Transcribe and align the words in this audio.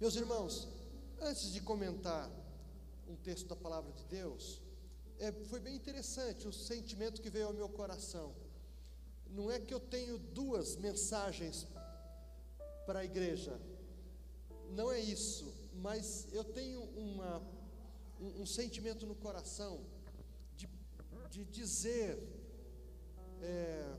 Meus 0.00 0.16
irmãos, 0.16 0.66
antes 1.20 1.52
de 1.52 1.60
comentar 1.60 2.30
um 3.06 3.14
texto 3.16 3.46
da 3.46 3.54
palavra 3.54 3.92
de 3.92 4.02
Deus, 4.04 4.62
é, 5.18 5.30
foi 5.30 5.60
bem 5.60 5.76
interessante 5.76 6.48
o 6.48 6.52
sentimento 6.52 7.20
que 7.20 7.28
veio 7.28 7.48
ao 7.48 7.52
meu 7.52 7.68
coração. 7.68 8.34
Não 9.28 9.50
é 9.50 9.60
que 9.60 9.74
eu 9.74 9.78
tenho 9.78 10.16
duas 10.18 10.76
mensagens 10.76 11.66
para 12.86 13.00
a 13.00 13.04
igreja, 13.04 13.60
não 14.70 14.90
é 14.90 14.98
isso, 14.98 15.52
mas 15.74 16.26
eu 16.32 16.44
tenho 16.44 16.82
uma, 16.96 17.42
um, 18.18 18.40
um 18.40 18.46
sentimento 18.46 19.06
no 19.06 19.14
coração 19.14 19.84
de, 20.56 20.66
de 21.28 21.44
dizer. 21.44 22.18
É, 23.42 23.96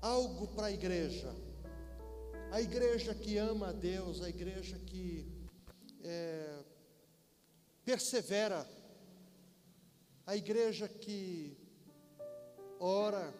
algo 0.00 0.48
para 0.48 0.68
a 0.68 0.72
igreja. 0.72 1.30
A 2.52 2.60
igreja 2.60 3.14
que 3.14 3.36
ama 3.36 3.68
a 3.68 3.72
Deus, 3.72 4.20
a 4.20 4.28
igreja 4.28 4.76
que 4.76 5.24
é, 6.02 6.64
persevera, 7.84 8.68
a 10.26 10.36
igreja 10.36 10.88
que 10.88 11.56
ora, 12.80 13.32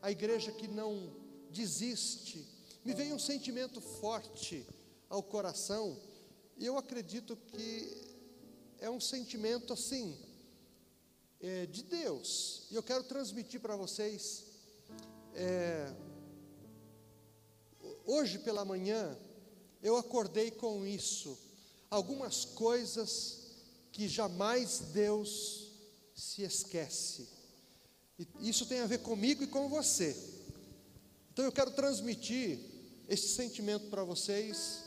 a 0.00 0.12
igreja 0.12 0.52
que 0.52 0.68
não 0.68 1.12
desiste. 1.50 2.46
Me 2.84 2.94
veio 2.94 3.16
um 3.16 3.18
sentimento 3.18 3.80
forte 3.80 4.64
ao 5.08 5.24
coração, 5.24 6.00
e 6.56 6.64
eu 6.64 6.78
acredito 6.78 7.36
que 7.36 8.16
é 8.78 8.88
um 8.88 9.00
sentimento 9.00 9.72
assim, 9.72 10.16
é, 11.40 11.66
de 11.66 11.82
Deus, 11.82 12.68
e 12.70 12.76
eu 12.76 12.82
quero 12.82 13.02
transmitir 13.02 13.60
para 13.60 13.74
vocês. 13.74 14.44
É, 15.34 16.11
hoje 18.06 18.38
pela 18.38 18.64
manhã, 18.64 19.16
eu 19.82 19.96
acordei 19.96 20.50
com 20.50 20.86
isso, 20.86 21.38
algumas 21.90 22.44
coisas 22.44 23.42
que 23.90 24.08
jamais 24.08 24.78
Deus 24.92 25.70
se 26.14 26.42
esquece. 26.42 27.28
E 28.18 28.48
isso 28.48 28.66
tem 28.66 28.80
a 28.80 28.86
ver 28.86 28.98
comigo 28.98 29.42
e 29.42 29.46
com 29.46 29.68
você. 29.68 30.16
Então 31.32 31.44
eu 31.44 31.52
quero 31.52 31.70
transmitir 31.70 32.58
esse 33.08 33.28
sentimento 33.28 33.88
para 33.88 34.04
vocês. 34.04 34.84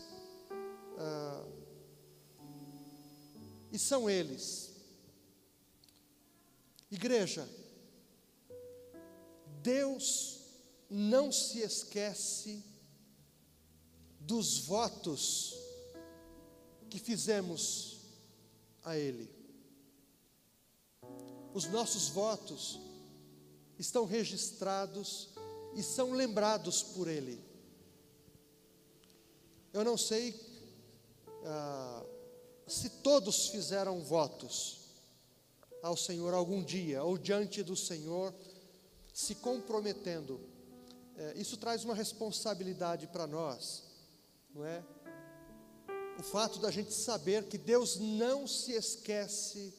Ah, 0.97 1.45
e 3.71 3.77
são 3.77 4.09
eles. 4.09 4.71
Igreja, 6.89 7.47
Deus 9.61 10.39
não 10.89 11.31
se 11.31 11.59
esquece 11.59 12.63
dos 14.25 14.59
votos 14.59 15.55
que 16.89 16.99
fizemos 16.99 17.99
a 18.83 18.97
Ele. 18.97 19.29
Os 21.53 21.65
nossos 21.65 22.09
votos 22.09 22.79
estão 23.77 24.05
registrados 24.05 25.29
e 25.75 25.83
são 25.83 26.11
lembrados 26.13 26.81
por 26.81 27.07
Ele. 27.07 27.39
Eu 29.71 29.83
não 29.83 29.97
sei 29.97 30.33
ah, 31.43 32.03
se 32.67 32.89
todos 32.89 33.49
fizeram 33.49 34.01
votos 34.01 34.85
ao 35.83 35.95
Senhor 35.95 36.33
algum 36.33 36.63
dia, 36.63 37.03
ou 37.03 37.17
diante 37.17 37.61
do 37.61 37.75
Senhor, 37.75 38.33
se 39.13 39.35
comprometendo. 39.35 40.41
É, 41.15 41.33
isso 41.37 41.57
traz 41.57 41.85
uma 41.85 41.93
responsabilidade 41.93 43.07
para 43.07 43.27
nós, 43.27 43.83
não 44.55 44.65
é? 44.65 44.81
o 46.17 46.23
fato 46.23 46.59
da 46.59 46.71
gente 46.71 46.93
saber 46.93 47.47
que 47.47 47.57
Deus 47.57 47.97
não 47.97 48.47
se 48.47 48.71
esquece 48.71 49.73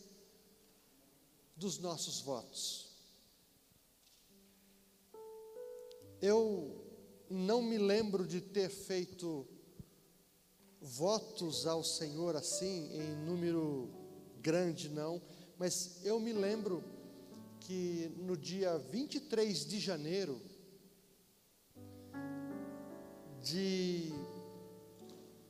dos 1.56 1.78
nossos 1.78 2.20
votos. 2.20 2.90
Eu 6.20 6.84
não 7.30 7.62
me 7.62 7.78
lembro 7.78 8.26
de 8.26 8.40
ter 8.40 8.68
feito 8.68 9.46
votos 10.80 11.66
ao 11.66 11.82
Senhor 11.82 12.36
assim, 12.36 12.90
em 12.92 13.16
número 13.24 13.90
grande, 14.40 14.90
não, 14.90 15.20
mas 15.58 16.04
eu 16.04 16.20
me 16.20 16.32
lembro 16.32 16.84
que 17.60 18.12
no 18.18 18.36
dia 18.36 18.78
23 18.78 19.66
de 19.66 19.80
janeiro 19.80 20.40
de 23.42 24.12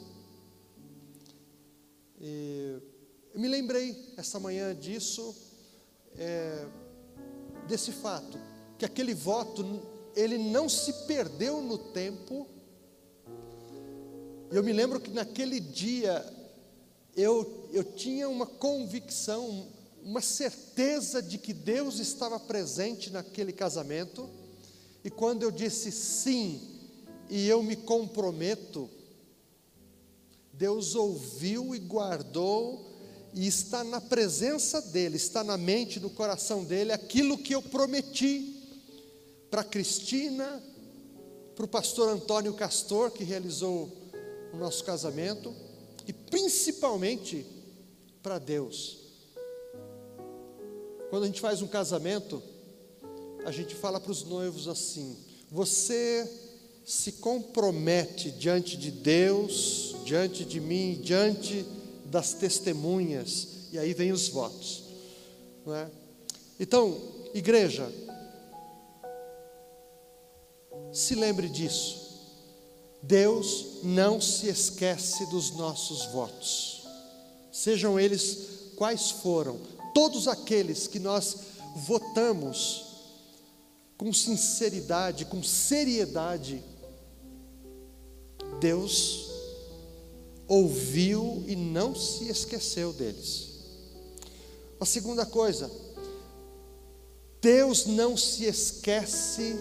E 2.19 2.79
eu 3.33 3.39
me 3.39 3.47
lembrei 3.47 4.13
essa 4.15 4.39
manhã 4.39 4.73
disso, 4.73 5.35
é, 6.17 6.65
desse 7.67 7.91
fato, 7.91 8.37
que 8.77 8.85
aquele 8.85 9.13
voto 9.13 9.63
ele 10.15 10.37
não 10.37 10.69
se 10.69 10.93
perdeu 11.05 11.61
no 11.61 11.77
tempo. 11.77 12.47
Eu 14.49 14.63
me 14.63 14.71
lembro 14.71 14.99
que 14.99 15.11
naquele 15.11 15.59
dia 15.59 16.25
eu, 17.15 17.69
eu 17.71 17.83
tinha 17.83 18.29
uma 18.29 18.45
convicção, 18.45 19.67
uma 20.03 20.21
certeza 20.21 21.21
de 21.21 21.37
que 21.37 21.53
Deus 21.53 21.99
estava 21.99 22.39
presente 22.39 23.09
naquele 23.09 23.51
casamento, 23.51 24.29
e 25.03 25.09
quando 25.09 25.43
eu 25.43 25.51
disse 25.51 25.91
sim, 25.91 26.61
e 27.29 27.47
eu 27.47 27.61
me 27.61 27.75
comprometo, 27.75 28.89
Deus 30.53 30.95
ouviu 30.95 31.75
e 31.75 31.79
guardou, 31.79 32.93
e 33.33 33.45
está 33.47 33.83
na 33.83 33.99
presença 33.99 34.81
dEle, 34.81 35.17
está 35.17 35.43
na 35.43 35.57
mente, 35.57 35.99
no 35.99 36.09
coração 36.09 36.63
dEle, 36.63 36.93
aquilo 36.93 37.37
que 37.37 37.53
eu 37.53 37.61
prometi 37.61 38.54
para 39.55 39.63
Cristina, 39.63 40.61
para 41.55 41.63
o 41.63 41.67
pastor 41.69 42.09
Antônio 42.09 42.53
Castor, 42.55 43.09
que 43.09 43.23
realizou 43.23 43.89
o 44.51 44.57
nosso 44.57 44.83
casamento, 44.83 45.55
e 46.05 46.11
principalmente 46.11 47.45
para 48.21 48.37
Deus. 48.37 48.97
Quando 51.09 51.23
a 51.23 51.27
gente 51.27 51.39
faz 51.39 51.61
um 51.61 51.67
casamento, 51.67 52.43
a 53.45 53.51
gente 53.53 53.73
fala 53.75 53.97
para 53.97 54.11
os 54.11 54.25
noivos 54.25 54.67
assim: 54.67 55.15
você 55.49 56.29
se 56.83 57.13
compromete 57.13 58.31
diante 58.31 58.75
de 58.75 58.91
Deus, 58.91 59.95
diante 60.03 60.43
de 60.43 60.59
mim, 60.59 60.99
diante 61.01 61.65
das 62.07 62.33
testemunhas, 62.33 63.69
e 63.71 63.79
aí 63.79 63.93
vem 63.93 64.11
os 64.11 64.27
votos, 64.27 64.83
não 65.65 65.73
é? 65.73 65.89
Então, 66.59 66.99
igreja, 67.33 67.89
se 70.95 71.13
lembre 71.13 71.49
disso. 71.49 72.05
Deus 73.03 73.81
não 73.83 74.19
se 74.21 74.47
esquece 74.47 75.25
dos 75.27 75.51
nossos 75.51 76.05
votos, 76.05 76.87
sejam 77.51 77.99
eles 77.99 78.71
quais 78.75 79.11
foram, 79.11 79.59
todos 79.93 80.27
aqueles 80.27 80.87
que 80.87 80.97
nós 80.97 81.37
votamos 81.75 82.85
com 83.97 84.11
sinceridade, 84.11 85.25
com 85.25 85.43
seriedade, 85.43 86.63
Deus 88.59 89.29
ouviu 90.47 91.43
e 91.47 91.55
não 91.55 91.93
se 91.93 92.27
esqueceu 92.27 92.91
deles. 92.91 93.49
A 94.79 94.85
segunda 94.85 95.25
coisa, 95.25 95.69
Deus 97.41 97.85
não 97.85 98.17
se 98.17 98.45
esquece 98.45 99.55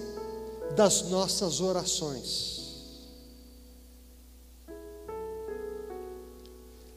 das 0.74 1.02
nossas 1.02 1.60
orações. 1.60 2.54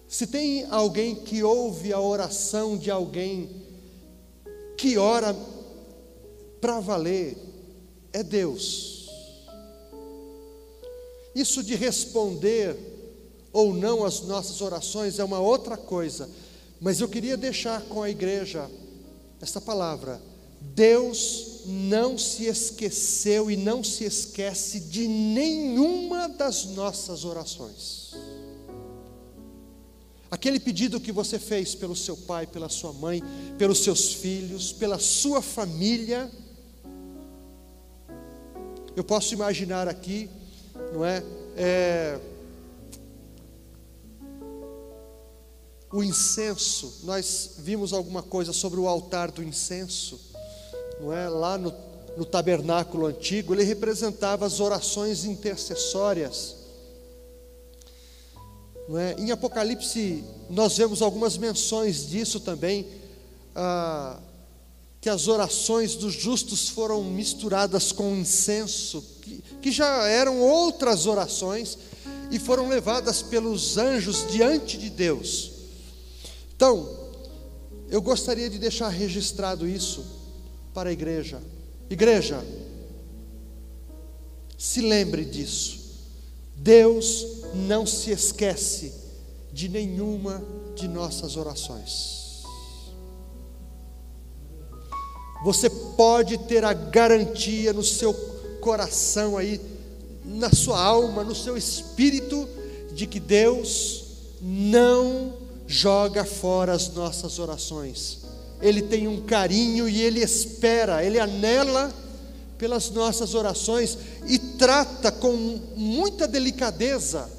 Se 0.08 0.26
tem 0.26 0.66
alguém 0.72 1.16
que 1.16 1.44
ouve 1.44 1.92
a 1.94 2.00
oração 2.00 2.78
de 2.78 2.90
alguém 2.90 3.50
que 4.78 4.98
ora 4.98 5.36
para 6.62 6.80
valer, 6.80 7.38
é 8.14 8.24
Deus. 8.24 9.10
Isso 11.36 11.62
de 11.62 11.76
responder 11.76 12.76
ou 13.54 13.74
não 13.74 14.04
as 14.04 14.22
nossas 14.22 14.62
orações 14.62 15.20
é 15.20 15.24
uma 15.24 15.40
outra 15.40 15.78
coisa, 15.78 16.30
mas 16.80 17.00
eu 17.00 17.08
queria 17.08 17.38
deixar 17.38 17.82
com 17.84 18.02
a 18.02 18.10
igreja 18.10 18.70
esta 19.42 19.62
palavra: 19.62 20.22
Deus 20.62 21.57
não 21.68 22.18
se 22.18 22.46
esqueceu 22.46 23.52
e 23.52 23.58
não 23.58 23.84
se 23.84 24.04
esquece 24.06 24.80
de 24.80 25.08
nenhuma 25.08 26.30
das 26.30 26.66
nossas 26.66 27.26
orações. 27.26 28.16
Aquele 30.30 30.60
pedido 30.60 31.00
que 31.00 31.12
você 31.12 31.40
fez 31.40 31.74
pelo 31.76 31.96
seu 31.96 32.16
pai, 32.18 32.46
pela 32.48 32.70
sua 32.70 32.92
mãe, 32.92 33.22
pelos 33.58 33.84
seus 33.84 34.14
filhos, 34.14 34.74
pela 34.74 35.00
sua 35.00 35.42
família. 35.42 36.30
Eu 38.96 39.04
posso 39.04 39.34
imaginar 39.34 39.88
aqui, 39.88 40.30
não 40.94 41.06
é? 41.06 41.24
é 41.56 42.20
o 45.92 46.04
incenso, 46.04 47.02
nós 47.04 47.56
vimos 47.60 47.94
alguma 47.94 48.22
coisa 48.22 48.52
sobre 48.52 48.80
o 48.80 48.88
altar 48.88 49.32
do 49.32 49.42
incenso, 49.42 50.20
não 51.00 51.14
é? 51.14 51.30
Lá 51.30 51.58
no, 51.58 51.74
no 52.16 52.26
tabernáculo 52.26 53.06
antigo, 53.06 53.54
ele 53.54 53.64
representava 53.64 54.46
as 54.46 54.60
orações 54.60 55.26
intercessórias. 55.26 56.56
Não 58.88 58.98
é? 58.98 59.16
Em 59.20 59.32
Apocalipse, 59.32 60.24
nós 60.50 60.78
vemos 60.78 61.02
algumas 61.02 61.38
menções 61.38 62.08
disso 62.08 62.40
também, 62.40 62.88
ah, 63.56 64.20
que 65.00 65.10
as 65.10 65.28
orações 65.28 65.96
dos 65.96 66.14
justos 66.14 66.70
foram 66.70 67.04
misturadas 67.04 67.92
com 67.92 68.16
incenso, 68.16 69.04
que, 69.22 69.44
que 69.62 69.72
já 69.72 70.08
eram 70.08 70.40
outras 70.42 71.06
orações, 71.06 71.78
e 72.32 72.40
foram 72.40 72.68
levadas 72.68 73.22
pelos 73.22 73.78
anjos 73.78 74.26
diante 74.30 74.78
de 74.78 74.90
Deus. 74.90 75.52
Então, 76.56 76.90
eu 77.90 78.02
gostaria 78.02 78.50
de 78.50 78.58
deixar 78.58 78.90
registrado 78.90 79.68
isso 79.68 80.17
para 80.78 80.90
a 80.90 80.94
igreja. 80.94 81.42
Igreja, 81.90 82.46
se 84.56 84.80
lembre 84.80 85.26
disso. 85.26 85.80
Deus 86.56 87.26
não 87.56 87.84
se 87.84 88.12
esquece 88.12 88.94
de 89.52 89.70
nenhuma 89.70 90.40
de 90.76 90.88
nossas 90.88 91.36
orações. 91.36 92.44
Você 95.44 95.68
pode 95.68 96.38
ter 96.38 96.64
a 96.64 96.74
garantia 96.74 97.74
no 97.74 97.84
seu 97.84 98.14
coração 98.62 99.36
aí, 99.36 99.60
na 100.24 100.52
sua 100.52 100.80
alma, 100.80 101.24
no 101.24 101.34
seu 101.34 101.58
espírito, 101.58 102.48
de 102.94 103.08
que 103.08 103.20
Deus 103.20 104.06
não 104.40 105.34
joga 105.66 106.24
fora 106.24 106.74
as 106.74 106.88
nossas 106.94 107.40
orações. 107.40 108.27
Ele 108.62 108.82
tem 108.82 109.08
um 109.08 109.22
carinho 109.22 109.88
e 109.88 110.02
ele 110.02 110.22
espera, 110.22 111.04
ele 111.04 111.20
anela 111.20 111.94
pelas 112.58 112.90
nossas 112.90 113.36
orações 113.36 113.98
e 114.26 114.40
trata 114.40 115.12
com 115.12 115.32
muita 115.76 116.28
delicadeza 116.28 117.30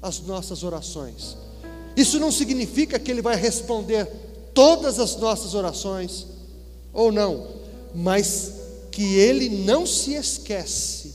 as 0.00 0.20
nossas 0.20 0.62
orações. 0.62 1.36
Isso 1.96 2.18
não 2.18 2.30
significa 2.30 2.98
que 2.98 3.10
ele 3.10 3.22
vai 3.22 3.36
responder 3.36 4.06
todas 4.52 5.00
as 5.00 5.16
nossas 5.16 5.54
orações, 5.54 6.26
ou 6.92 7.10
não, 7.10 7.48
mas 7.94 8.52
que 8.90 9.16
ele 9.16 9.48
não 9.64 9.84
se 9.84 10.14
esquece 10.14 11.14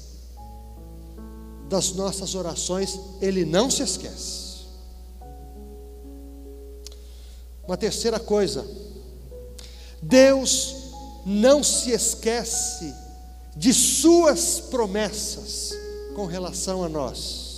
das 1.69 1.93
nossas 1.93 2.35
orações, 2.35 2.99
ele 3.21 3.45
não 3.45 3.69
se 3.69 3.83
esquece. 3.83 4.49
Uma 7.65 7.77
terceira 7.77 8.19
coisa, 8.19 8.65
Deus 10.01 10.75
não 11.25 11.63
se 11.63 11.91
esquece 11.91 12.93
de 13.55 13.73
Suas 13.73 14.59
promessas 14.59 15.73
com 16.15 16.25
relação 16.25 16.83
a 16.83 16.89
nós. 16.89 17.49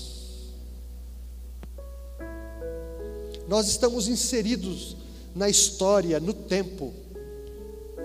Nós 3.48 3.68
estamos 3.68 4.08
inseridos 4.08 4.96
na 5.36 5.50
história, 5.50 6.20
no 6.20 6.34
tempo. 6.34 6.94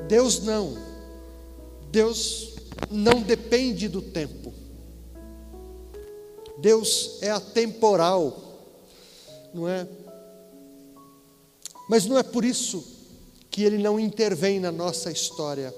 Deus 0.09 0.41
não. 0.43 0.77
Deus 1.91 2.55
não 2.91 3.23
depende 3.23 3.89
do 3.89 4.03
tempo. 4.03 4.53
Deus 6.59 7.19
é 7.21 7.31
atemporal, 7.31 8.63
não 9.53 9.69
é? 9.69 9.87
Mas 11.89 12.07
não 12.07 12.19
é 12.19 12.23
por 12.23 12.45
isso 12.45 12.96
que 13.57 13.65
ele 13.65 13.79
não 13.79 13.99
intervém 13.99 14.61
na 14.61 14.71
nossa 14.71 15.11
história. 15.11 15.75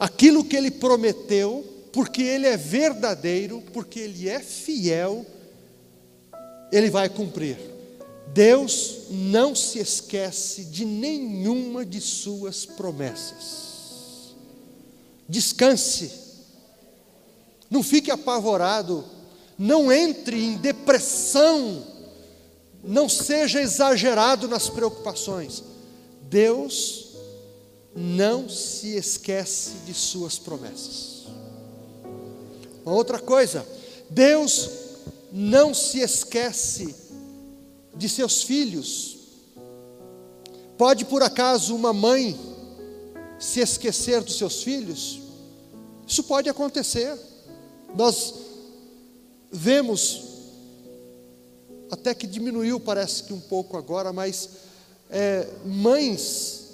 Aquilo 0.00 0.44
que 0.44 0.56
ele 0.56 0.68
prometeu, 0.68 1.64
porque 1.92 2.20
ele 2.20 2.44
é 2.44 2.56
verdadeiro, 2.56 3.62
porque 3.72 4.00
ele 4.00 4.28
é 4.28 4.40
fiel, 4.40 5.24
ele 6.72 6.90
vai 6.90 7.08
cumprir. 7.08 7.56
Deus 8.34 9.02
não 9.10 9.54
se 9.54 9.78
esquece 9.78 10.64
de 10.64 10.84
nenhuma 10.84 11.86
de 11.86 12.00
suas 12.00 12.66
promessas. 12.66 14.34
Descanse, 15.28 16.10
não 17.70 17.84
fique 17.84 18.10
apavorado, 18.10 19.04
não 19.56 19.92
entre 19.92 20.42
em 20.42 20.56
depressão 20.56 21.86
não 22.82 23.08
seja 23.08 23.60
exagerado 23.60 24.48
nas 24.48 24.68
preocupações. 24.68 25.67
Deus 26.28 27.08
não 27.94 28.48
se 28.48 28.96
esquece 28.96 29.72
de 29.86 29.94
suas 29.94 30.38
promessas. 30.38 31.26
Uma 32.84 32.94
outra 32.94 33.18
coisa, 33.18 33.66
Deus 34.10 34.70
não 35.32 35.72
se 35.72 36.00
esquece 36.00 36.94
de 37.94 38.08
seus 38.08 38.42
filhos. 38.42 39.16
Pode 40.76 41.04
por 41.06 41.22
acaso 41.22 41.74
uma 41.74 41.92
mãe 41.92 42.38
se 43.38 43.60
esquecer 43.60 44.22
dos 44.22 44.36
seus 44.36 44.62
filhos? 44.62 45.20
Isso 46.06 46.22
pode 46.24 46.48
acontecer. 46.48 47.18
Nós 47.94 48.34
vemos 49.50 50.22
até 51.90 52.14
que 52.14 52.26
diminuiu, 52.26 52.78
parece 52.78 53.24
que 53.24 53.32
um 53.32 53.40
pouco 53.40 53.76
agora, 53.76 54.12
mas 54.12 54.67
é, 55.10 55.48
mães 55.64 56.68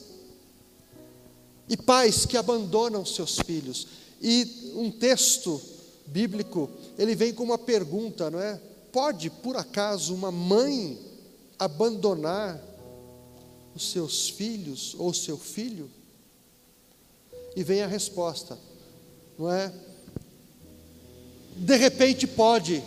e 1.68 1.76
pais 1.76 2.26
que 2.26 2.36
abandonam 2.36 3.04
seus 3.04 3.38
filhos. 3.38 3.86
E 4.20 4.72
um 4.74 4.90
texto 4.90 5.60
bíblico, 6.06 6.70
ele 6.98 7.14
vem 7.14 7.32
com 7.32 7.42
uma 7.42 7.58
pergunta, 7.58 8.30
não 8.30 8.40
é? 8.40 8.60
Pode, 8.92 9.30
por 9.30 9.56
acaso, 9.56 10.14
uma 10.14 10.30
mãe 10.30 10.98
abandonar 11.58 12.60
os 13.74 13.90
seus 13.90 14.28
filhos 14.28 14.94
ou 14.98 15.12
seu 15.12 15.36
filho? 15.36 15.90
E 17.56 17.62
vem 17.62 17.82
a 17.82 17.86
resposta, 17.86 18.58
não 19.38 19.50
é? 19.50 19.72
De 21.56 21.76
repente 21.76 22.26
pode, 22.26 22.82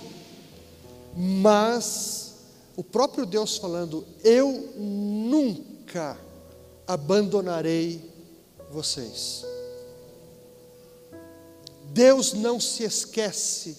mas 1.16 2.27
o 2.78 2.84
próprio 2.84 3.26
Deus 3.26 3.58
falando: 3.58 4.06
Eu 4.24 4.72
nunca 4.78 6.18
abandonarei 6.86 8.00
vocês. 8.72 9.44
Deus 11.86 12.34
não 12.34 12.60
se 12.60 12.84
esquece 12.84 13.76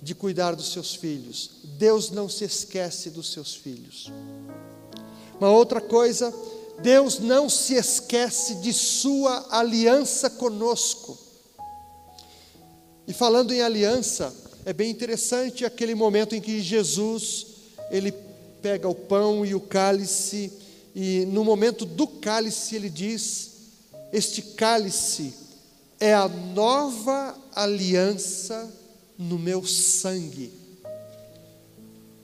de 0.00 0.14
cuidar 0.14 0.54
dos 0.54 0.72
seus 0.72 0.94
filhos. 0.94 1.50
Deus 1.76 2.10
não 2.10 2.28
se 2.28 2.44
esquece 2.44 3.10
dos 3.10 3.32
seus 3.32 3.56
filhos. 3.56 4.10
Uma 5.40 5.50
outra 5.50 5.80
coisa, 5.80 6.32
Deus 6.80 7.18
não 7.18 7.48
se 7.50 7.74
esquece 7.74 8.56
de 8.56 8.72
sua 8.72 9.48
aliança 9.50 10.30
conosco. 10.30 11.18
E 13.04 13.12
falando 13.12 13.52
em 13.52 13.62
aliança, 13.62 14.32
é 14.64 14.72
bem 14.72 14.90
interessante 14.90 15.64
aquele 15.64 15.94
momento 15.94 16.34
em 16.34 16.40
que 16.40 16.62
Jesus, 16.62 17.46
ele 17.90 18.12
pega 18.62 18.88
o 18.88 18.94
pão 18.94 19.44
e 19.44 19.54
o 19.54 19.60
cálice, 19.60 20.52
e 20.94 21.24
no 21.26 21.44
momento 21.44 21.84
do 21.84 22.06
cálice 22.06 22.76
ele 22.76 22.88
diz: 22.88 23.50
Este 24.12 24.40
cálice 24.40 25.34
é 25.98 26.14
a 26.14 26.28
nova 26.28 27.36
aliança 27.54 28.72
no 29.18 29.38
meu 29.38 29.66
sangue. 29.66 30.52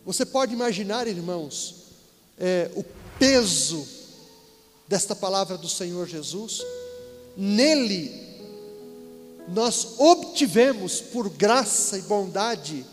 Você 0.05 0.25
pode 0.25 0.55
imaginar, 0.55 1.09
irmãos, 1.09 1.75
é, 2.39 2.71
o 2.77 2.85
peso 3.19 3.87
desta 4.87 5.15
palavra 5.15 5.59
do 5.59 5.69
Senhor 5.69 6.07
Jesus? 6.07 6.63
Nele 7.37 8.29
nós 9.49 9.95
obtivemos, 10.39 11.01
por 11.01 11.29
graça 11.29 11.99
e 11.99 12.03
bondade, 12.03 12.87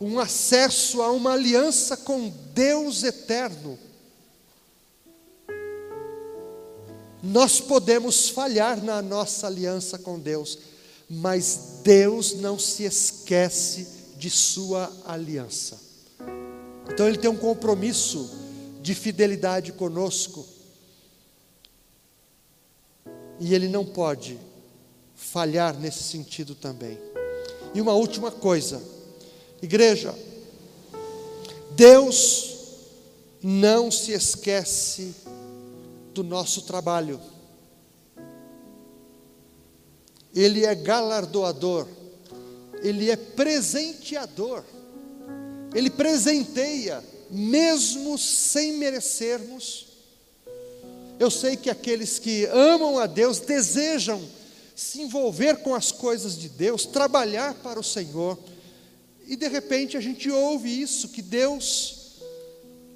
um 0.00 0.18
acesso 0.18 1.02
a 1.02 1.12
uma 1.12 1.34
aliança 1.34 1.94
com 1.94 2.32
Deus 2.54 3.02
eterno. 3.02 3.78
Nós 7.22 7.60
podemos 7.60 8.30
falhar 8.30 8.82
na 8.82 9.02
nossa 9.02 9.46
aliança 9.46 9.98
com 9.98 10.18
Deus, 10.18 10.58
mas 11.08 11.80
Deus 11.82 12.32
não 12.32 12.58
se 12.58 12.84
esquece 12.84 13.86
de 14.16 14.30
sua 14.30 14.90
aliança. 15.04 15.78
Então 16.90 17.06
ele 17.06 17.18
tem 17.18 17.28
um 17.28 17.36
compromisso 17.36 18.30
de 18.80 18.94
fidelidade 18.94 19.72
conosco. 19.72 20.46
E 23.38 23.54
ele 23.54 23.68
não 23.68 23.84
pode 23.84 24.38
falhar 25.20 25.78
nesse 25.78 26.02
sentido 26.02 26.54
também. 26.54 26.98
E 27.74 27.80
uma 27.80 27.92
última 27.92 28.32
coisa, 28.32 28.82
igreja, 29.62 30.14
Deus 31.72 32.56
não 33.42 33.90
se 33.90 34.12
esquece 34.12 35.14
do 36.12 36.24
nosso 36.24 36.62
trabalho. 36.62 37.20
Ele 40.34 40.64
é 40.64 40.74
galardoador, 40.74 41.86
ele 42.82 43.10
é 43.10 43.16
presenteador, 43.16 44.64
ele 45.74 45.90
presenteia, 45.90 47.04
mesmo 47.30 48.16
sem 48.18 48.78
merecermos. 48.78 49.86
Eu 51.18 51.30
sei 51.30 51.56
que 51.56 51.68
aqueles 51.70 52.18
que 52.18 52.46
amam 52.46 52.98
a 52.98 53.06
Deus 53.06 53.38
desejam 53.38 54.39
se 54.80 55.02
envolver 55.02 55.58
com 55.58 55.74
as 55.74 55.92
coisas 55.92 56.38
de 56.38 56.48
Deus, 56.48 56.86
trabalhar 56.86 57.52
para 57.56 57.78
o 57.78 57.84
Senhor, 57.84 58.38
e 59.26 59.36
de 59.36 59.46
repente 59.46 59.94
a 59.94 60.00
gente 60.00 60.30
ouve 60.30 60.80
isso, 60.80 61.10
que 61.10 61.20
Deus 61.20 62.22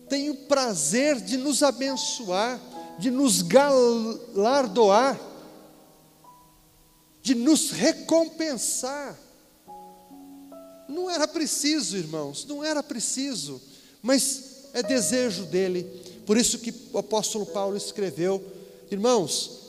tem 0.09 0.31
o 0.31 0.35
prazer 0.35 1.21
de 1.21 1.37
nos 1.37 1.63
abençoar, 1.63 2.59
de 2.99 3.11
nos 3.11 3.43
galardoar, 3.43 5.21
de 7.23 7.35
nos 7.35 7.71
recompensar. 7.71 9.19
Não 10.89 11.11
era 11.11 11.29
preciso, 11.29 11.99
irmãos, 11.99 12.47
não 12.47 12.65
era 12.65 12.83
preciso, 12.83 13.61
mas 14.01 14.71
é 14.73 14.83
desejo 14.83 15.45
dele. 15.45 15.83
Por 16.25 16.39
isso 16.39 16.59
que 16.61 16.75
o 16.95 16.99
apóstolo 16.99 17.45
Paulo 17.45 17.77
escreveu: 17.77 18.43
Irmãos, 18.91 19.64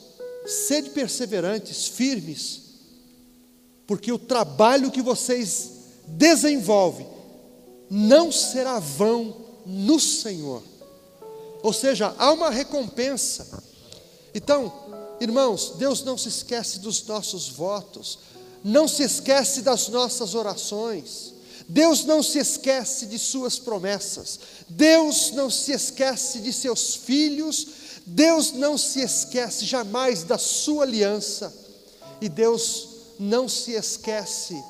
sede 0.46 0.90
perseverantes, 0.90 1.88
firmes, 1.88 2.62
porque 3.86 4.12
o 4.12 4.18
trabalho 4.18 4.90
que 4.90 5.02
vocês 5.02 5.70
desenvolvem 6.06 7.06
não 7.90 8.32
será 8.32 8.78
vão 8.78 9.36
no 9.64 9.98
Senhor. 9.98 10.62
Ou 11.62 11.72
seja, 11.72 12.14
há 12.18 12.32
uma 12.32 12.50
recompensa. 12.50 13.62
Então, 14.34 14.72
irmãos, 15.20 15.74
Deus 15.78 16.02
não 16.04 16.16
se 16.16 16.28
esquece 16.28 16.78
dos 16.78 17.04
nossos 17.06 17.48
votos, 17.48 18.18
não 18.62 18.86
se 18.86 19.02
esquece 19.02 19.62
das 19.62 19.88
nossas 19.88 20.34
orações. 20.34 21.34
Deus 21.68 22.04
não 22.04 22.22
se 22.22 22.38
esquece 22.38 23.06
de 23.06 23.18
suas 23.18 23.58
promessas. 23.58 24.38
Deus 24.68 25.32
não 25.32 25.50
se 25.50 25.72
esquece 25.72 26.38
de 26.40 26.52
seus 26.52 26.94
filhos. 26.94 27.66
Deus 28.06 28.52
não 28.52 28.78
se 28.78 29.00
esquece 29.00 29.64
jamais 29.64 30.22
da 30.22 30.38
sua 30.38 30.84
aliança. 30.84 31.52
E 32.20 32.28
Deus 32.28 32.88
não 33.18 33.48
se 33.48 33.72
esquece 33.72 34.62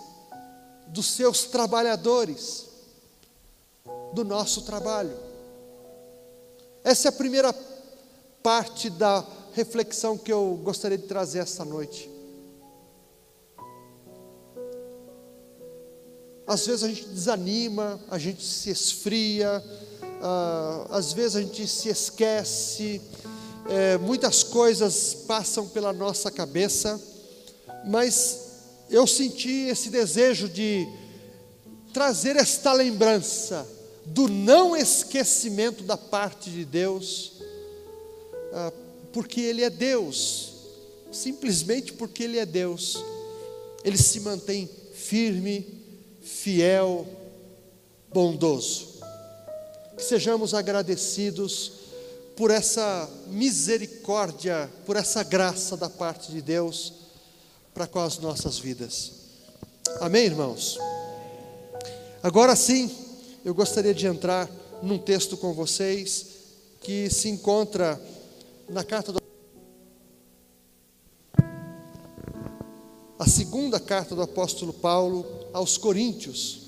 dos 0.88 1.06
seus 1.06 1.44
trabalhadores, 1.44 2.64
do 4.12 4.24
nosso 4.24 4.62
trabalho. 4.62 5.16
Essa 6.82 7.08
é 7.08 7.10
a 7.10 7.12
primeira 7.12 7.54
parte 8.42 8.88
da 8.88 9.24
reflexão 9.52 10.16
que 10.16 10.32
eu 10.32 10.58
gostaria 10.62 10.96
de 10.96 11.06
trazer 11.06 11.40
essa 11.40 11.64
noite. 11.64 12.10
Às 16.46 16.64
vezes 16.64 16.84
a 16.84 16.88
gente 16.88 17.08
desanima, 17.08 18.00
a 18.08 18.18
gente 18.18 18.44
se 18.44 18.70
esfria, 18.70 19.62
uh, 20.22 20.86
às 20.94 21.12
vezes 21.12 21.36
a 21.36 21.42
gente 21.42 21.66
se 21.66 21.88
esquece, 21.88 23.00
é, 23.68 23.98
muitas 23.98 24.42
coisas 24.42 25.14
passam 25.26 25.68
pela 25.68 25.92
nossa 25.92 26.30
cabeça, 26.30 27.00
mas 27.84 28.46
eu 28.88 29.06
senti 29.06 29.68
esse 29.68 29.90
desejo 29.90 30.48
de 30.48 30.86
trazer 31.92 32.36
esta 32.36 32.72
lembrança 32.72 33.66
do 34.04 34.28
não 34.28 34.76
esquecimento 34.76 35.82
da 35.82 35.96
parte 35.96 36.50
de 36.50 36.64
Deus, 36.64 37.32
uh, 38.52 38.72
porque 39.12 39.40
Ele 39.40 39.64
é 39.64 39.70
Deus, 39.70 40.52
simplesmente 41.10 41.92
porque 41.92 42.22
Ele 42.22 42.38
é 42.38 42.46
Deus, 42.46 43.02
Ele 43.82 43.98
se 43.98 44.20
mantém 44.20 44.70
firme, 44.94 45.66
fiel, 46.22 47.06
bondoso. 48.12 49.00
Que 49.96 50.04
sejamos 50.04 50.54
agradecidos 50.54 51.72
por 52.36 52.50
essa 52.50 53.10
misericórdia, 53.28 54.70
por 54.84 54.94
essa 54.94 55.22
graça 55.22 55.76
da 55.76 55.88
parte 55.88 56.30
de 56.30 56.42
Deus 56.42 56.92
para 57.72 57.86
com 57.86 57.98
as 57.98 58.18
nossas 58.18 58.58
vidas. 58.58 59.12
Amém, 60.00 60.26
irmãos? 60.26 60.78
Agora 62.22 62.54
sim, 62.54 62.90
eu 63.44 63.54
gostaria 63.54 63.94
de 63.94 64.06
entrar 64.06 64.50
num 64.82 64.98
texto 64.98 65.36
com 65.36 65.54
vocês 65.54 66.26
que 66.80 67.08
se 67.08 67.28
encontra 67.28 68.00
na 68.68 68.84
carta 68.84 69.12
do 69.12 69.18
a 73.18 73.26
segunda 73.26 73.80
carta 73.80 74.14
do 74.14 74.20
apóstolo 74.20 74.74
Paulo 74.74 75.24
aos 75.52 75.78
Coríntios, 75.78 76.60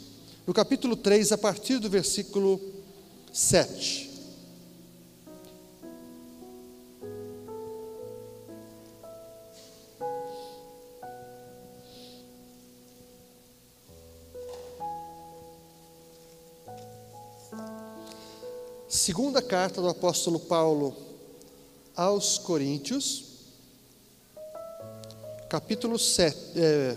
no 0.47 0.55
capítulo 0.55 0.97
3, 0.97 1.33
a 1.33 1.39
partir 1.39 1.79
do 1.79 1.91
versículo 1.91 2.59
7. 3.33 4.08
Segunda 19.09 19.41
carta 19.41 19.81
do 19.81 19.89
apóstolo 19.89 20.39
Paulo 20.39 20.95
aos 21.97 22.37
Coríntios, 22.37 23.25
capítulo, 25.49 25.99
7, 25.99 26.37
é, 26.55 26.95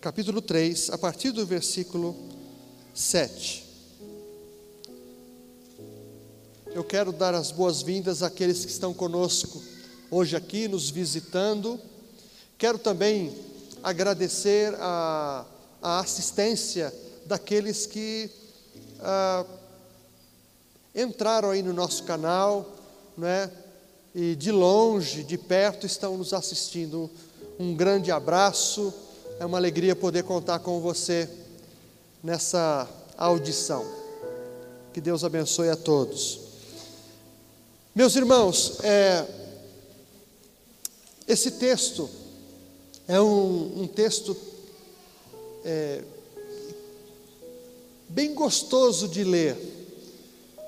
capítulo 0.00 0.40
3, 0.40 0.88
a 0.88 0.96
partir 0.96 1.30
do 1.30 1.44
versículo 1.44 2.16
7. 2.94 3.66
Eu 6.68 6.82
quero 6.82 7.12
dar 7.12 7.34
as 7.34 7.50
boas-vindas 7.50 8.22
àqueles 8.22 8.64
que 8.64 8.70
estão 8.70 8.94
conosco 8.94 9.62
hoje 10.10 10.34
aqui, 10.34 10.66
nos 10.68 10.88
visitando. 10.88 11.78
Quero 12.56 12.78
também 12.78 13.30
agradecer 13.82 14.74
a, 14.78 15.44
a 15.82 16.00
assistência 16.00 16.90
daqueles 17.26 17.84
que 17.84 18.30
ah, 19.00 19.44
entraram 20.94 21.50
aí 21.50 21.62
no 21.62 21.72
nosso 21.72 22.04
canal, 22.04 22.70
não 23.16 23.26
é? 23.26 23.50
E 24.14 24.34
de 24.36 24.52
longe, 24.52 25.22
de 25.22 25.38
perto 25.38 25.86
estão 25.86 26.16
nos 26.18 26.34
assistindo 26.34 27.10
um 27.58 27.74
grande 27.74 28.10
abraço. 28.10 28.92
É 29.38 29.46
uma 29.46 29.58
alegria 29.58 29.96
poder 29.96 30.24
contar 30.24 30.58
com 30.58 30.80
você 30.80 31.28
nessa 32.22 32.88
audição. 33.16 33.84
Que 34.92 35.00
Deus 35.00 35.24
abençoe 35.24 35.70
a 35.70 35.76
todos. 35.76 36.40
Meus 37.94 38.14
irmãos, 38.14 38.78
é, 38.82 39.26
esse 41.26 41.52
texto 41.52 42.08
é 43.08 43.20
um, 43.20 43.82
um 43.82 43.86
texto 43.86 44.36
é, 45.64 46.02
bem 48.08 48.34
gostoso 48.34 49.08
de 49.08 49.24
ler. 49.24 49.71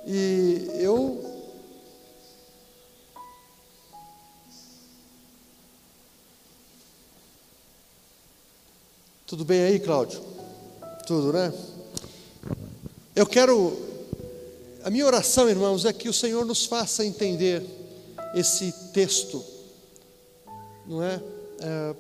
E 0.07 0.69
eu 0.81 1.35
Tudo 9.27 9.43
bem 9.43 9.63
aí, 9.63 9.81
Cláudio? 9.81 10.21
Tudo, 11.09 11.33
né? 11.33 11.53
Eu 13.17 13.27
quero. 13.27 13.77
A 14.85 14.91
minha 14.91 15.05
oração, 15.05 15.49
irmãos, 15.49 15.85
é 15.85 15.93
que 15.93 16.09
o 16.09 16.13
Senhor 16.13 16.45
nos 16.45 16.67
faça 16.67 17.05
entender 17.05 17.65
esse 18.33 18.71
texto, 18.93 19.43
não 20.87 21.03
é? 21.03 21.21
é 21.59 21.95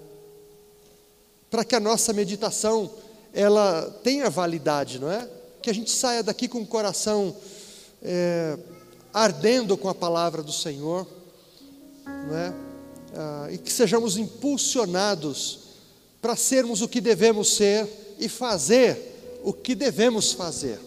Para 1.51 1.65
que 1.65 1.75
a 1.75 1.81
nossa 1.81 2.13
meditação 2.13 2.89
ela 3.33 3.91
tenha 4.05 4.31
validade, 4.31 5.01
não 5.01 5.11
é? 5.11 5.29
Que 5.61 5.71
a 5.71 5.75
gente 5.75 5.91
saia 5.91 6.23
daqui 6.23 6.47
com 6.47 6.61
o 6.61 6.67
coração 6.67 7.35
é, 8.05 8.59
ardendo 9.13 9.77
com 9.77 9.89
a 9.89 9.95
palavra 9.95 10.43
do 10.43 10.53
Senhor, 10.53 11.07
é? 12.07 12.53
ah, 13.17 13.49
e 13.51 13.59
que 13.59 13.73
sejamos 13.73 14.19
impulsionados 14.19 15.61
para 16.21 16.37
sermos 16.37 16.83
o 16.83 16.89
que 16.89 17.01
devemos 17.01 17.55
ser 17.57 17.89
e 18.19 18.29
fazer 18.29 19.41
o 19.43 19.53
que 19.53 19.75
devemos 19.75 20.33
fazer. 20.33 20.79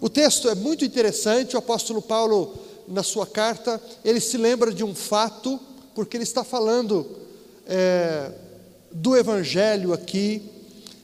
O 0.00 0.08
texto 0.08 0.48
é 0.48 0.54
muito 0.54 0.84
interessante, 0.84 1.56
o 1.56 1.58
apóstolo 1.58 2.00
Paulo, 2.00 2.54
na 2.86 3.02
sua 3.02 3.26
carta, 3.26 3.82
ele 4.04 4.20
se 4.20 4.36
lembra 4.36 4.72
de 4.72 4.84
um 4.84 4.94
fato, 4.94 5.58
porque 5.94 6.16
ele 6.16 6.24
está 6.24 6.44
falando 6.44 7.06
é, 7.66 8.30
do 8.92 9.16
Evangelho 9.16 9.92
aqui, 9.92 10.42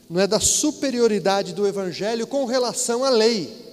não 0.09 0.21
é 0.21 0.27
da 0.27 0.39
superioridade 0.39 1.53
do 1.53 1.67
Evangelho 1.67 2.25
com 2.25 2.45
relação 2.45 3.03
à 3.03 3.09
lei. 3.09 3.64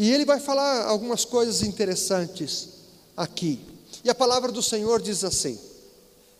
E 0.00 0.10
ele 0.10 0.24
vai 0.24 0.40
falar 0.40 0.86
algumas 0.86 1.26
coisas 1.26 1.60
interessantes 1.60 2.68
aqui. 3.14 3.60
E 4.02 4.08
a 4.08 4.14
palavra 4.14 4.50
do 4.50 4.62
Senhor 4.62 4.98
diz 5.02 5.22
assim, 5.24 5.60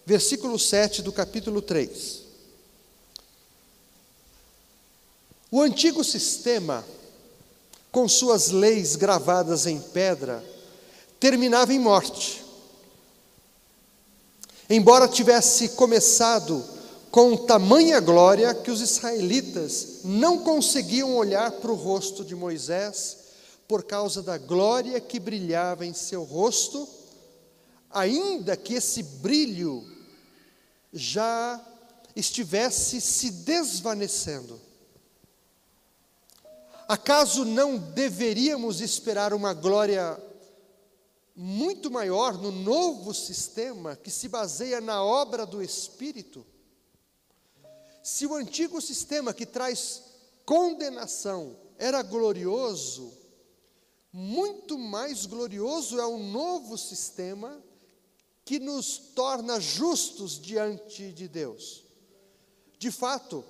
versículo 0.06 0.58
7 0.58 1.02
do 1.02 1.12
capítulo 1.12 1.60
3. 1.60 2.22
O 5.50 5.60
antigo 5.60 6.02
sistema, 6.02 6.82
com 7.92 8.08
suas 8.08 8.48
leis 8.48 8.96
gravadas 8.96 9.66
em 9.66 9.78
pedra, 9.78 10.42
terminava 11.20 11.74
em 11.74 11.78
morte. 11.78 12.42
Embora 14.70 15.06
tivesse 15.06 15.68
começado 15.70 16.64
com 17.10 17.36
tamanha 17.36 18.00
glória 18.00 18.54
que 18.54 18.70
os 18.70 18.80
israelitas 18.80 19.98
não 20.02 20.38
conseguiam 20.38 21.14
olhar 21.14 21.52
para 21.52 21.70
o 21.70 21.74
rosto 21.74 22.24
de 22.24 22.34
Moisés 22.34 23.19
por 23.70 23.84
causa 23.84 24.20
da 24.20 24.36
glória 24.36 25.00
que 25.00 25.20
brilhava 25.20 25.86
em 25.86 25.94
seu 25.94 26.24
rosto, 26.24 26.88
ainda 27.88 28.56
que 28.56 28.74
esse 28.74 29.00
brilho 29.00 29.86
já 30.92 31.64
estivesse 32.16 33.00
se 33.00 33.30
desvanecendo. 33.30 34.60
Acaso 36.88 37.44
não 37.44 37.78
deveríamos 37.78 38.80
esperar 38.80 39.32
uma 39.32 39.54
glória 39.54 40.20
muito 41.36 41.92
maior 41.92 42.36
no 42.36 42.50
novo 42.50 43.14
sistema 43.14 43.94
que 43.94 44.10
se 44.10 44.26
baseia 44.26 44.80
na 44.80 45.00
obra 45.00 45.46
do 45.46 45.62
Espírito? 45.62 46.44
Se 48.02 48.26
o 48.26 48.34
antigo 48.34 48.80
sistema 48.80 49.32
que 49.32 49.46
traz 49.46 50.02
condenação 50.44 51.56
era 51.78 52.02
glorioso, 52.02 53.19
muito 54.12 54.76
mais 54.78 55.26
glorioso 55.26 56.00
é 56.00 56.06
o 56.06 56.18
novo 56.18 56.76
sistema 56.76 57.62
que 58.44 58.58
nos 58.58 58.98
torna 58.98 59.60
justos 59.60 60.40
diante 60.40 61.12
de 61.12 61.28
Deus. 61.28 61.84
De 62.78 62.90
fato, 62.90 63.44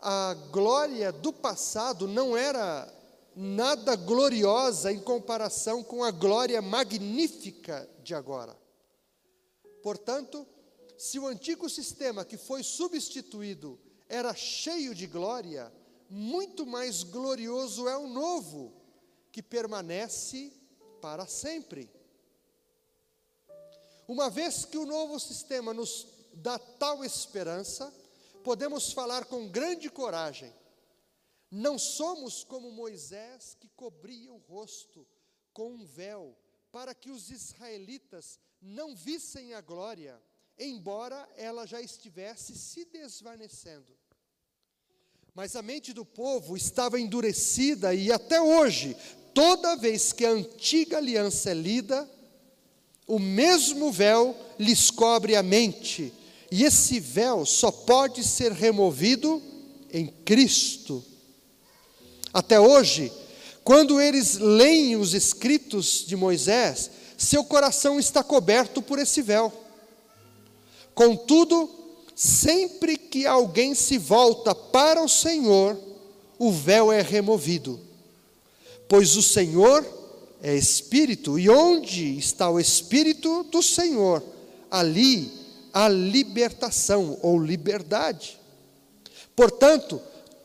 a 0.00 0.34
glória 0.50 1.10
do 1.10 1.32
passado 1.32 2.06
não 2.06 2.36
era 2.36 2.92
nada 3.34 3.96
gloriosa 3.96 4.92
em 4.92 5.00
comparação 5.00 5.82
com 5.82 6.04
a 6.04 6.10
glória 6.10 6.60
magnífica 6.60 7.88
de 8.02 8.14
agora. 8.14 8.56
Portanto, 9.82 10.46
se 10.98 11.18
o 11.18 11.26
antigo 11.26 11.68
sistema 11.68 12.24
que 12.24 12.36
foi 12.36 12.62
substituído 12.62 13.78
era 14.08 14.34
cheio 14.34 14.94
de 14.94 15.06
glória, 15.06 15.72
muito 16.08 16.66
mais 16.66 17.02
glorioso 17.02 17.88
é 17.88 17.96
o 17.96 18.06
novo, 18.06 18.72
que 19.36 19.42
permanece 19.42 20.50
para 20.98 21.26
sempre. 21.26 21.90
Uma 24.08 24.30
vez 24.30 24.64
que 24.64 24.78
o 24.78 24.86
novo 24.86 25.20
sistema 25.20 25.74
nos 25.74 26.06
dá 26.32 26.58
tal 26.58 27.04
esperança, 27.04 27.92
podemos 28.42 28.94
falar 28.94 29.26
com 29.26 29.46
grande 29.46 29.90
coragem. 29.90 30.50
Não 31.50 31.78
somos 31.78 32.44
como 32.44 32.72
Moisés 32.72 33.54
que 33.60 33.68
cobria 33.68 34.32
o 34.32 34.38
rosto 34.38 35.06
com 35.52 35.70
um 35.70 35.84
véu, 35.84 36.34
para 36.72 36.94
que 36.94 37.10
os 37.10 37.30
israelitas 37.30 38.40
não 38.58 38.96
vissem 38.96 39.52
a 39.52 39.60
glória, 39.60 40.18
embora 40.58 41.28
ela 41.36 41.66
já 41.66 41.82
estivesse 41.82 42.54
se 42.54 42.86
desvanecendo. 42.86 43.94
Mas 45.34 45.54
a 45.54 45.60
mente 45.60 45.92
do 45.92 46.06
povo 46.06 46.56
estava 46.56 46.98
endurecida 46.98 47.92
e 47.92 48.10
até 48.10 48.40
hoje, 48.40 48.96
toda 49.36 49.76
vez 49.76 50.14
que 50.14 50.24
a 50.24 50.30
antiga 50.30 50.96
aliança 50.96 51.50
é 51.50 51.54
lida, 51.54 52.08
o 53.06 53.18
mesmo 53.18 53.92
véu 53.92 54.34
lhes 54.58 54.90
cobre 54.90 55.36
a 55.36 55.42
mente, 55.42 56.10
e 56.50 56.64
esse 56.64 56.98
véu 56.98 57.44
só 57.44 57.70
pode 57.70 58.24
ser 58.24 58.50
removido 58.50 59.42
em 59.92 60.06
Cristo. 60.06 61.04
Até 62.32 62.58
hoje, 62.58 63.12
quando 63.62 64.00
eles 64.00 64.38
leem 64.38 64.96
os 64.96 65.12
escritos 65.12 66.06
de 66.06 66.16
Moisés, 66.16 66.90
seu 67.18 67.44
coração 67.44 68.00
está 68.00 68.22
coberto 68.22 68.80
por 68.80 68.98
esse 68.98 69.20
véu. 69.20 69.52
Contudo, 70.94 71.68
sempre 72.14 72.96
que 72.96 73.26
alguém 73.26 73.74
se 73.74 73.98
volta 73.98 74.54
para 74.54 75.02
o 75.02 75.08
Senhor, 75.10 75.78
o 76.38 76.50
véu 76.50 76.90
é 76.90 77.02
removido, 77.02 77.85
pois 78.88 79.16
o 79.16 79.22
Senhor 79.22 79.84
é 80.42 80.54
espírito, 80.54 81.38
e 81.38 81.48
onde 81.48 82.18
está 82.18 82.48
o 82.48 82.60
espírito 82.60 83.42
do 83.44 83.62
Senhor, 83.62 84.22
ali 84.70 85.32
a 85.72 85.88
libertação 85.88 87.18
ou 87.22 87.42
liberdade. 87.42 88.38
Portanto, 89.34 90.00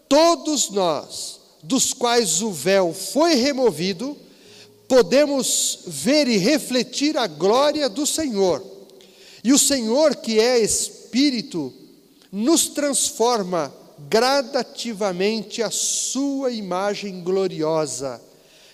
todos 0.09 0.69
nós, 0.69 1.39
dos 1.63 1.93
quais 1.93 2.41
o 2.41 2.51
véu 2.51 2.93
foi 2.93 3.35
removido, 3.35 4.17
podemos 4.87 5.79
ver 5.87 6.27
e 6.27 6.37
refletir 6.37 7.17
a 7.17 7.27
glória 7.27 7.87
do 7.87 8.05
Senhor. 8.05 8.65
E 9.43 9.53
o 9.53 9.59
Senhor, 9.59 10.15
que 10.15 10.39
é 10.39 10.59
Espírito, 10.59 11.71
nos 12.31 12.67
transforma 12.67 13.73
gradativamente 14.09 15.61
a 15.61 15.69
Sua 15.69 16.51
imagem 16.51 17.21
gloriosa 17.21 18.19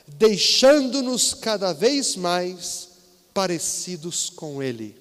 deixando-nos 0.07 1.33
cada 1.33 1.73
vez 1.73 2.15
mais 2.15 2.89
parecidos 3.33 4.29
com 4.29 4.63
Ele. 4.63 4.95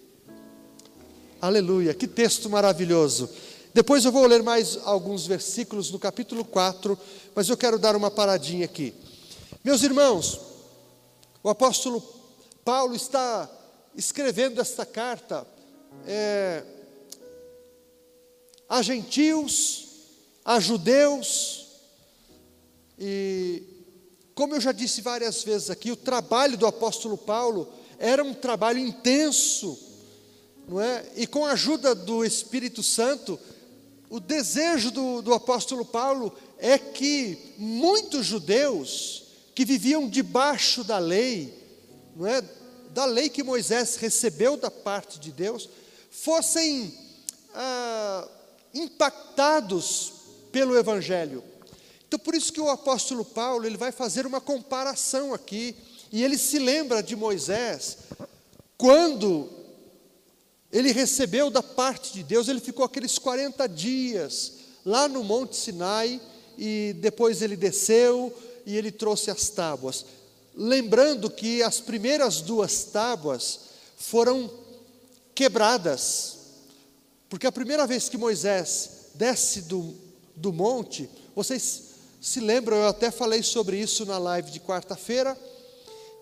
Aleluia, 1.40 1.94
que 1.94 2.08
texto 2.08 2.50
maravilhoso. 2.50 3.30
Depois 3.72 4.04
eu 4.04 4.10
vou 4.10 4.26
ler 4.26 4.42
mais 4.42 4.78
alguns 4.84 5.26
versículos 5.26 5.90
no 5.90 5.98
capítulo 5.98 6.44
4, 6.44 6.98
mas 7.34 7.48
eu 7.48 7.56
quero 7.56 7.78
dar 7.78 7.94
uma 7.94 8.10
paradinha 8.10 8.64
aqui. 8.64 8.94
Meus 9.62 9.82
irmãos, 9.82 10.40
o 11.42 11.48
apóstolo 11.48 12.02
Paulo 12.64 12.94
está 12.94 13.50
escrevendo 13.94 14.60
esta 14.60 14.84
carta 14.84 15.46
é, 16.06 16.64
a 18.68 18.82
gentios, 18.82 19.86
a 20.44 20.58
judeus, 20.58 21.66
e 22.98 23.75
como 24.36 24.54
eu 24.54 24.60
já 24.60 24.70
disse 24.70 25.00
várias 25.00 25.42
vezes 25.42 25.70
aqui, 25.70 25.90
o 25.90 25.96
trabalho 25.96 26.58
do 26.58 26.66
apóstolo 26.66 27.16
Paulo 27.16 27.72
era 27.98 28.22
um 28.22 28.34
trabalho 28.34 28.78
intenso, 28.78 29.78
não 30.68 30.78
é? 30.78 31.06
E 31.16 31.26
com 31.26 31.46
a 31.46 31.52
ajuda 31.52 31.94
do 31.94 32.22
Espírito 32.22 32.82
Santo, 32.82 33.40
o 34.10 34.20
desejo 34.20 34.90
do, 34.90 35.22
do 35.22 35.32
apóstolo 35.32 35.86
Paulo 35.86 36.36
é 36.58 36.76
que 36.76 37.54
muitos 37.56 38.26
judeus 38.26 39.24
que 39.54 39.64
viviam 39.64 40.06
debaixo 40.06 40.84
da 40.84 40.98
lei, 40.98 41.54
não 42.14 42.26
é? 42.26 42.42
Da 42.90 43.06
lei 43.06 43.30
que 43.30 43.42
Moisés 43.42 43.96
recebeu 43.96 44.58
da 44.58 44.70
parte 44.70 45.18
de 45.18 45.32
Deus, 45.32 45.66
fossem 46.10 46.92
ah, 47.54 48.28
impactados 48.74 50.12
pelo 50.52 50.76
Evangelho. 50.76 51.42
Então, 52.06 52.18
por 52.18 52.34
isso 52.34 52.52
que 52.52 52.60
o 52.60 52.70
apóstolo 52.70 53.24
Paulo 53.24 53.66
ele 53.66 53.76
vai 53.76 53.90
fazer 53.90 54.26
uma 54.26 54.40
comparação 54.40 55.34
aqui, 55.34 55.74
e 56.12 56.22
ele 56.22 56.38
se 56.38 56.58
lembra 56.58 57.02
de 57.02 57.16
Moisés, 57.16 57.98
quando 58.78 59.50
ele 60.72 60.92
recebeu 60.92 61.50
da 61.50 61.62
parte 61.62 62.12
de 62.12 62.22
Deus, 62.22 62.48
ele 62.48 62.60
ficou 62.60 62.84
aqueles 62.84 63.18
40 63.18 63.66
dias 63.68 64.52
lá 64.84 65.08
no 65.08 65.24
Monte 65.24 65.56
Sinai, 65.56 66.20
e 66.56 66.94
depois 67.00 67.42
ele 67.42 67.56
desceu 67.56 68.32
e 68.64 68.76
ele 68.76 68.90
trouxe 68.90 69.30
as 69.30 69.48
tábuas. 69.48 70.04
Lembrando 70.54 71.28
que 71.28 71.62
as 71.62 71.80
primeiras 71.80 72.40
duas 72.40 72.84
tábuas 72.84 73.60
foram 73.96 74.50
quebradas, 75.34 76.38
porque 77.28 77.46
a 77.46 77.52
primeira 77.52 77.86
vez 77.86 78.08
que 78.08 78.16
Moisés 78.16 78.90
desce 79.14 79.62
do, 79.62 79.94
do 80.34 80.52
monte, 80.52 81.08
vocês 81.34 81.85
se 82.20 82.40
lembram, 82.40 82.76
eu 82.78 82.88
até 82.88 83.10
falei 83.10 83.42
sobre 83.42 83.78
isso 83.78 84.04
na 84.04 84.18
live 84.18 84.50
de 84.50 84.60
quarta-feira, 84.60 85.36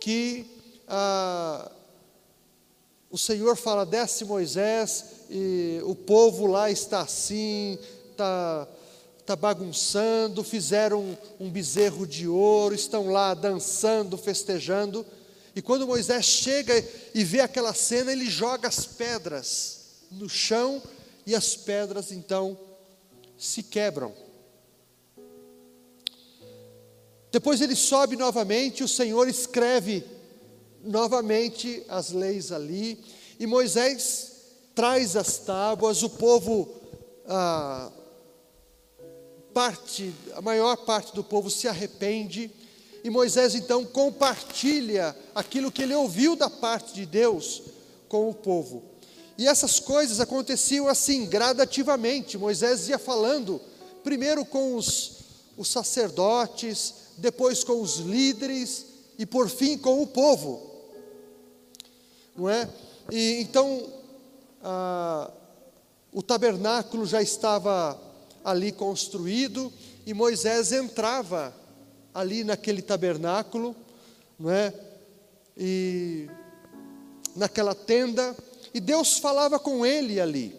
que 0.01 0.47
ah, 0.89 1.71
o 3.11 3.19
Senhor 3.19 3.57
fala: 3.57 3.87
desce 3.87 4.25
Moisés, 4.25 5.05
e 5.31 5.81
o 5.85 5.95
povo 5.95 6.47
lá 6.47 6.71
está 6.71 7.01
assim, 7.01 7.79
está 8.11 8.69
tá 9.25 9.37
bagunçando, 9.37 10.45
fizeram 10.45 11.01
um, 11.01 11.17
um 11.47 11.51
bezerro 11.51 12.07
de 12.07 12.29
ouro, 12.29 12.75
estão 12.75 13.11
lá 13.11 13.33
dançando, 13.33 14.19
festejando. 14.19 15.07
E 15.57 15.63
quando 15.63 15.87
Moisés 15.87 16.25
chega 16.25 16.85
e 17.15 17.25
vê 17.25 17.41
aquela 17.41 17.73
cena, 17.73 18.13
ele 18.13 18.29
joga 18.29 18.69
as 18.69 18.85
pedras 18.85 19.85
no 20.11 20.29
chão 20.29 20.83
e 21.27 21.35
as 21.35 21.57
pedras 21.57 22.11
então 22.13 22.59
se 23.39 23.63
quebram. 23.63 24.24
Depois 27.35 27.61
ele 27.61 27.75
sobe 27.75 28.15
novamente, 28.15 28.85
o 28.85 28.89
Senhor 28.89 29.27
escreve 29.27 30.05
novamente 30.85 31.83
as 31.89 32.13
leis 32.13 32.53
ali, 32.53 32.97
e 33.41 33.45
Moisés 33.45 34.31
traz 34.73 35.17
as 35.17 35.39
tábuas, 35.39 36.05
o 36.05 36.11
povo, 36.11 36.69
a, 37.27 37.91
parte, 39.53 40.15
a 40.37 40.41
maior 40.41 40.77
parte 40.77 41.13
do 41.13 41.25
povo 41.25 41.51
se 41.51 41.67
arrepende, 41.67 42.53
e 43.03 43.11
Moisés 43.11 43.57
então 43.57 43.85
compartilha 43.85 45.17
aquilo 45.35 45.73
que 45.73 45.83
ele 45.83 45.95
ouviu 45.97 46.37
da 46.37 46.49
parte 46.49 46.95
de 46.95 47.05
Deus 47.05 47.63
com 48.09 48.31
o 48.31 48.35
povo. 48.35 48.81
E 49.37 49.49
essas 49.49 49.81
coisas 49.81 50.21
aconteciam 50.21 50.87
assim, 50.87 51.27
gradativamente. 51.27 52.39
Moisés 52.39 52.89
ia 52.89 52.97
falando, 52.97 53.61
primeiro 54.05 54.45
com 54.45 54.77
os, 54.77 55.15
os 55.57 55.67
sacerdotes, 55.67 57.03
depois 57.19 57.65
com 57.65 57.81
os 57.81 57.97
líderes 57.97 58.87
e 59.19 59.25
por 59.25 59.49
fim 59.49 59.79
com 59.79 60.03
o 60.03 60.07
povo 60.07 60.75
não 62.37 62.49
é? 62.49 62.69
E 63.11 63.41
então 63.41 63.87
ah, 64.63 65.31
o 66.13 66.23
tabernáculo 66.23 67.07
já 67.07 67.23
estava 67.23 68.01
ali 68.45 68.73
construído 68.73 69.73
e 70.07 70.13
Moisés 70.13 70.73
entrava 70.73 71.55
ali 72.13 72.45
naquele 72.45 72.83
tabernáculo, 72.83 73.75
não 74.39 74.51
é? 74.51 74.73
E 75.57 76.29
naquela 77.37 77.75
tenda 77.75 78.37
e 78.73 78.81
Deus 78.81 79.19
falava 79.19 79.59
com 79.59 79.87
ele 79.87 80.21
ali. 80.21 80.59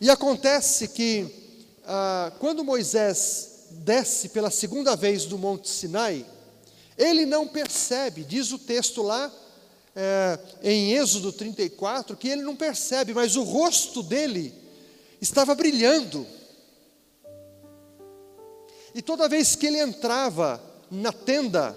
E 0.00 0.10
acontece 0.10 0.88
que 0.88 1.26
ah, 1.86 2.32
quando 2.38 2.62
Moisés 2.62 3.53
desce 3.84 4.30
pela 4.30 4.50
segunda 4.50 4.96
vez 4.96 5.26
do 5.26 5.36
Monte 5.36 5.68
Sinai, 5.68 6.24
ele 6.96 7.26
não 7.26 7.46
percebe, 7.46 8.24
diz 8.24 8.50
o 8.50 8.58
texto 8.58 9.02
lá 9.02 9.30
é, 9.94 10.38
em 10.62 10.92
Êxodo 10.94 11.30
34, 11.30 12.16
que 12.16 12.28
ele 12.28 12.42
não 12.42 12.56
percebe, 12.56 13.12
mas 13.12 13.36
o 13.36 13.42
rosto 13.42 14.02
dele 14.02 14.54
estava 15.20 15.54
brilhando. 15.54 16.26
E 18.94 19.02
toda 19.02 19.28
vez 19.28 19.54
que 19.54 19.66
ele 19.66 19.78
entrava 19.78 20.62
na 20.90 21.12
tenda, 21.12 21.76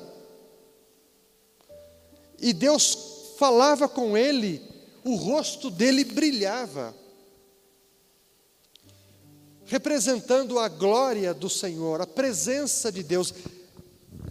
e 2.40 2.54
Deus 2.54 2.98
falava 3.38 3.90
com 3.90 4.16
ele, 4.16 4.62
o 5.04 5.16
rosto 5.16 5.70
dele 5.70 6.06
brilhava, 6.06 6.96
representando 9.68 10.58
a 10.58 10.68
glória 10.68 11.34
do 11.34 11.50
Senhor, 11.50 12.02
a 12.02 12.08
presença 12.08 12.92
de 12.92 13.04
Deus. 13.04 13.34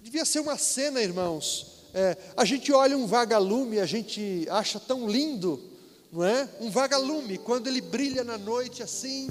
Devia 0.03 0.25
ser 0.25 0.40
uma 0.40 0.57
cena, 0.57 1.03
irmãos. 1.03 1.85
É, 1.92 2.16
a 2.37 2.44
gente 2.44 2.72
olha 2.72 2.96
um 2.96 3.07
vagalume, 3.07 3.79
a 3.79 3.87
gente 3.87 4.46
acha 4.51 4.81
tão 4.81 5.09
lindo, 5.09 5.62
não 6.12 6.25
é? 6.25 6.49
Um 6.61 6.70
vagalume, 6.70 7.38
quando 7.38 7.66
ele 7.66 7.81
brilha 7.81 8.25
na 8.25 8.38
noite 8.38 8.83
assim, 8.83 9.29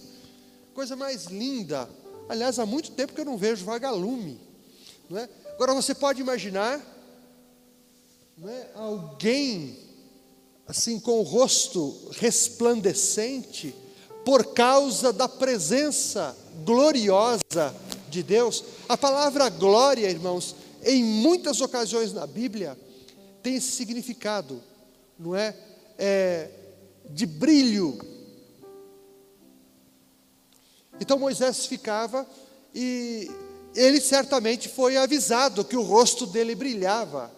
coisa 0.74 0.96
mais 0.96 1.26
linda. 1.26 1.90
Aliás, 2.30 2.60
há 2.60 2.66
muito 2.66 2.92
tempo 2.92 3.14
que 3.14 3.22
eu 3.22 3.26
não 3.26 3.38
vejo 3.38 3.66
vagalume, 3.66 4.40
não 5.10 5.20
é? 5.20 5.30
Agora 5.54 5.74
você 5.74 5.94
pode 5.96 6.22
imaginar, 6.22 6.82
não 8.38 8.50
é? 8.50 8.70
Alguém 8.76 9.78
assim 10.68 11.00
com 11.00 11.20
o 11.20 11.24
rosto 11.24 12.10
resplandecente 12.18 13.76
por 14.26 14.54
causa 14.54 15.14
da 15.14 15.30
presença 15.30 16.36
gloriosa 16.66 17.74
de 18.10 18.24
Deus. 18.24 18.64
A 18.90 18.98
palavra 18.98 19.48
glória, 19.50 20.10
irmãos, 20.10 20.56
em 20.84 21.04
muitas 21.04 21.62
ocasiões 21.62 22.12
na 22.12 22.26
Bíblia, 22.26 22.76
tem 23.44 23.56
esse 23.56 23.72
significado, 23.72 24.62
não 25.20 25.36
é? 25.36 25.56
é 25.98 26.50
de 27.08 27.28
brilho. 27.28 28.00
Então 31.00 31.20
Moisés 31.20 31.68
ficava 31.68 32.28
e 32.74 33.30
ele 33.76 34.02
certamente 34.02 34.68
foi 34.68 34.98
avisado 34.98 35.64
que 35.64 35.78
o 35.78 35.84
rosto 35.84 36.26
dele 36.26 36.56
brilhava. 36.56 37.32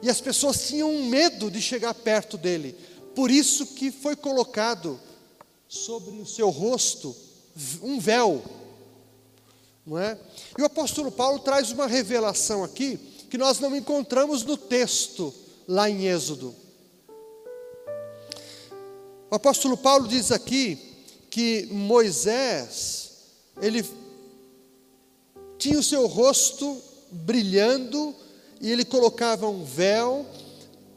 E 0.00 0.08
as 0.08 0.20
pessoas 0.20 0.68
tinham 0.68 1.04
medo 1.04 1.50
de 1.50 1.60
chegar 1.60 1.94
perto 1.94 2.36
dele. 2.36 2.76
Por 3.14 3.30
isso 3.30 3.66
que 3.66 3.90
foi 3.90 4.14
colocado 4.14 5.00
sobre 5.72 6.20
o 6.20 6.26
seu 6.26 6.50
rosto 6.50 7.16
um 7.82 7.98
véu 7.98 8.42
não 9.86 9.98
é? 9.98 10.18
E 10.56 10.62
o 10.62 10.66
apóstolo 10.66 11.10
Paulo 11.10 11.38
traz 11.40 11.70
uma 11.70 11.86
revelação 11.86 12.62
aqui 12.62 12.98
que 13.30 13.38
nós 13.38 13.58
não 13.58 13.74
encontramos 13.74 14.44
no 14.44 14.56
texto 14.56 15.34
lá 15.66 15.88
em 15.88 16.06
Êxodo. 16.06 16.54
O 19.30 19.34
apóstolo 19.34 19.76
Paulo 19.76 20.06
diz 20.06 20.30
aqui 20.30 20.78
que 21.30 21.66
Moisés, 21.70 23.12
ele 23.60 23.84
tinha 25.58 25.78
o 25.78 25.82
seu 25.82 26.06
rosto 26.06 26.80
brilhando 27.10 28.14
e 28.60 28.70
ele 28.70 28.84
colocava 28.84 29.48
um 29.48 29.64
véu, 29.64 30.26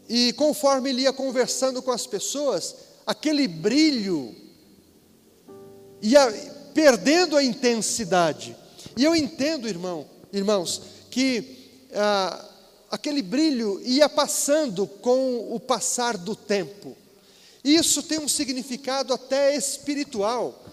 e 0.07 0.33
conforme 0.33 0.89
ele 0.89 1.03
ia 1.03 1.13
conversando 1.13 1.81
com 1.81 1.91
as 1.91 2.05
pessoas, 2.05 2.75
aquele 3.07 3.47
brilho 3.47 4.35
ia 6.01 6.31
perdendo 6.73 7.38
a 7.38 7.43
intensidade. 7.43 8.55
E 8.97 9.03
eu 9.03 9.15
entendo, 9.15 9.67
irmão, 9.67 10.05
irmãos, 10.31 10.81
que 11.10 11.71
ah, 11.93 12.45
aquele 12.91 13.21
brilho 13.21 13.81
ia 13.84 14.08
passando 14.08 14.88
com 14.88 15.53
o 15.53 15.60
passar 15.60 16.17
do 16.17 16.36
tempo. 16.36 16.95
Isso 17.63 18.03
tem 18.03 18.19
um 18.19 18.27
significado 18.27 19.13
até 19.13 19.55
espiritual, 19.55 20.63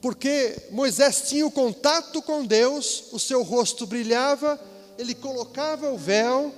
porque 0.00 0.56
Moisés 0.70 1.24
tinha 1.28 1.46
o 1.46 1.50
contato 1.50 2.20
com 2.20 2.44
Deus, 2.44 3.04
o 3.12 3.18
seu 3.18 3.42
rosto 3.42 3.86
brilhava, 3.86 4.60
ele 4.98 5.14
colocava 5.14 5.92
o 5.92 5.96
véu, 5.96 6.52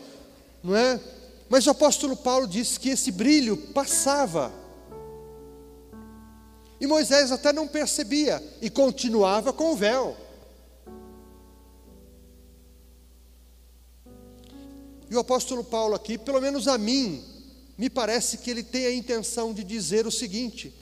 não 0.63 0.75
é? 0.75 0.99
Mas 1.49 1.67
o 1.67 1.71
apóstolo 1.71 2.17
Paulo 2.17 2.47
disse 2.47 2.81
que 2.81 2.89
esse 2.89 3.13
brilho 3.13 3.57
passava. 3.57 4.53
E 6.81 6.87
Moisés 6.87 7.33
até 7.33 7.53
não 7.53 7.67
percebia 7.67 8.43
e 8.61 8.69
continuava 8.69 9.53
com 9.53 9.73
o 9.73 9.77
véu. 9.77 10.17
E 15.09 15.15
o 15.15 15.21
apóstolo 15.21 15.63
Paulo 15.63 15.95
aqui, 15.95 16.19
pelo 16.19 16.41
menos 16.41 16.67
a 16.67 16.77
mim, 16.77 17.25
me 17.79 17.89
parece 17.89 18.39
que 18.39 18.51
ele 18.51 18.63
tem 18.63 18.87
a 18.87 18.95
intenção 18.95 19.55
de 19.55 19.63
dizer 19.63 20.07
o 20.07 20.11
seguinte: 20.11 20.75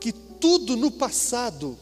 que 0.00 0.12
tudo 0.12 0.76
no 0.76 0.90
passado 0.90 1.78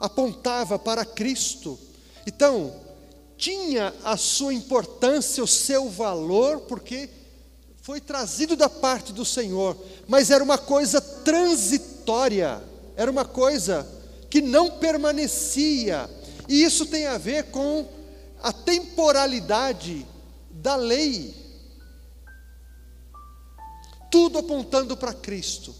apontava 0.00 0.78
para 0.78 1.04
Cristo. 1.04 1.78
Então, 2.26 2.74
tinha 3.36 3.94
a 4.04 4.16
sua 4.16 4.52
importância, 4.52 5.42
o 5.42 5.48
seu 5.48 5.88
valor, 5.88 6.60
porque 6.62 7.08
foi 7.82 8.00
trazido 8.00 8.56
da 8.56 8.70
parte 8.70 9.12
do 9.12 9.24
Senhor, 9.24 9.76
mas 10.08 10.30
era 10.30 10.42
uma 10.42 10.56
coisa 10.56 11.00
transitória, 11.00 12.62
era 12.96 13.10
uma 13.10 13.24
coisa 13.24 13.86
que 14.30 14.40
não 14.40 14.70
permanecia 14.70 16.08
e 16.48 16.62
isso 16.62 16.86
tem 16.86 17.06
a 17.06 17.18
ver 17.18 17.44
com 17.44 17.86
a 18.42 18.52
temporalidade 18.52 20.06
da 20.50 20.76
lei. 20.76 21.34
Tudo 24.10 24.38
apontando 24.38 24.96
para 24.96 25.14
Cristo. 25.14 25.74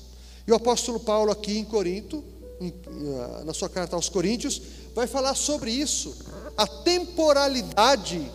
E 0.46 0.52
o 0.52 0.54
apóstolo 0.54 0.98
Paulo, 0.98 1.30
aqui 1.30 1.58
em 1.58 1.64
Corinto, 1.64 2.24
ah, 2.60 3.44
na 3.44 3.52
sua 3.52 3.68
carta 3.68 3.96
aos 3.96 4.08
Coríntios, 4.08 4.62
vai 4.94 5.06
falar 5.06 5.34
sobre 5.34 5.70
isso. 5.70 6.16
A 6.56 6.66
temporalidade 6.66 8.30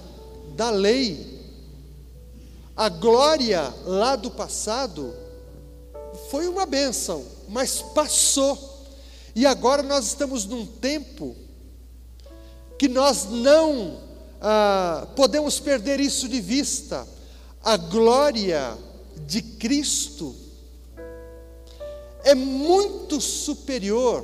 da 0.55 0.69
lei. 0.69 1.36
A 2.77 2.89
glória 2.89 3.73
lá 3.85 4.15
do 4.15 4.29
passado 4.29 5.11
foi 6.29 6.47
uma 6.47 6.63
bênção, 6.63 7.25
mas 7.49 7.81
passou. 7.81 8.85
E 9.35 9.47
agora 9.47 9.81
nós 9.81 10.05
estamos 10.05 10.45
num 10.45 10.63
tempo 10.63 11.35
que 12.77 12.87
nós 12.87 13.25
não 13.25 13.99
ah, 14.39 15.07
podemos 15.15 15.59
perder 15.59 15.99
isso 15.99 16.29
de 16.29 16.39
vista. 16.39 17.07
A 17.63 17.77
glória 17.77 18.77
de 19.25 19.41
Cristo 19.41 20.35
é 22.23 22.35
muito 22.35 23.19
superior 23.19 24.23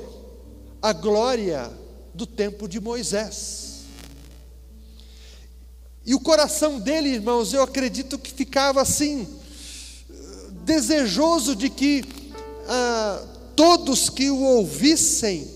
à 0.80 0.92
glória 0.92 1.72
do 2.14 2.24
tempo 2.24 2.68
de 2.68 2.78
Moisés. 2.78 3.63
E 6.06 6.14
o 6.14 6.20
coração 6.20 6.78
dele, 6.78 7.08
irmãos, 7.08 7.54
eu 7.54 7.62
acredito 7.62 8.18
que 8.18 8.30
ficava 8.30 8.82
assim, 8.82 9.26
desejoso 10.64 11.56
de 11.56 11.70
que 11.70 12.04
ah, 12.68 13.24
todos 13.56 14.10
que 14.10 14.28
o 14.28 14.40
ouvissem 14.40 15.50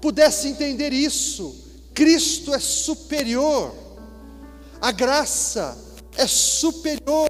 pudessem 0.00 0.52
entender 0.52 0.92
isso. 0.92 1.56
Cristo 1.92 2.54
é 2.54 2.60
superior, 2.60 3.74
a 4.80 4.92
graça 4.92 5.76
é 6.16 6.26
superior. 6.28 7.28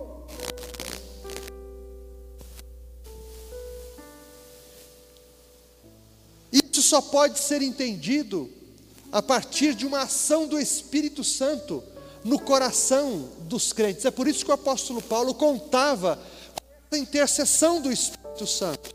Isso 6.52 6.82
só 6.82 7.00
pode 7.00 7.38
ser 7.38 7.62
entendido 7.62 8.50
a 9.10 9.22
partir 9.22 9.74
de 9.74 9.86
uma 9.86 10.02
ação 10.02 10.46
do 10.46 10.60
Espírito 10.60 11.24
Santo 11.24 11.82
no 12.24 12.38
coração 12.38 13.28
dos 13.40 13.72
crentes. 13.72 14.04
É 14.04 14.10
por 14.10 14.26
isso 14.26 14.44
que 14.44 14.50
o 14.50 14.54
apóstolo 14.54 15.00
Paulo 15.02 15.34
contava 15.34 16.18
com 16.88 16.96
a 16.96 16.98
intercessão 16.98 17.80
do 17.80 17.92
Espírito 17.92 18.46
Santo. 18.46 18.90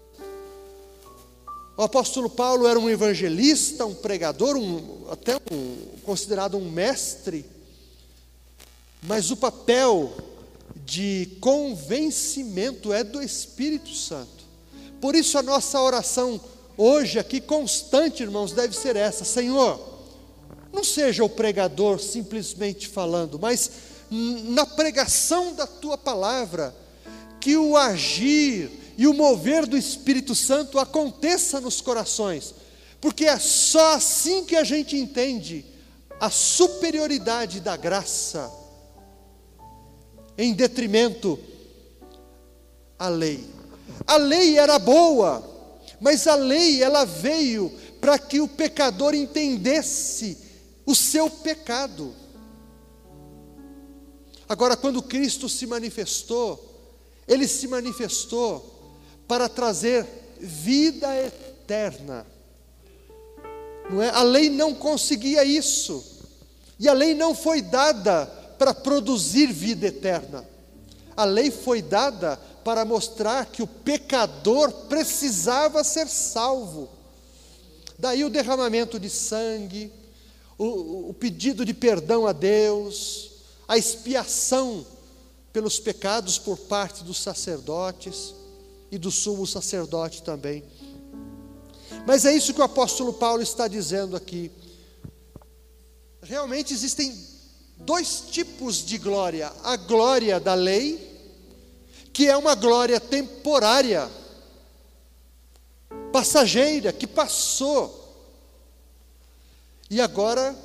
O 1.75 1.81
apóstolo 1.81 2.29
Paulo 2.29 2.67
era 2.67 2.79
um 2.79 2.89
evangelista, 2.89 3.85
um 3.85 3.95
pregador, 3.95 4.55
um, 4.55 5.07
até 5.09 5.37
um, 5.51 5.75
considerado 6.03 6.55
um 6.55 6.69
mestre, 6.69 7.45
mas 9.01 9.31
o 9.31 9.37
papel 9.37 10.13
de 10.85 11.37
convencimento 11.41 12.93
é 12.93 13.03
do 13.03 13.21
Espírito 13.21 13.93
Santo. 13.93 14.43
Por 15.01 15.15
isso 15.15 15.37
a 15.37 15.41
nossa 15.41 15.81
oração 15.81 16.39
hoje 16.77 17.17
aqui 17.17 17.41
constante, 17.41 18.21
irmãos, 18.21 18.51
deve 18.51 18.75
ser 18.75 18.95
essa: 18.95 19.25
Senhor, 19.25 19.92
não 20.73 20.83
seja 20.83 21.23
o 21.23 21.29
pregador 21.29 21.99
simplesmente 21.99 22.87
falando, 22.87 23.37
mas 23.39 23.69
na 24.09 24.65
pregação 24.65 25.53
da 25.53 25.67
tua 25.67 25.97
palavra, 25.97 26.75
que 27.39 27.55
o 27.55 27.77
agir 27.77 28.71
e 28.97 29.05
o 29.05 29.13
mover 29.13 29.67
do 29.67 29.77
Espírito 29.77 30.33
Santo 30.33 30.79
aconteça 30.79 31.61
nos 31.61 31.79
corações, 31.79 32.55
porque 32.99 33.25
é 33.25 33.37
só 33.37 33.93
assim 33.93 34.45
que 34.45 34.55
a 34.55 34.63
gente 34.63 34.97
entende 34.97 35.63
a 36.19 36.29
superioridade 36.29 37.59
da 37.59 37.77
graça 37.77 38.51
em 40.37 40.53
detrimento 40.53 41.39
à 42.97 43.09
lei. 43.09 43.47
A 44.07 44.17
lei 44.17 44.57
era 44.57 44.79
boa, 44.79 45.43
mas 45.99 46.25
a 46.27 46.35
lei 46.35 46.81
ela 46.81 47.05
veio 47.05 47.71
para 48.01 48.17
que 48.17 48.41
o 48.41 48.47
pecador 48.47 49.13
entendesse 49.13 50.42
o 50.85 50.95
seu 50.95 51.29
pecado. 51.29 52.13
Agora, 54.47 54.75
quando 54.75 55.01
Cristo 55.01 55.47
se 55.47 55.65
manifestou, 55.65 56.71
ele 57.27 57.47
se 57.47 57.67
manifestou 57.67 58.93
para 59.27 59.47
trazer 59.47 60.05
vida 60.39 61.07
eterna. 61.15 62.25
Não 63.89 64.01
é? 64.01 64.09
A 64.09 64.23
lei 64.23 64.49
não 64.49 64.73
conseguia 64.73 65.43
isso. 65.43 66.03
E 66.79 66.87
a 66.87 66.93
lei 66.93 67.13
não 67.13 67.33
foi 67.33 67.61
dada 67.61 68.25
para 68.57 68.73
produzir 68.73 69.47
vida 69.51 69.87
eterna. 69.87 70.47
A 71.15 71.25
lei 71.25 71.51
foi 71.51 71.81
dada 71.81 72.37
para 72.63 72.85
mostrar 72.85 73.45
que 73.45 73.61
o 73.61 73.67
pecador 73.67 74.71
precisava 74.87 75.83
ser 75.83 76.07
salvo. 76.07 76.89
Daí 77.97 78.23
o 78.23 78.29
derramamento 78.29 78.99
de 78.99 79.09
sangue, 79.09 79.91
o, 80.57 81.09
o 81.09 81.13
pedido 81.13 81.65
de 81.65 81.73
perdão 81.73 82.27
a 82.27 82.31
Deus, 82.31 83.31
a 83.67 83.77
expiação 83.77 84.85
pelos 85.51 85.79
pecados 85.79 86.37
por 86.37 86.57
parte 86.57 87.03
dos 87.03 87.17
sacerdotes 87.19 88.33
e 88.91 88.97
do 88.97 89.11
sumo 89.11 89.45
sacerdote 89.45 90.23
também. 90.23 90.63
Mas 92.05 92.25
é 92.25 92.35
isso 92.35 92.53
que 92.53 92.59
o 92.59 92.63
apóstolo 92.63 93.13
Paulo 93.13 93.41
está 93.41 93.67
dizendo 93.67 94.15
aqui. 94.15 94.51
Realmente 96.21 96.73
existem 96.73 97.15
dois 97.77 98.23
tipos 98.31 98.85
de 98.85 98.97
glória: 98.97 99.51
a 99.63 99.75
glória 99.75 100.39
da 100.39 100.53
lei, 100.53 101.11
que 102.11 102.27
é 102.27 102.35
uma 102.35 102.55
glória 102.55 102.99
temporária, 102.99 104.09
passageira, 106.11 106.91
que 106.91 107.07
passou 107.07 108.02
e 109.89 110.01
agora, 110.01 110.55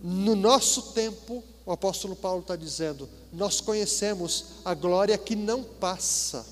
no 0.00 0.34
nosso 0.34 0.92
tempo, 0.92 1.44
o 1.64 1.72
apóstolo 1.72 2.16
Paulo 2.16 2.40
está 2.40 2.56
dizendo: 2.56 3.08
nós 3.32 3.60
conhecemos 3.60 4.46
a 4.64 4.74
glória 4.74 5.16
que 5.16 5.36
não 5.36 5.62
passa, 5.62 6.44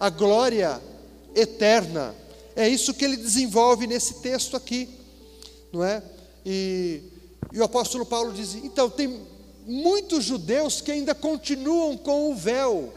a 0.00 0.08
glória 0.08 0.80
eterna. 1.34 2.14
É 2.54 2.66
isso 2.66 2.94
que 2.94 3.04
ele 3.04 3.18
desenvolve 3.18 3.86
nesse 3.86 4.14
texto 4.20 4.56
aqui, 4.56 4.88
não 5.72 5.84
é? 5.84 6.02
E, 6.44 7.02
e 7.52 7.60
o 7.60 7.64
apóstolo 7.64 8.06
Paulo 8.06 8.32
diz: 8.32 8.54
então, 8.54 8.88
tem 8.88 9.26
muitos 9.66 10.24
judeus 10.24 10.80
que 10.80 10.92
ainda 10.92 11.14
continuam 11.14 11.98
com 11.98 12.30
o 12.30 12.34
véu, 12.34 12.94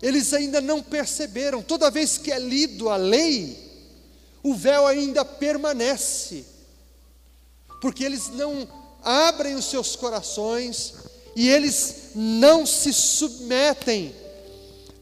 eles 0.00 0.32
ainda 0.32 0.60
não 0.60 0.82
perceberam, 0.82 1.62
toda 1.62 1.90
vez 1.90 2.18
que 2.18 2.32
é 2.32 2.38
lido 2.38 2.88
a 2.88 2.96
lei, 2.96 3.71
o 4.42 4.54
véu 4.54 4.86
ainda 4.86 5.24
permanece, 5.24 6.44
porque 7.80 8.04
eles 8.04 8.28
não 8.28 8.68
abrem 9.02 9.54
os 9.54 9.66
seus 9.66 9.96
corações 9.96 10.94
e 11.34 11.48
eles 11.48 12.10
não 12.14 12.66
se 12.66 12.92
submetem 12.92 14.14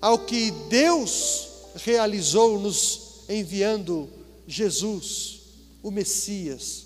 ao 0.00 0.18
que 0.20 0.50
Deus 0.68 1.48
realizou 1.76 2.58
nos 2.58 3.24
enviando 3.28 4.08
Jesus, 4.46 5.40
o 5.82 5.90
Messias. 5.90 6.84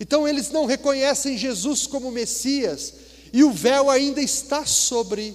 Então 0.00 0.26
eles 0.28 0.50
não 0.50 0.66
reconhecem 0.66 1.36
Jesus 1.36 1.86
como 1.86 2.10
Messias 2.10 2.94
e 3.32 3.42
o 3.42 3.52
véu 3.52 3.90
ainda 3.90 4.20
está 4.20 4.64
sobre 4.64 5.34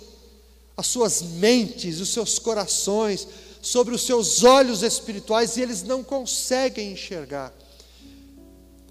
as 0.75 0.87
suas 0.87 1.21
mentes, 1.21 1.99
os 1.99 2.09
seus 2.09 2.39
corações, 2.39 3.27
sobre 3.63 3.95
os 3.95 4.05
seus 4.05 4.43
olhos 4.43 4.83
espirituais 4.83 5.55
e 5.55 5.61
eles 5.61 5.83
não 5.83 6.03
conseguem 6.03 6.91
enxergar. 6.91 7.53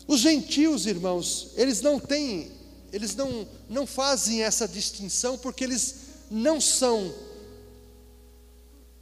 Os 0.09 0.21
gentios, 0.21 0.87
irmãos, 0.87 1.51
eles 1.57 1.83
não 1.83 2.01
têm, 2.01 2.51
eles 2.91 3.15
não, 3.15 3.47
não 3.69 3.87
fazem 3.87 4.43
essa 4.43 4.67
distinção 4.67 5.37
porque 5.37 5.63
eles 5.63 5.97
não 6.31 6.59
são 6.59 7.15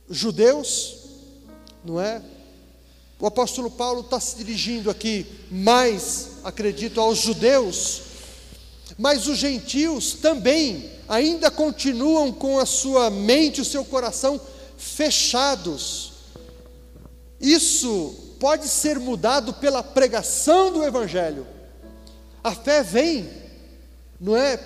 judeus, 0.09 0.96
não 1.85 2.00
é? 2.00 2.20
O 3.20 3.26
apóstolo 3.26 3.70
Paulo 3.70 4.00
está 4.00 4.18
se 4.18 4.37
dirigindo 4.37 4.90
aqui 4.90 5.24
mais, 5.50 6.30
acredito, 6.42 7.00
aos 7.00 7.18
judeus, 7.18 8.02
mas 8.98 9.28
os 9.28 9.38
gentios 9.38 10.14
também 10.14 10.90
ainda 11.09 11.48
continuam 11.48 12.33
com 12.33 12.59
a 12.59 12.66
sua 12.66 13.09
mente, 13.09 13.61
o 13.61 13.64
seu 13.64 13.85
coração 13.85 14.40
fechados. 14.80 16.12
Isso 17.38 18.36
pode 18.40 18.66
ser 18.66 18.98
mudado 18.98 19.52
pela 19.54 19.82
pregação 19.82 20.72
do 20.72 20.82
Evangelho. 20.82 21.46
A 22.42 22.54
fé 22.54 22.82
vem, 22.82 23.30
não 24.18 24.34
é? 24.36 24.56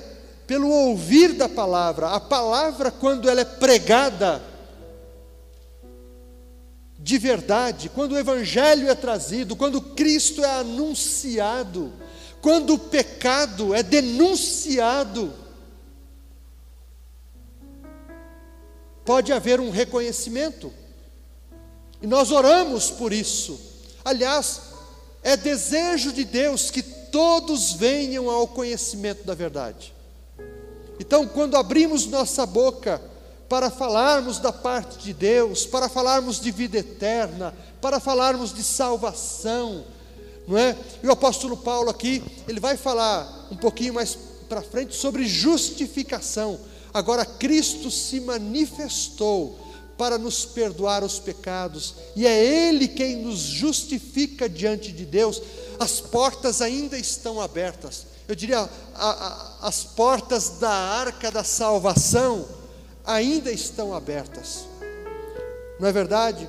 Pelo 0.46 0.68
ouvir 0.68 1.32
da 1.32 1.48
palavra. 1.48 2.10
A 2.10 2.20
palavra, 2.20 2.90
quando 2.90 3.28
ela 3.28 3.40
é 3.40 3.44
pregada 3.44 4.40
de 6.96 7.18
verdade, 7.18 7.90
quando 7.90 8.12
o 8.12 8.18
Evangelho 8.18 8.88
é 8.88 8.94
trazido, 8.94 9.56
quando 9.56 9.80
Cristo 9.80 10.42
é 10.42 10.60
anunciado, 10.60 11.92
quando 12.40 12.74
o 12.74 12.78
pecado 12.78 13.74
é 13.74 13.82
denunciado, 13.82 15.43
pode 19.04 19.32
haver 19.32 19.60
um 19.60 19.70
reconhecimento. 19.70 20.72
E 22.00 22.06
nós 22.06 22.30
oramos 22.30 22.90
por 22.90 23.12
isso. 23.12 23.58
Aliás, 24.04 24.60
é 25.22 25.36
desejo 25.36 26.12
de 26.12 26.24
Deus 26.24 26.70
que 26.70 26.82
todos 26.82 27.72
venham 27.72 28.28
ao 28.28 28.46
conhecimento 28.46 29.24
da 29.24 29.34
verdade. 29.34 29.94
Então, 30.98 31.26
quando 31.26 31.56
abrimos 31.56 32.06
nossa 32.06 32.44
boca 32.44 33.00
para 33.48 33.70
falarmos 33.70 34.38
da 34.38 34.52
parte 34.52 34.98
de 34.98 35.12
Deus, 35.12 35.66
para 35.66 35.88
falarmos 35.88 36.40
de 36.40 36.50
vida 36.50 36.78
eterna, 36.78 37.54
para 37.80 38.00
falarmos 38.00 38.52
de 38.52 38.62
salvação, 38.62 39.84
não 40.46 40.58
é? 40.58 40.76
E 41.02 41.06
o 41.06 41.12
apóstolo 41.12 41.56
Paulo 41.56 41.90
aqui, 41.90 42.22
ele 42.46 42.60
vai 42.60 42.76
falar 42.76 43.48
um 43.50 43.56
pouquinho 43.56 43.94
mais 43.94 44.16
para 44.48 44.62
frente 44.62 44.94
sobre 44.94 45.26
justificação. 45.26 46.58
Agora 46.94 47.26
Cristo 47.26 47.90
se 47.90 48.20
manifestou 48.20 49.58
para 49.98 50.16
nos 50.16 50.44
perdoar 50.44 51.02
os 51.02 51.18
pecados, 51.18 51.94
e 52.14 52.26
é 52.26 52.44
Ele 52.44 52.86
quem 52.86 53.16
nos 53.16 53.38
justifica 53.38 54.48
diante 54.48 54.92
de 54.92 55.04
Deus. 55.04 55.42
As 55.78 56.00
portas 56.00 56.62
ainda 56.62 56.96
estão 56.96 57.40
abertas. 57.40 58.06
Eu 58.26 58.34
diria, 58.34 58.60
a, 58.60 58.68
a, 58.94 59.68
as 59.68 59.84
portas 59.84 60.50
da 60.60 60.70
arca 60.70 61.30
da 61.30 61.44
salvação 61.44 62.46
ainda 63.04 63.52
estão 63.52 63.92
abertas. 63.92 64.64
Não 65.78 65.88
é 65.88 65.92
verdade? 65.92 66.48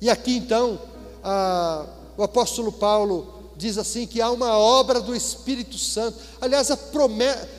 E 0.00 0.10
aqui 0.10 0.36
então, 0.36 0.80
a, 1.22 1.86
o 2.16 2.22
apóstolo 2.22 2.72
Paulo 2.72 3.35
diz 3.56 3.78
assim 3.78 4.06
que 4.06 4.20
há 4.20 4.30
uma 4.30 4.58
obra 4.58 5.00
do 5.00 5.14
Espírito 5.14 5.78
Santo. 5.78 6.18
Aliás, 6.40 6.68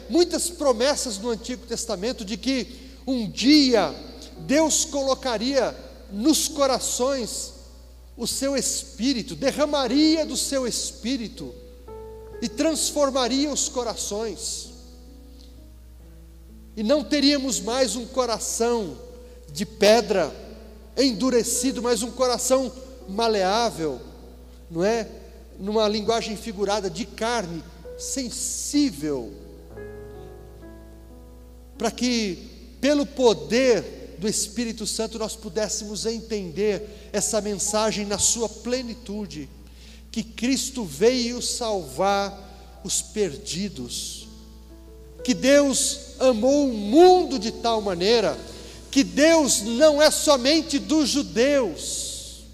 muitas 0.10 0.50
promessas 0.50 1.18
no 1.18 1.30
Antigo 1.30 1.66
Testamento 1.66 2.24
de 2.24 2.38
que 2.38 2.96
um 3.06 3.30
dia 3.30 3.94
Deus 4.40 4.86
colocaria 4.86 5.76
nos 6.12 6.48
corações 6.48 7.54
o 8.16 8.26
seu 8.26 8.56
espírito, 8.56 9.36
derramaria 9.36 10.26
do 10.26 10.38
seu 10.38 10.68
espírito 10.68 11.54
e 12.42 12.48
transformaria 12.48 13.52
os 13.52 13.68
corações. 13.70 14.70
E 16.76 16.84
não 16.84 17.04
teríamos 17.04 17.60
mais 17.60 17.96
um 17.96 18.06
coração 18.06 18.98
de 19.52 19.66
pedra 19.66 20.34
endurecido, 20.96 21.82
mas 21.82 22.04
um 22.04 22.12
coração 22.12 22.72
maleável, 23.08 24.00
não 24.70 24.84
é? 24.84 25.08
Numa 25.60 25.88
linguagem 25.88 26.36
figurada 26.36 26.90
de 26.90 27.06
carne, 27.06 27.64
sensível, 27.98 29.34
para 31.78 31.92
que 31.92 32.78
pelo 32.80 33.06
poder 33.06 34.16
do 34.20 34.28
Espírito 34.28 34.86
Santo 34.86 35.20
nós 35.20 35.36
pudéssemos 35.36 36.06
entender 36.06 37.10
essa 37.12 37.40
mensagem 37.42 38.06
na 38.06 38.18
sua 38.18 38.50
plenitude, 38.50 39.50
que 40.12 40.24
Cristo 40.24 40.84
veio 40.84 41.42
salvar 41.42 42.82
os 42.84 43.02
perdidos, 43.02 44.28
que 45.24 45.34
Deus 45.34 46.16
amou 46.20 46.70
o 46.70 46.74
mundo 46.74 47.38
de 47.38 47.52
tal 47.52 47.82
maneira 47.82 48.38
que 48.90 49.04
Deus 49.04 49.62
não 49.62 50.02
é 50.02 50.10
somente 50.10 50.80
dos 50.80 51.10
judeus, 51.10 52.46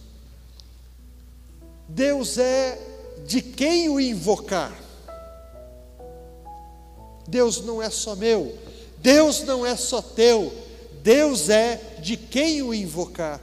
Deus 1.88 2.38
é 2.38 2.93
de 3.26 3.42
quem 3.42 3.90
o 3.90 4.00
invocar. 4.00 4.74
Deus 7.28 7.62
não 7.64 7.82
é 7.82 7.90
só 7.90 8.16
meu, 8.16 8.58
Deus 8.98 9.42
não 9.44 9.66
é 9.66 9.76
só 9.76 10.02
teu, 10.02 10.54
Deus 11.02 11.50
é 11.50 11.98
de 12.00 12.18
quem 12.18 12.62
o 12.62 12.74
invocar. 12.74 13.40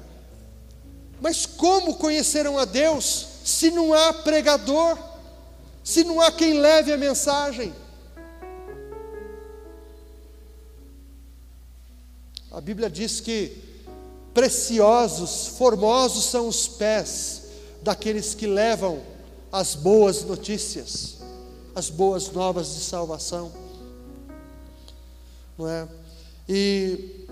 Mas 1.21 1.45
como 1.45 1.97
conhecerão 1.97 2.59
a 2.59 2.65
Deus 2.65 3.27
se 3.45 3.71
não 3.71 3.93
há 3.93 4.13
pregador, 4.13 4.99
se 5.83 6.05
não 6.05 6.21
há 6.21 6.31
quem 6.31 6.55
leve 6.55 6.93
a 6.93 6.97
mensagem? 6.97 7.75
A 12.51 12.61
Bíblia 12.61 12.91
diz 12.91 13.21
que 13.21 13.57
preciosos, 14.35 15.49
formosos 15.59 16.25
são 16.25 16.49
os 16.49 16.67
pés 16.67 17.43
daqueles 17.83 18.35
que 18.35 18.47
levam 18.47 19.10
as 19.53 19.75
boas 19.75 20.25
notícias, 20.25 21.17
as 21.75 21.91
boas 21.91 22.31
novas 22.31 22.75
de 22.75 22.81
salvação. 22.81 23.53
Não 25.59 25.69
é? 25.69 25.89
E 26.49 27.27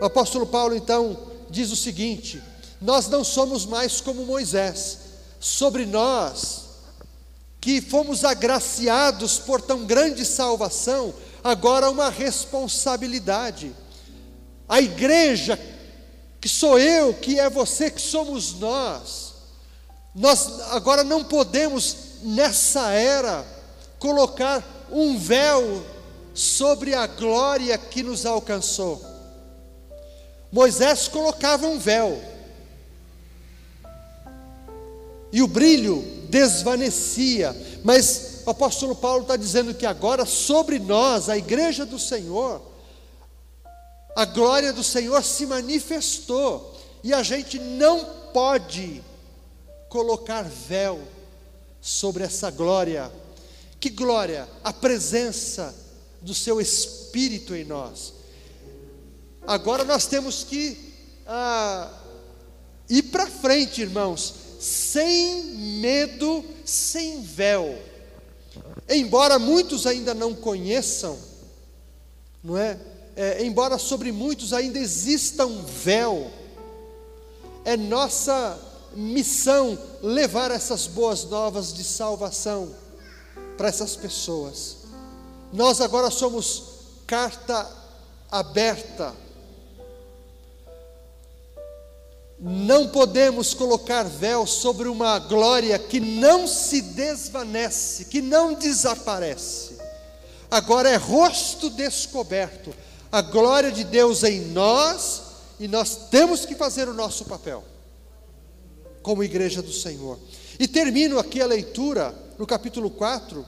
o 0.00 0.04
apóstolo 0.04 0.46
Paulo 0.46 0.74
então 0.74 1.16
diz 1.50 1.70
o 1.70 1.76
seguinte: 1.76 2.42
nós 2.80 3.08
não 3.08 3.24
somos 3.24 3.64
mais 3.64 4.00
como 4.00 4.26
Moisés, 4.26 4.98
sobre 5.40 5.86
nós 5.86 6.66
que 7.66 7.80
fomos 7.80 8.24
agraciados 8.24 9.40
por 9.40 9.60
tão 9.60 9.84
grande 9.84 10.24
salvação, 10.24 11.12
agora 11.42 11.90
uma 11.90 12.08
responsabilidade. 12.10 13.74
A 14.68 14.80
igreja, 14.80 15.58
que 16.40 16.48
sou 16.48 16.78
eu, 16.78 17.12
que 17.14 17.40
é 17.40 17.50
você, 17.50 17.90
que 17.90 18.00
somos 18.00 18.54
nós, 18.60 19.25
nós 20.16 20.60
agora 20.70 21.04
não 21.04 21.22
podemos, 21.22 21.96
nessa 22.22 22.90
era, 22.90 23.44
colocar 23.98 24.64
um 24.90 25.18
véu 25.18 25.84
sobre 26.32 26.94
a 26.94 27.06
glória 27.06 27.76
que 27.76 28.02
nos 28.02 28.24
alcançou. 28.24 29.04
Moisés 30.50 31.06
colocava 31.06 31.66
um 31.66 31.78
véu, 31.78 32.18
e 35.30 35.42
o 35.42 35.46
brilho 35.46 36.02
desvanecia, 36.30 37.54
mas 37.84 38.40
o 38.46 38.50
apóstolo 38.50 38.94
Paulo 38.94 39.22
está 39.22 39.36
dizendo 39.36 39.74
que 39.74 39.84
agora 39.84 40.24
sobre 40.24 40.78
nós, 40.78 41.28
a 41.28 41.36
igreja 41.36 41.84
do 41.84 41.98
Senhor, 41.98 42.62
a 44.16 44.24
glória 44.24 44.72
do 44.72 44.82
Senhor 44.82 45.22
se 45.22 45.44
manifestou, 45.44 46.74
e 47.04 47.12
a 47.12 47.22
gente 47.22 47.58
não 47.58 48.02
pode 48.32 49.02
colocar 49.88 50.42
véu 50.42 51.00
sobre 51.80 52.24
essa 52.24 52.50
glória. 52.50 53.10
Que 53.78 53.90
glória? 53.90 54.48
A 54.64 54.72
presença 54.72 55.74
do 56.20 56.34
seu 56.34 56.60
Espírito 56.60 57.54
em 57.54 57.64
nós. 57.64 58.14
Agora 59.46 59.84
nós 59.84 60.06
temos 60.06 60.42
que 60.42 60.76
ah, 61.26 61.92
ir 62.88 63.04
para 63.04 63.26
frente, 63.26 63.80
irmãos, 63.82 64.34
sem 64.58 65.44
medo, 65.80 66.44
sem 66.64 67.22
véu. 67.22 67.78
Embora 68.88 69.38
muitos 69.38 69.86
ainda 69.86 70.14
não 70.14 70.34
conheçam, 70.34 71.18
não 72.42 72.56
é? 72.56 72.78
é? 73.14 73.44
Embora 73.44 73.78
sobre 73.78 74.10
muitos 74.10 74.52
ainda 74.52 74.78
exista 74.78 75.46
um 75.46 75.62
véu, 75.62 76.30
é 77.64 77.76
nossa 77.76 78.58
missão 78.96 79.78
levar 80.02 80.50
essas 80.50 80.86
boas 80.86 81.24
novas 81.24 81.72
de 81.72 81.84
salvação 81.84 82.74
para 83.56 83.68
essas 83.68 83.94
pessoas. 83.94 84.78
Nós 85.52 85.80
agora 85.80 86.10
somos 86.10 86.62
carta 87.06 87.70
aberta 88.30 89.14
Não 92.38 92.88
podemos 92.88 93.54
colocar 93.54 94.02
véu 94.04 94.46
sobre 94.46 94.88
uma 94.88 95.18
glória 95.18 95.78
que 95.78 95.98
não 95.98 96.46
se 96.46 96.82
desvanece, 96.82 98.04
que 98.04 98.20
não 98.20 98.52
desaparece. 98.52 99.78
Agora 100.50 100.90
é 100.90 100.96
rosto 100.96 101.70
descoberto, 101.70 102.74
a 103.10 103.22
glória 103.22 103.72
de 103.72 103.84
Deus 103.84 104.22
em 104.22 104.40
nós, 104.52 105.22
e 105.58 105.66
nós 105.66 106.08
temos 106.10 106.44
que 106.44 106.54
fazer 106.54 106.88
o 106.88 106.94
nosso 106.94 107.24
papel, 107.24 107.64
como 109.06 109.22
igreja 109.22 109.62
do 109.62 109.72
Senhor. 109.72 110.18
E 110.58 110.66
termino 110.66 111.20
aqui 111.20 111.40
a 111.40 111.46
leitura 111.46 112.12
no 112.36 112.44
capítulo 112.44 112.90
4, 112.90 113.46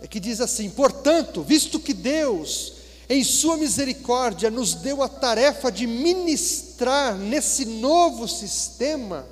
é 0.00 0.06
que 0.06 0.20
diz 0.20 0.40
assim: 0.40 0.70
Portanto, 0.70 1.42
visto 1.42 1.80
que 1.80 1.92
Deus 1.92 2.74
em 3.08 3.24
Sua 3.24 3.56
misericórdia, 3.56 4.52
nos 4.52 4.74
deu 4.74 5.02
a 5.02 5.08
tarefa 5.08 5.70
de 5.70 5.84
ministrar 5.84 7.18
nesse 7.18 7.64
novo 7.64 8.28
sistema, 8.28 9.26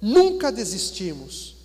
nunca 0.00 0.52
desistimos, 0.52 1.56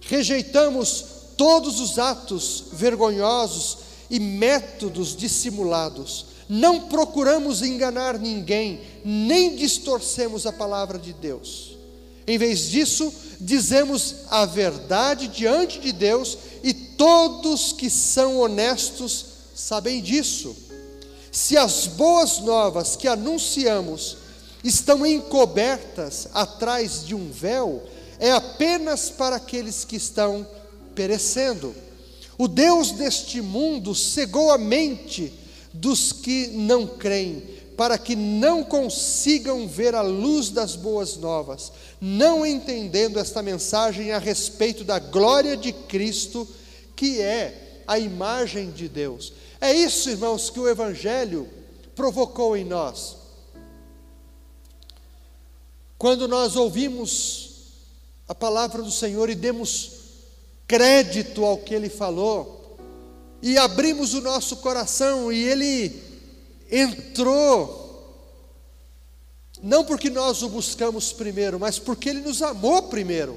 rejeitamos 0.00 1.04
todos 1.36 1.78
os 1.78 1.98
atos 1.98 2.64
vergonhosos 2.72 3.79
e 4.10 4.18
métodos 4.18 5.16
dissimulados, 5.16 6.26
não 6.48 6.88
procuramos 6.88 7.62
enganar 7.62 8.18
ninguém, 8.18 8.80
nem 9.04 9.54
distorcemos 9.54 10.46
a 10.46 10.52
palavra 10.52 10.98
de 10.98 11.12
Deus. 11.12 11.78
Em 12.26 12.36
vez 12.36 12.68
disso, 12.68 13.12
dizemos 13.40 14.16
a 14.28 14.44
verdade 14.44 15.28
diante 15.28 15.78
de 15.78 15.92
Deus 15.92 16.36
e 16.62 16.74
todos 16.74 17.72
que 17.72 17.88
são 17.88 18.38
honestos 18.38 19.26
sabem 19.54 20.02
disso. 20.02 20.56
Se 21.30 21.56
as 21.56 21.86
boas 21.86 22.40
novas 22.40 22.96
que 22.96 23.06
anunciamos 23.06 24.16
estão 24.64 25.06
encobertas 25.06 26.28
atrás 26.34 27.04
de 27.06 27.14
um 27.14 27.30
véu, 27.30 27.82
é 28.18 28.32
apenas 28.32 29.08
para 29.08 29.36
aqueles 29.36 29.84
que 29.84 29.96
estão 29.96 30.46
perecendo. 30.94 31.74
O 32.40 32.48
Deus 32.48 32.92
deste 32.92 33.42
mundo 33.42 33.94
cegou 33.94 34.50
a 34.50 34.56
mente 34.56 35.30
dos 35.74 36.10
que 36.10 36.46
não 36.46 36.86
creem, 36.86 37.42
para 37.76 37.98
que 37.98 38.16
não 38.16 38.64
consigam 38.64 39.68
ver 39.68 39.94
a 39.94 40.00
luz 40.00 40.48
das 40.48 40.74
boas 40.74 41.18
novas, 41.18 41.70
não 42.00 42.46
entendendo 42.46 43.18
esta 43.18 43.42
mensagem 43.42 44.12
a 44.12 44.18
respeito 44.18 44.84
da 44.84 44.98
glória 44.98 45.54
de 45.54 45.70
Cristo, 45.70 46.48
que 46.96 47.20
é 47.20 47.82
a 47.86 47.98
imagem 47.98 48.70
de 48.70 48.88
Deus. 48.88 49.34
É 49.60 49.74
isso, 49.74 50.08
irmãos, 50.08 50.48
que 50.48 50.60
o 50.60 50.66
Evangelho 50.66 51.46
provocou 51.94 52.56
em 52.56 52.64
nós. 52.64 53.16
Quando 55.98 56.26
nós 56.26 56.56
ouvimos 56.56 57.50
a 58.26 58.34
palavra 58.34 58.80
do 58.80 58.90
Senhor 58.90 59.28
e 59.28 59.34
demos 59.34 59.99
crédito 60.70 61.44
ao 61.44 61.58
que 61.58 61.74
Ele 61.74 61.88
falou, 61.88 62.78
e 63.42 63.58
abrimos 63.58 64.14
o 64.14 64.20
nosso 64.20 64.58
coração 64.58 65.32
e 65.32 65.42
Ele 65.42 66.00
entrou, 66.70 68.14
não 69.60 69.84
porque 69.84 70.08
nós 70.08 70.42
o 70.42 70.48
buscamos 70.48 71.12
primeiro, 71.12 71.58
mas 71.58 71.80
porque 71.80 72.10
Ele 72.10 72.20
nos 72.20 72.40
amou 72.40 72.84
primeiro. 72.84 73.36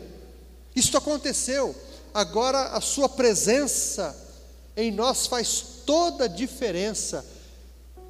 Isto 0.75 0.95
aconteceu, 0.95 1.75
agora 2.13 2.67
a 2.67 2.79
Sua 2.79 3.09
presença 3.09 4.15
em 4.77 4.91
nós 4.91 5.25
faz 5.25 5.63
toda 5.87 6.25
a 6.25 6.27
diferença. 6.27 7.25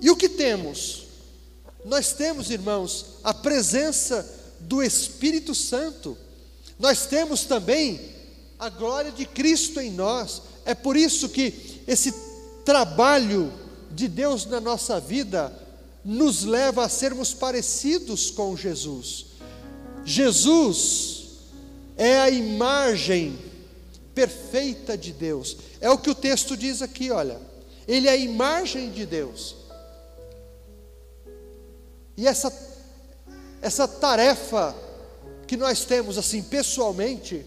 E 0.02 0.12
o 0.12 0.18
que 0.18 0.28
temos? 0.28 1.04
Nós 1.86 2.12
temos, 2.12 2.52
irmãos, 2.52 3.06
a 3.24 3.34
presença 3.34 4.30
do 4.60 4.84
Espírito 4.84 5.56
Santo, 5.56 6.18
nós 6.78 7.06
temos 7.06 7.46
também 7.46 8.13
a 8.60 8.70
glória 8.70 9.12
de 9.12 9.26
Cristo 9.26 9.80
em 9.80 9.92
nós, 9.92 10.42
é 10.66 10.74
por 10.74 10.96
isso 10.96 11.30
que 11.30 11.82
esse 11.88 12.14
trabalho 12.64 13.52
de 13.92 14.08
Deus 14.08 14.46
na 14.46 14.60
nossa 14.60 15.00
vida 15.00 15.54
nos 16.04 16.44
leva 16.44 16.86
a 16.86 16.90
sermos 16.90 17.34
parecidos 17.34 18.30
com 18.30 18.56
Jesus. 18.56 19.28
Jesus 20.06 21.24
é 21.96 22.20
a 22.20 22.30
imagem 22.30 23.38
perfeita 24.14 24.98
de 24.98 25.14
Deus. 25.14 25.58
É 25.80 25.90
o 25.90 25.98
que 25.98 26.10
o 26.10 26.16
texto 26.16 26.58
diz 26.58 26.82
aqui, 26.82 27.12
olha. 27.12 27.40
Ele 27.88 28.08
é 28.08 28.12
a 28.12 28.18
imagem 28.18 28.92
de 28.92 29.06
Deus. 29.06 29.56
E 32.16 32.28
essa 32.28 32.52
essa 33.64 33.88
tarefa 33.88 34.76
que 35.48 35.56
nós 35.56 35.86
temos 35.86 36.18
assim 36.18 36.44
pessoalmente, 36.44 37.46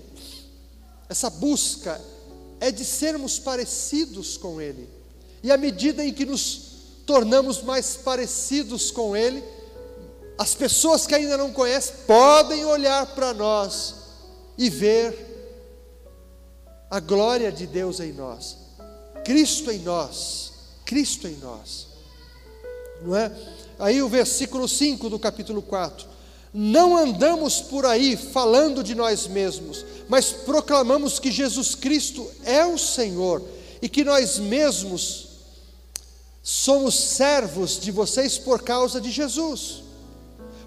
essa 1.08 1.30
busca 1.30 2.00
é 2.60 2.70
de 2.70 2.84
sermos 2.84 3.38
parecidos 3.38 4.36
com 4.36 4.60
ele. 4.60 4.88
E 5.42 5.52
à 5.52 5.56
medida 5.56 6.04
em 6.04 6.12
que 6.12 6.24
nos 6.24 6.66
tornamos 7.06 7.62
mais 7.62 7.96
parecidos 7.96 8.90
com 8.90 9.16
Ele, 9.16 9.42
as 10.36 10.54
pessoas 10.54 11.06
que 11.06 11.14
ainda 11.14 11.36
não 11.38 11.52
conhecem 11.52 11.94
podem 12.06 12.64
olhar 12.64 13.06
para 13.14 13.32
nós 13.32 13.94
e 14.58 14.68
ver 14.68 15.24
a 16.90 16.98
glória 16.98 17.50
de 17.52 17.66
Deus 17.66 18.00
em 18.00 18.12
nós, 18.12 18.58
Cristo 19.24 19.70
em 19.70 19.78
nós, 19.78 20.52
Cristo 20.84 21.28
em 21.28 21.36
nós, 21.36 21.86
não 23.02 23.14
é? 23.14 23.32
Aí 23.78 24.02
o 24.02 24.08
versículo 24.08 24.68
5 24.68 25.08
do 25.08 25.18
capítulo 25.18 25.62
4: 25.62 26.06
Não 26.58 26.96
andamos 26.96 27.60
por 27.60 27.84
aí 27.84 28.16
falando 28.16 28.82
de 28.82 28.94
nós 28.94 29.26
mesmos, 29.26 29.84
mas 30.08 30.32
proclamamos 30.32 31.18
que 31.18 31.30
Jesus 31.30 31.74
Cristo 31.74 32.26
é 32.44 32.64
o 32.64 32.78
Senhor 32.78 33.46
e 33.82 33.90
que 33.90 34.02
nós 34.02 34.38
mesmos 34.38 35.26
somos 36.42 36.94
servos 36.94 37.78
de 37.78 37.90
vocês 37.90 38.38
por 38.38 38.62
causa 38.62 38.98
de 38.98 39.10
Jesus. 39.10 39.82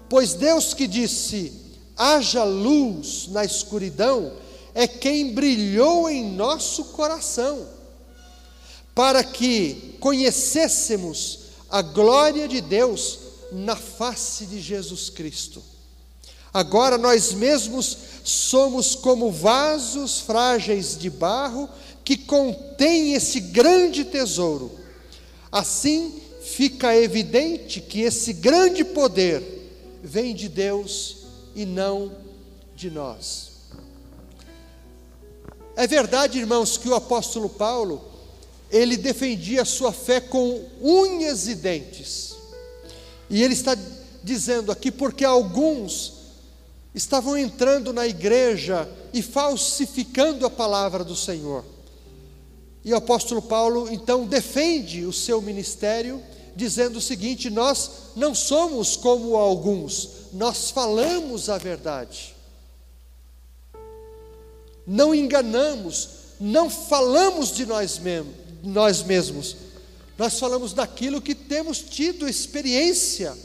Pois 0.08 0.32
Deus 0.32 0.72
que 0.72 0.86
disse: 0.86 1.52
haja 1.96 2.44
luz 2.44 3.26
na 3.26 3.44
escuridão, 3.44 4.32
é 4.72 4.86
quem 4.86 5.34
brilhou 5.34 6.08
em 6.08 6.24
nosso 6.24 6.84
coração, 6.84 7.66
para 8.94 9.24
que 9.24 9.96
conhecêssemos 9.98 11.40
a 11.68 11.82
glória 11.82 12.46
de 12.46 12.60
Deus 12.60 13.18
na 13.50 13.74
face 13.74 14.46
de 14.46 14.60
Jesus 14.60 15.10
Cristo. 15.10 15.60
Agora 16.52 16.98
nós 16.98 17.32
mesmos 17.32 17.96
somos 18.24 18.94
como 18.94 19.30
vasos 19.30 20.20
frágeis 20.20 20.96
de 20.98 21.08
barro 21.08 21.68
que 22.04 22.16
contêm 22.16 23.14
esse 23.14 23.40
grande 23.40 24.04
tesouro 24.04 24.80
Assim 25.50 26.20
fica 26.42 26.94
evidente 26.96 27.80
que 27.80 28.02
esse 28.02 28.32
grande 28.32 28.84
poder 28.84 29.42
vem 30.02 30.34
de 30.34 30.48
Deus 30.48 31.16
e 31.54 31.66
não 31.66 32.12
de 32.76 32.90
nós. 32.90 33.50
É 35.76 35.86
verdade, 35.86 36.38
irmãos, 36.38 36.76
que 36.76 36.88
o 36.88 36.94
apóstolo 36.94 37.48
Paulo, 37.48 38.04
ele 38.70 38.96
defendia 38.96 39.62
a 39.62 39.64
sua 39.64 39.92
fé 39.92 40.20
com 40.20 40.64
unhas 40.80 41.48
e 41.48 41.54
dentes. 41.54 42.36
E 43.28 43.42
ele 43.42 43.54
está 43.54 43.76
dizendo 44.22 44.70
aqui 44.70 44.90
porque 44.90 45.24
alguns 45.24 46.19
estavam 46.94 47.36
entrando 47.36 47.92
na 47.92 48.06
igreja 48.06 48.88
e 49.12 49.22
falsificando 49.22 50.44
a 50.44 50.50
palavra 50.50 51.04
do 51.04 51.14
Senhor. 51.14 51.64
E 52.84 52.92
o 52.92 52.96
apóstolo 52.96 53.42
Paulo 53.42 53.88
então 53.90 54.26
defende 54.26 55.04
o 55.04 55.12
seu 55.12 55.40
ministério, 55.40 56.22
dizendo 56.56 56.96
o 56.96 57.02
seguinte: 57.02 57.50
nós 57.50 57.90
não 58.16 58.34
somos 58.34 58.96
como 58.96 59.36
alguns, 59.36 60.08
nós 60.32 60.70
falamos 60.70 61.48
a 61.48 61.58
verdade. 61.58 62.34
Não 64.86 65.14
enganamos, 65.14 66.08
não 66.40 66.70
falamos 66.70 67.52
de 67.52 67.66
nós, 67.66 67.98
mesmos, 67.98 68.34
nós 68.62 69.02
mesmos, 69.02 69.56
nós 70.18 70.38
falamos 70.38 70.72
daquilo 70.72 71.20
que 71.20 71.34
temos 71.34 71.80
tido 71.80 72.28
experiência 72.28 73.36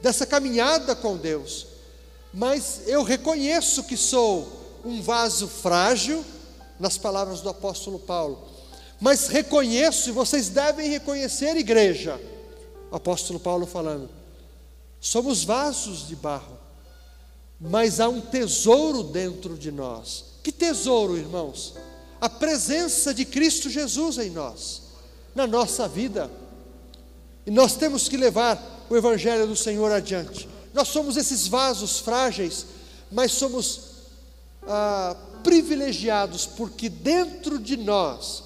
dessa 0.00 0.24
caminhada 0.24 0.94
com 0.94 1.16
Deus. 1.16 1.75
Mas 2.36 2.82
eu 2.86 3.02
reconheço 3.02 3.82
que 3.84 3.96
sou 3.96 4.80
um 4.84 5.02
vaso 5.02 5.48
frágil, 5.48 6.24
nas 6.78 6.96
palavras 6.98 7.40
do 7.40 7.48
apóstolo 7.48 7.98
Paulo 7.98 8.56
mas 9.00 9.28
reconheço, 9.28 10.08
e 10.08 10.12
vocês 10.12 10.48
devem 10.48 10.88
reconhecer, 10.88 11.56
igreja, 11.56 12.20
o 12.90 12.96
apóstolo 12.96 13.38
Paulo 13.38 13.66
falando, 13.66 14.08
somos 15.00 15.44
vasos 15.44 16.06
de 16.06 16.16
barro, 16.16 16.56
mas 17.60 18.00
há 18.00 18.08
um 18.08 18.20
tesouro 18.20 19.02
dentro 19.02 19.56
de 19.56 19.70
nós. 19.70 20.24
Que 20.42 20.52
tesouro, 20.52 21.16
irmãos? 21.16 21.74
A 22.20 22.28
presença 22.28 23.12
de 23.12 23.24
Cristo 23.24 23.68
Jesus 23.68 24.18
em 24.18 24.30
nós, 24.30 24.82
na 25.34 25.46
nossa 25.46 25.86
vida. 25.88 26.30
E 27.44 27.50
nós 27.50 27.76
temos 27.76 28.08
que 28.08 28.16
levar 28.16 28.86
o 28.88 28.96
Evangelho 28.96 29.46
do 29.46 29.56
Senhor 29.56 29.90
adiante. 29.92 30.48
Nós 30.76 30.88
somos 30.88 31.16
esses 31.16 31.48
vasos 31.48 32.00
frágeis, 32.00 32.66
mas 33.10 33.32
somos 33.32 33.80
ah, 34.68 35.16
privilegiados, 35.42 36.44
porque 36.44 36.90
dentro 36.90 37.58
de 37.58 37.78
nós 37.78 38.44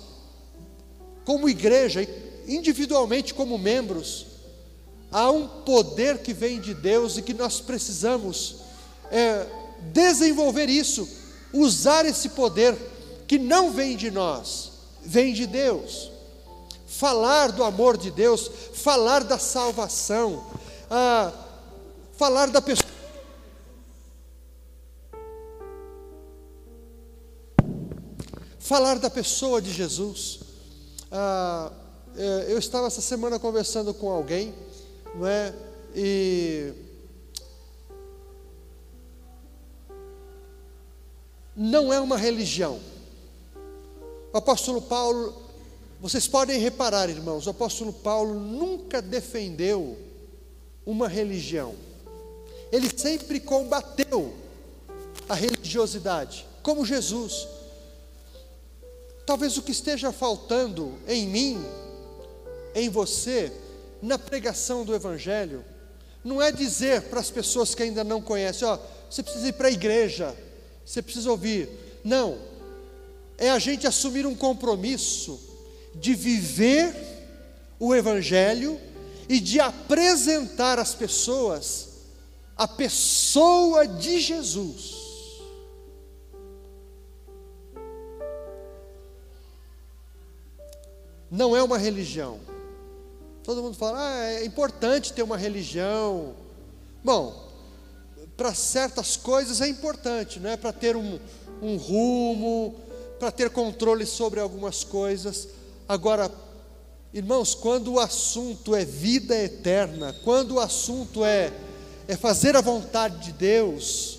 como 1.24 1.48
igreja, 1.48 2.08
individualmente 2.46 3.34
como 3.34 3.58
membros, 3.58 4.26
há 5.10 5.28
um 5.28 5.48
poder 5.48 6.18
que 6.18 6.32
vem 6.32 6.60
de 6.60 6.72
Deus 6.72 7.18
e 7.18 7.22
que 7.22 7.34
nós 7.34 7.60
precisamos 7.60 8.58
é, 9.10 9.44
desenvolver 9.92 10.68
isso, 10.68 11.08
usar 11.52 12.06
esse 12.06 12.28
poder 12.28 12.76
que 13.26 13.40
não 13.40 13.72
vem 13.72 13.96
de 13.96 14.08
nós, 14.08 14.70
vem 15.04 15.34
de 15.34 15.48
Deus. 15.48 16.12
Falar 16.86 17.50
do 17.50 17.64
amor 17.64 17.96
de 17.96 18.12
Deus, 18.12 18.48
falar 18.72 19.24
da 19.24 19.38
salvação, 19.38 20.46
ah, 20.88 21.32
falar 22.20 22.50
da 22.50 22.60
pessoa. 22.60 22.90
Falar 28.58 28.98
da 28.98 29.08
pessoa 29.08 29.62
de 29.62 29.72
Jesus. 29.72 30.40
Ah, 31.10 31.72
é, 32.14 32.52
eu 32.52 32.58
estava 32.58 32.88
essa 32.88 33.00
semana 33.00 33.38
conversando 33.38 33.94
com 33.94 34.10
alguém, 34.10 34.54
não 35.14 35.26
é? 35.26 35.54
E 35.96 36.74
não 41.56 41.90
é 41.90 41.98
uma 41.98 42.18
religião. 42.18 42.78
O 44.30 44.36
apóstolo 44.36 44.82
Paulo, 44.82 45.34
vocês 46.02 46.28
podem 46.28 46.60
reparar, 46.60 47.08
irmãos, 47.08 47.46
o 47.46 47.50
apóstolo 47.50 47.94
Paulo 47.94 48.38
nunca 48.38 49.00
defendeu 49.00 49.96
uma 50.84 51.08
religião. 51.08 51.74
Ele 52.72 52.90
sempre 52.94 53.40
combateu 53.40 54.34
a 55.28 55.34
religiosidade, 55.34 56.46
como 56.62 56.84
Jesus. 56.84 57.48
Talvez 59.26 59.56
o 59.56 59.62
que 59.62 59.72
esteja 59.72 60.12
faltando 60.12 60.94
em 61.06 61.26
mim, 61.26 61.64
em 62.74 62.88
você, 62.88 63.52
na 64.02 64.18
pregação 64.18 64.84
do 64.84 64.94
Evangelho, 64.94 65.64
não 66.24 66.40
é 66.40 66.52
dizer 66.52 67.02
para 67.02 67.20
as 67.20 67.30
pessoas 67.30 67.74
que 67.74 67.82
ainda 67.82 68.04
não 68.04 68.20
conhecem, 68.20 68.66
ó, 68.66 68.78
você 69.08 69.22
precisa 69.22 69.48
ir 69.48 69.52
para 69.52 69.68
a 69.68 69.72
igreja, 69.72 70.36
você 70.84 71.00
precisa 71.00 71.30
ouvir. 71.30 71.68
Não, 72.04 72.38
é 73.38 73.50
a 73.50 73.58
gente 73.58 73.86
assumir 73.86 74.26
um 74.26 74.34
compromisso 74.34 75.40
de 75.94 76.14
viver 76.14 76.94
o 77.78 77.94
Evangelho 77.94 78.80
e 79.28 79.40
de 79.40 79.58
apresentar 79.58 80.78
às 80.78 80.94
pessoas 80.94 81.89
a 82.60 82.68
pessoa 82.68 83.88
de 83.88 84.20
Jesus. 84.20 84.94
Não 91.30 91.56
é 91.56 91.62
uma 91.62 91.78
religião. 91.78 92.38
Todo 93.42 93.62
mundo 93.62 93.78
fala, 93.78 93.98
ah, 93.98 94.32
é 94.32 94.44
importante 94.44 95.14
ter 95.14 95.22
uma 95.22 95.38
religião. 95.38 96.34
Bom, 97.02 97.48
para 98.36 98.52
certas 98.52 99.16
coisas 99.16 99.62
é 99.62 99.66
importante, 99.66 100.38
não 100.38 100.50
é 100.50 100.56
para 100.58 100.70
ter 100.70 100.96
um, 100.96 101.18
um 101.62 101.78
rumo, 101.78 102.74
para 103.18 103.32
ter 103.32 103.48
controle 103.48 104.04
sobre 104.04 104.38
algumas 104.38 104.84
coisas. 104.84 105.48
Agora, 105.88 106.30
irmãos, 107.14 107.54
quando 107.54 107.94
o 107.94 107.98
assunto 107.98 108.76
é 108.76 108.84
vida 108.84 109.34
eterna, 109.34 110.14
quando 110.22 110.56
o 110.56 110.60
assunto 110.60 111.24
é, 111.24 111.50
é 112.10 112.16
fazer 112.16 112.56
a 112.56 112.60
vontade 112.60 113.26
de 113.26 113.32
Deus, 113.32 114.18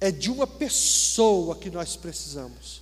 é 0.00 0.10
de 0.10 0.30
uma 0.30 0.46
pessoa 0.46 1.54
que 1.54 1.70
nós 1.70 1.94
precisamos. 1.94 2.80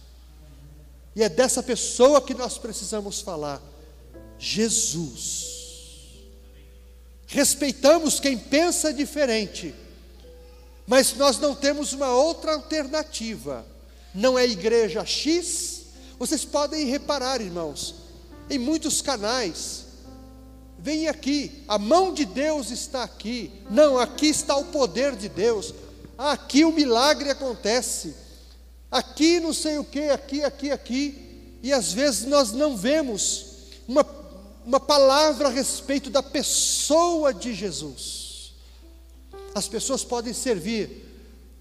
E 1.17 1.23
é 1.23 1.29
dessa 1.29 1.61
pessoa 1.61 2.23
que 2.23 2.33
nós 2.33 2.59
precisamos 2.59 3.21
falar: 3.21 3.61
Jesus. 4.39 6.23
Respeitamos 7.27 8.21
quem 8.21 8.39
pensa 8.39 8.95
diferente, 8.95 9.75
mas 10.87 11.13
nós 11.15 11.37
não 11.37 11.57
temos 11.57 11.93
uma 11.93 12.15
outra 12.15 12.53
alternativa. 12.55 13.67
Não 14.15 14.39
é 14.39 14.47
igreja 14.47 15.05
X. 15.05 15.87
Vocês 16.21 16.45
podem 16.45 16.87
reparar, 16.87 17.41
irmãos, 17.41 17.97
em 18.49 18.61
muitos 18.61 19.03
canais. 19.03 19.84
Vem 20.85 21.09
aqui, 21.09 21.63
a 21.67 21.79
mão 21.79 22.13
de 22.13 22.27
Deus 22.27 22.71
está 22.71 23.05
aqui. 23.05 23.51
Não, 23.71 23.99
aqui 23.99 24.27
está 24.27 24.55
o 24.55 24.67
poder 24.67 25.17
de 25.17 25.31
Deus. 25.31 25.73
Aqui 26.19 26.63
o 26.63 26.73
milagre 26.73 27.31
acontece. 27.31 28.15
Aqui 28.91 29.41
não 29.41 29.55
sei 29.55 29.79
o 29.79 29.85
que, 29.85 30.11
aqui, 30.11 30.45
aqui, 30.45 30.71
aqui. 30.71 31.59
E 31.63 31.73
às 31.73 31.91
vezes 31.91 32.27
nós 32.27 32.53
não 32.53 32.77
vemos 32.77 33.47
uma, 33.89 34.07
uma 34.67 34.79
palavra 34.79 35.49
a 35.49 35.51
respeito 35.51 36.11
da 36.11 36.23
pessoa 36.23 37.33
de 37.33 37.55
Jesus. 37.55 38.53
As 39.55 39.67
pessoas 39.67 40.05
podem 40.05 40.35
servir 40.35 41.03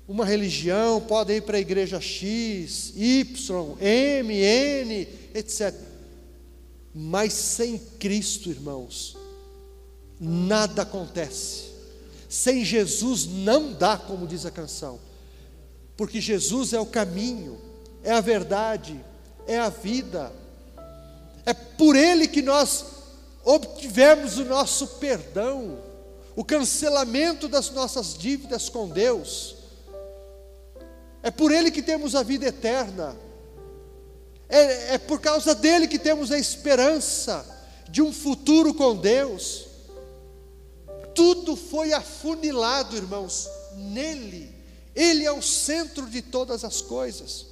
uma 0.05 0.25
religião, 0.25 0.99
podem 0.99 1.37
ir 1.37 1.43
para 1.43 1.55
a 1.55 1.61
igreja 1.61 2.01
X, 2.01 2.91
Y, 2.93 3.77
M, 3.79 4.35
N, 4.35 5.07
etc. 5.33 5.92
Mas 6.93 7.33
sem 7.33 7.77
Cristo, 7.77 8.49
irmãos, 8.49 9.17
nada 10.19 10.83
acontece. 10.83 11.71
Sem 12.29 12.63
Jesus 12.63 13.25
não 13.25 13.73
dá, 13.73 13.97
como 13.97 14.27
diz 14.27 14.45
a 14.45 14.51
canção, 14.51 14.99
porque 15.95 16.19
Jesus 16.19 16.73
é 16.73 16.79
o 16.79 16.85
caminho, 16.85 17.59
é 18.03 18.11
a 18.11 18.21
verdade, 18.21 19.03
é 19.47 19.59
a 19.59 19.69
vida. 19.69 20.31
É 21.45 21.53
por 21.53 21.95
Ele 21.95 22.27
que 22.27 22.41
nós 22.41 22.85
obtivemos 23.43 24.37
o 24.37 24.45
nosso 24.45 24.87
perdão, 24.99 25.77
o 26.35 26.43
cancelamento 26.43 27.47
das 27.47 27.69
nossas 27.69 28.17
dívidas 28.17 28.69
com 28.69 28.87
Deus. 28.87 29.55
É 31.21 31.29
por 31.29 31.51
Ele 31.51 31.69
que 31.69 31.81
temos 31.81 32.15
a 32.15 32.23
vida 32.23 32.47
eterna. 32.47 33.15
É, 34.53 34.93
é 34.93 34.97
por 34.99 35.19
causa 35.19 35.55
dele 35.55 35.87
que 35.87 35.97
temos 35.97 36.31
a 36.31 36.37
esperança 36.37 37.43
de 37.89 38.03
um 38.03 38.13
futuro 38.13 38.71
com 38.71 38.95
Deus. 38.95 39.65
Tudo 41.15 41.55
foi 41.55 41.91
afunilado, 41.91 42.95
irmãos, 42.95 43.49
nele. 43.75 44.53
Ele 44.95 45.25
é 45.25 45.31
o 45.31 45.41
centro 45.41 46.05
de 46.05 46.21
todas 46.21 46.63
as 46.63 46.81
coisas. 46.81 47.47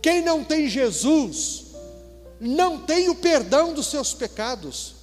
Quem 0.00 0.22
não 0.22 0.42
tem 0.42 0.70
Jesus, 0.70 1.66
não 2.40 2.78
tem 2.78 3.10
o 3.10 3.14
perdão 3.14 3.74
dos 3.74 3.88
seus 3.88 4.14
pecados. 4.14 4.94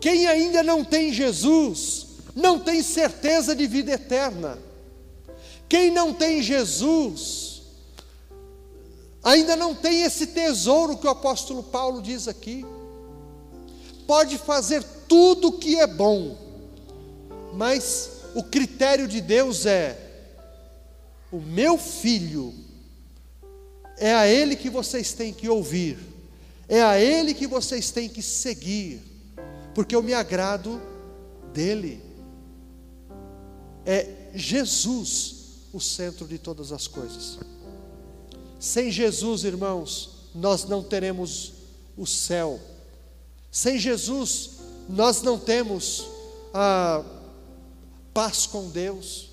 Quem 0.00 0.26
ainda 0.26 0.64
não 0.64 0.84
tem 0.84 1.12
Jesus, 1.12 2.06
não 2.34 2.58
tem 2.58 2.82
certeza 2.82 3.54
de 3.54 3.68
vida 3.68 3.92
eterna. 3.92 4.58
Quem 5.68 5.88
não 5.92 6.12
tem 6.12 6.42
Jesus, 6.42 7.51
ainda 9.22 9.54
não 9.54 9.74
tem 9.74 10.02
esse 10.02 10.28
tesouro 10.28 10.96
que 10.96 11.06
o 11.06 11.10
apóstolo 11.10 11.62
Paulo 11.62 12.02
diz 12.02 12.26
aqui. 12.26 12.64
Pode 14.06 14.36
fazer 14.38 14.82
tudo 15.08 15.48
o 15.48 15.58
que 15.58 15.78
é 15.78 15.86
bom, 15.86 16.36
mas 17.54 18.10
o 18.34 18.42
critério 18.42 19.06
de 19.06 19.20
Deus 19.20 19.64
é: 19.64 19.96
o 21.30 21.38
meu 21.38 21.78
filho, 21.78 22.52
é 23.96 24.12
a 24.12 24.26
ele 24.26 24.56
que 24.56 24.68
vocês 24.68 25.12
têm 25.12 25.32
que 25.32 25.48
ouvir, 25.48 25.98
é 26.68 26.82
a 26.82 26.98
ele 26.98 27.34
que 27.34 27.46
vocês 27.46 27.90
têm 27.90 28.08
que 28.08 28.22
seguir, 28.22 29.00
porque 29.74 29.94
eu 29.94 30.02
me 30.02 30.14
agrado 30.14 30.82
dele. 31.52 32.02
É 33.84 34.30
Jesus 34.34 35.42
o 35.72 35.80
centro 35.80 36.26
de 36.26 36.38
todas 36.38 36.72
as 36.72 36.86
coisas. 36.86 37.38
Sem 38.62 38.92
Jesus, 38.92 39.42
irmãos, 39.42 40.28
nós 40.32 40.62
não 40.66 40.84
teremos 40.84 41.52
o 41.96 42.06
céu. 42.06 42.60
Sem 43.50 43.76
Jesus, 43.76 44.50
nós 44.88 45.20
não 45.20 45.36
temos 45.36 46.06
a 46.54 47.04
paz 48.14 48.46
com 48.46 48.68
Deus. 48.68 49.30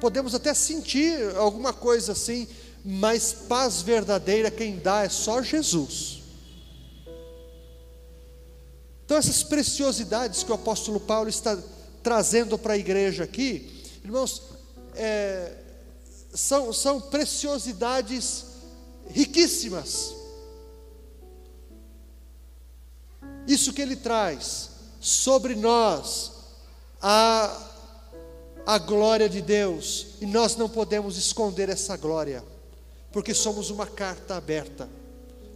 Podemos 0.00 0.34
até 0.34 0.54
sentir 0.54 1.36
alguma 1.36 1.74
coisa 1.74 2.12
assim, 2.12 2.48
mas 2.82 3.34
paz 3.46 3.82
verdadeira 3.82 4.50
quem 4.50 4.78
dá 4.78 5.02
é 5.02 5.10
só 5.10 5.42
Jesus. 5.42 6.22
Então, 9.04 9.18
essas 9.18 9.42
preciosidades 9.42 10.42
que 10.42 10.50
o 10.50 10.54
apóstolo 10.54 10.98
Paulo 10.98 11.28
está 11.28 11.58
trazendo 12.02 12.56
para 12.56 12.72
a 12.72 12.78
igreja 12.78 13.24
aqui, 13.24 13.70
irmãos, 14.02 14.40
é, 14.94 15.63
são, 16.34 16.72
são 16.72 17.00
preciosidades 17.00 18.44
riquíssimas. 19.08 20.14
Isso 23.46 23.72
que 23.72 23.80
ele 23.80 23.96
traz 23.96 24.70
sobre 25.00 25.54
nós, 25.54 26.32
a, 27.00 27.70
a 28.66 28.78
glória 28.78 29.28
de 29.28 29.40
Deus, 29.40 30.06
e 30.20 30.26
nós 30.26 30.56
não 30.56 30.68
podemos 30.68 31.16
esconder 31.16 31.68
essa 31.68 31.96
glória, 31.96 32.42
porque 33.12 33.32
somos 33.32 33.70
uma 33.70 33.86
carta 33.86 34.34
aberta. 34.34 34.88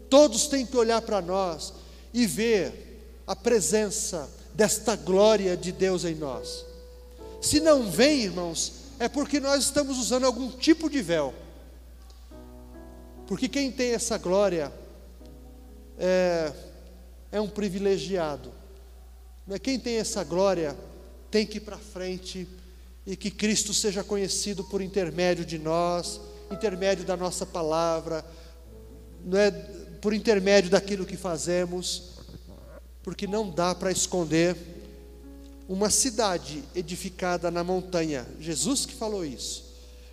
Todos 0.09 0.47
têm 0.47 0.65
que 0.65 0.77
olhar 0.77 1.03
para 1.03 1.21
nós 1.21 1.73
e 2.15 2.27
ver 2.27 3.23
a 3.27 3.35
presença 3.35 4.29
desta 4.55 4.97
glória 4.97 5.57
de 5.57 5.73
Deus 5.73 6.05
em 6.05 6.15
nós. 6.15 6.65
Se 7.41 7.61
não 7.61 7.91
vem, 7.91 8.23
irmãos, 8.23 8.73
é 8.99 9.09
porque 9.09 9.39
nós 9.39 9.65
estamos 9.65 9.99
usando 9.99 10.25
algum 10.25 10.51
tipo 10.51 10.91
de 10.91 11.01
véu. 11.01 11.33
Porque 13.27 13.49
quem 13.49 13.71
tem 13.71 13.93
essa 13.93 14.19
glória 14.19 14.73
é, 15.99 16.53
é 17.31 17.41
um 17.41 17.49
privilegiado. 17.49 18.53
Quem 19.63 19.79
tem 19.79 19.97
essa 19.97 20.25
glória 20.25 20.77
tem 21.31 21.47
que 21.47 21.59
ir 21.59 21.61
para 21.61 21.79
frente 21.79 22.49
e 23.07 23.17
que 23.17 23.31
Cristo 23.31 23.73
seja 23.73 24.03
conhecido 24.03 24.65
por 24.65 24.83
intermédio 24.83 25.45
de 25.45 25.59
nós, 25.59 26.21
intermédio 26.51 27.05
da 27.05 27.17
nossa 27.17 27.47
palavra, 27.47 28.25
não 29.25 29.39
é 29.39 29.51
por 30.01 30.13
intermédio 30.13 30.71
daquilo 30.71 31.07
que 31.07 31.17
fazemos, 31.17 32.15
porque 33.03 33.27
não 33.27 33.51
dá 33.51 33.75
para 33.75 33.91
esconder 33.91 34.57
uma 35.69 35.91
cidade 35.91 36.65
edificada 36.75 37.51
na 37.51 37.63
montanha. 37.63 38.27
Jesus 38.41 38.87
que 38.87 38.95
falou 38.95 39.25
isso. 39.25 39.65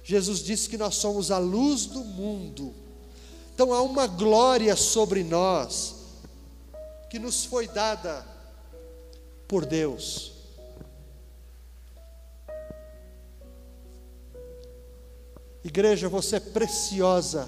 Jesus 0.03 0.39
disse 0.39 0.70
que 0.70 0.78
nós 0.78 0.95
somos 0.95 1.32
a 1.32 1.38
luz 1.38 1.86
do 1.86 2.03
mundo. 2.03 2.74
Então 3.53 3.74
há 3.74 3.82
uma 3.82 4.06
glória 4.06 4.76
sobre 4.76 5.24
nós 5.24 5.95
que 7.10 7.18
nos 7.18 7.45
foi 7.45 7.68
dada 7.68 8.26
por 9.47 9.66
Deus. 9.66 10.34
Igreja, 15.64 16.10
você 16.10 16.36
é 16.36 16.39
preciosa 16.39 17.47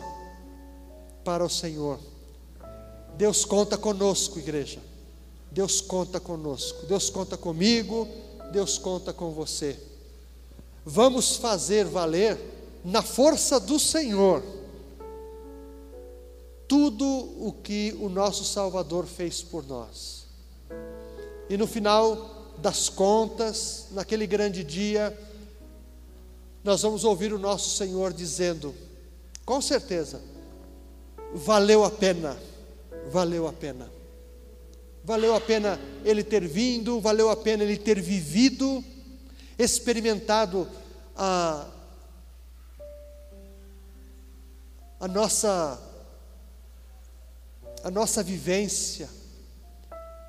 para 1.24 1.43
o 1.43 1.49
Senhor. 1.49 1.99
Deus 3.16 3.43
conta 3.43 3.78
conosco, 3.78 4.39
igreja. 4.39 4.80
Deus 5.58 5.82
conta 5.82 6.20
conosco, 6.20 6.86
Deus 6.86 7.10
conta 7.10 7.36
comigo, 7.36 8.08
Deus 8.51 8.78
conta 8.78 9.12
com 9.12 9.32
você. 9.32 9.76
Vamos 10.86 11.38
fazer 11.38 11.84
valer, 11.84 12.38
na 12.86 13.01
força 13.01 13.60
do 13.60 13.80
Senhor, 13.80 14.43
tudo 16.68 17.08
o 17.08 17.51
que 17.51 17.97
o 17.99 18.08
nosso 18.08 18.43
Salvador 18.43 19.08
fez 19.08 19.41
por 19.41 19.66
nós. 19.66 20.28
E 21.49 21.58
no 21.58 21.66
final 21.66 22.53
das 22.60 22.88
contas, 22.88 23.88
naquele 23.89 24.28
grande 24.28 24.64
dia, 24.64 25.20
nós 26.64 26.84
vamos 26.84 27.03
ouvir 27.03 27.34
o 27.34 27.39
nosso 27.39 27.76
Senhor 27.76 28.14
dizendo: 28.14 28.76
com 29.43 29.60
certeza, 29.60 30.22
valeu 31.34 31.84
a 31.84 31.89
pena, 31.89 32.38
valeu 33.12 33.47
a 33.47 33.53
pena. 33.53 33.97
Valeu 35.08 35.34
a 35.34 35.39
pena 35.39 35.80
ele 36.03 36.22
ter 36.22 36.45
vindo, 36.45 36.99
valeu 36.99 37.30
a 37.30 37.38
pena 37.38 37.64
ele 37.64 37.78
ter 37.78 37.97
vivido, 37.97 38.84
experimentado 39.58 40.68
a, 41.16 41.66
a 44.99 45.08
nossa 45.08 45.82
a 47.86 47.89
nossa 47.89 48.22
vivência, 48.22 49.10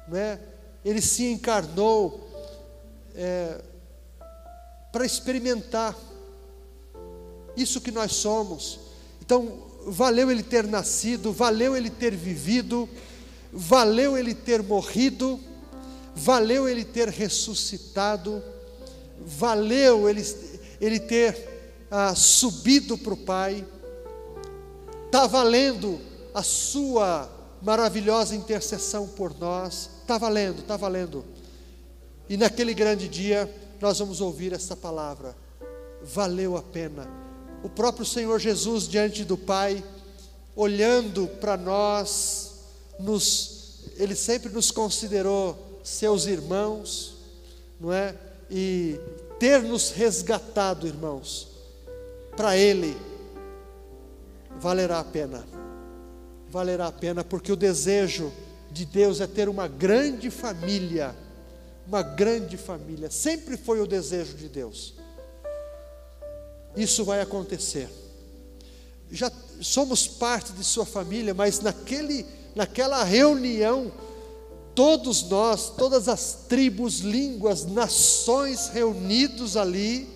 não 0.06 0.16
é? 0.16 0.38
Ele 0.84 1.02
se 1.02 1.24
encarnou 1.24 2.30
é, 3.16 3.60
para 4.92 5.04
experimentar 5.04 5.98
isso 7.56 7.80
que 7.80 7.90
nós 7.90 8.12
somos. 8.12 8.78
Então, 9.20 9.60
valeu 9.88 10.30
ele 10.30 10.44
ter 10.44 10.68
nascido, 10.68 11.32
valeu 11.32 11.76
ele 11.76 11.90
ter 11.90 12.14
vivido, 12.14 12.88
valeu 13.52 14.16
ele 14.16 14.34
ter 14.34 14.62
morrido, 14.62 15.40
valeu 16.14 16.68
ele 16.68 16.84
ter 16.84 17.08
ressuscitado, 17.08 18.42
valeu 19.20 20.08
ele, 20.08 20.24
ele 20.80 21.00
ter 21.00 21.86
ah, 21.90 22.14
subido 22.14 22.98
para 22.98 23.14
o 23.14 23.16
Pai, 23.16 23.64
está 25.06 25.26
valendo 25.26 26.00
a 26.34 26.42
sua 26.42 27.30
maravilhosa 27.62 28.34
intercessão 28.34 29.06
por 29.06 29.36
nós, 29.38 29.90
está 30.02 30.18
valendo, 30.18 30.60
está 30.60 30.76
valendo. 30.76 31.24
E 32.28 32.36
naquele 32.36 32.74
grande 32.74 33.08
dia, 33.08 33.52
nós 33.80 33.98
vamos 33.98 34.20
ouvir 34.20 34.52
essa 34.52 34.76
palavra: 34.76 35.34
valeu 36.02 36.56
a 36.56 36.62
pena. 36.62 37.08
O 37.62 37.68
próprio 37.68 38.04
Senhor 38.04 38.38
Jesus 38.38 38.86
diante 38.86 39.24
do 39.24 39.36
Pai, 39.36 39.82
olhando 40.54 41.26
para 41.40 41.56
nós, 41.56 42.47
nos, 42.98 43.80
Ele 43.96 44.14
sempre 44.14 44.50
nos 44.50 44.70
considerou 44.70 45.80
seus 45.82 46.26
irmãos, 46.26 47.14
não 47.80 47.92
é? 47.92 48.14
E 48.50 48.98
ter 49.38 49.62
nos 49.62 49.90
resgatado, 49.90 50.86
irmãos, 50.86 51.48
para 52.36 52.56
Ele 52.56 52.96
valerá 54.58 55.00
a 55.00 55.04
pena. 55.04 55.44
Valerá 56.50 56.86
a 56.86 56.92
pena, 56.92 57.22
porque 57.22 57.52
o 57.52 57.56
desejo 57.56 58.32
de 58.70 58.84
Deus 58.84 59.20
é 59.20 59.26
ter 59.26 59.48
uma 59.48 59.68
grande 59.68 60.30
família, 60.30 61.14
uma 61.86 62.02
grande 62.02 62.56
família, 62.56 63.10
sempre 63.10 63.56
foi 63.56 63.80
o 63.80 63.86
desejo 63.86 64.34
de 64.34 64.48
Deus. 64.48 64.94
Isso 66.76 67.04
vai 67.04 67.20
acontecer. 67.20 67.88
Já 69.10 69.32
somos 69.60 70.06
parte 70.06 70.52
de 70.52 70.62
sua 70.62 70.84
família, 70.84 71.32
mas 71.32 71.60
naquele, 71.60 72.26
naquela 72.58 73.04
reunião, 73.04 73.92
todos 74.74 75.22
nós, 75.28 75.70
todas 75.76 76.08
as 76.08 76.46
tribos, 76.48 76.98
línguas, 76.98 77.64
nações 77.64 78.66
reunidos 78.70 79.56
ali, 79.56 80.08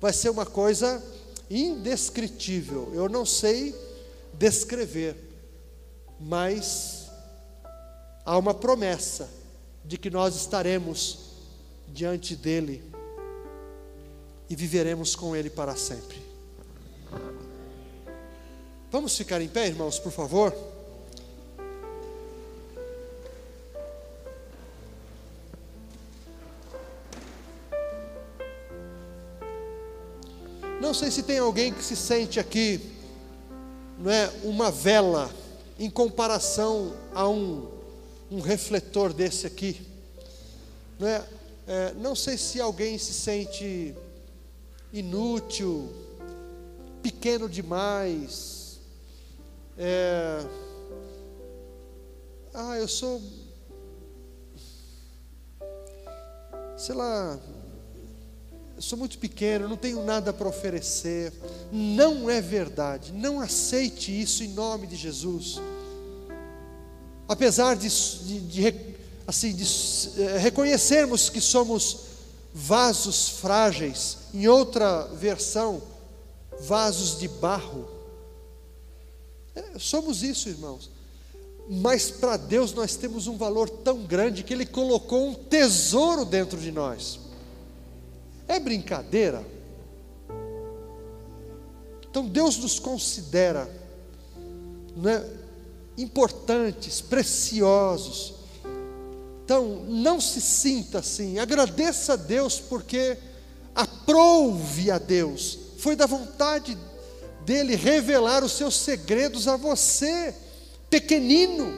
vai 0.00 0.12
ser 0.12 0.28
uma 0.28 0.44
coisa 0.44 1.00
indescritível. 1.48 2.90
Eu 2.92 3.08
não 3.08 3.24
sei 3.24 3.76
descrever, 4.34 5.14
mas 6.18 7.06
há 8.24 8.36
uma 8.36 8.54
promessa 8.54 9.30
de 9.84 9.96
que 9.96 10.10
nós 10.10 10.34
estaremos 10.34 11.26
diante 11.86 12.34
dele 12.34 12.82
e 14.50 14.56
viveremos 14.56 15.14
com 15.14 15.36
ele 15.36 15.48
para 15.48 15.76
sempre. 15.76 16.20
Vamos 18.90 19.16
ficar 19.16 19.40
em 19.40 19.48
pé, 19.48 19.68
irmãos, 19.68 20.00
por 20.00 20.10
favor? 20.10 20.52
Não 30.88 30.94
sei 30.94 31.10
se 31.10 31.22
tem 31.22 31.38
alguém 31.38 31.70
que 31.70 31.84
se 31.84 31.94
sente 31.94 32.40
aqui, 32.40 32.80
não 33.98 34.10
é, 34.10 34.32
uma 34.42 34.70
vela 34.70 35.30
em 35.78 35.90
comparação 35.90 36.94
a 37.14 37.28
um 37.28 37.68
um 38.30 38.40
refletor 38.40 39.12
desse 39.12 39.46
aqui. 39.46 39.86
Não, 40.98 41.06
é? 41.06 41.28
É, 41.66 41.92
não 41.92 42.14
sei 42.14 42.38
se 42.38 42.58
alguém 42.58 42.96
se 42.96 43.12
sente 43.12 43.94
inútil, 44.90 45.92
pequeno 47.02 47.50
demais. 47.50 48.80
É, 49.76 50.42
ah, 52.54 52.78
eu 52.78 52.88
sou. 52.88 53.20
Sei 56.78 56.94
lá. 56.94 57.38
Eu 58.78 58.82
sou 58.82 58.98
muito 58.98 59.18
pequeno, 59.18 59.68
não 59.68 59.76
tenho 59.76 60.02
nada 60.02 60.32
para 60.32 60.48
oferecer. 60.48 61.34
Não 61.70 62.30
é 62.30 62.40
verdade. 62.40 63.12
Não 63.12 63.38
aceite 63.38 64.18
isso 64.18 64.42
em 64.42 64.48
nome 64.48 64.86
de 64.86 64.96
Jesus 64.96 65.60
apesar 67.28 67.76
de, 67.76 67.88
de, 67.88 68.40
de 68.40 68.94
assim, 69.26 69.54
de, 69.54 70.22
é, 70.22 70.38
reconhecermos 70.38 71.28
que 71.28 71.40
somos 71.40 72.08
vasos 72.54 73.28
frágeis, 73.28 74.16
em 74.32 74.48
outra 74.48 75.04
versão, 75.08 75.82
vasos 76.60 77.18
de 77.18 77.28
barro. 77.28 77.86
É, 79.54 79.78
somos 79.78 80.22
isso, 80.22 80.48
irmãos. 80.48 80.90
Mas 81.68 82.10
para 82.10 82.38
Deus 82.38 82.72
nós 82.72 82.96
temos 82.96 83.26
um 83.26 83.36
valor 83.36 83.68
tão 83.68 84.02
grande 84.04 84.42
que 84.42 84.54
Ele 84.54 84.64
colocou 84.64 85.28
um 85.28 85.34
tesouro 85.34 86.24
dentro 86.24 86.58
de 86.58 86.72
nós. 86.72 87.20
É 88.48 88.58
brincadeira? 88.58 89.44
Então 92.10 92.26
Deus 92.26 92.56
nos 92.56 92.80
considera, 92.80 93.70
não 94.96 95.10
é? 95.10 95.24
importantes, 95.98 97.00
preciosos. 97.00 98.34
Então, 99.44 99.84
não 99.88 100.20
se 100.20 100.40
sinta 100.40 101.00
assim, 101.00 101.38
agradeça 101.38 102.12
a 102.12 102.16
Deus 102.16 102.60
porque 102.60 103.18
aprove 103.74 104.90
a 104.90 104.98
Deus, 104.98 105.58
foi 105.78 105.96
da 105.96 106.06
vontade 106.06 106.76
dele 107.44 107.74
revelar 107.74 108.44
os 108.44 108.52
seus 108.52 108.76
segredos 108.76 109.48
a 109.48 109.56
você, 109.56 110.34
pequenino. 110.90 111.72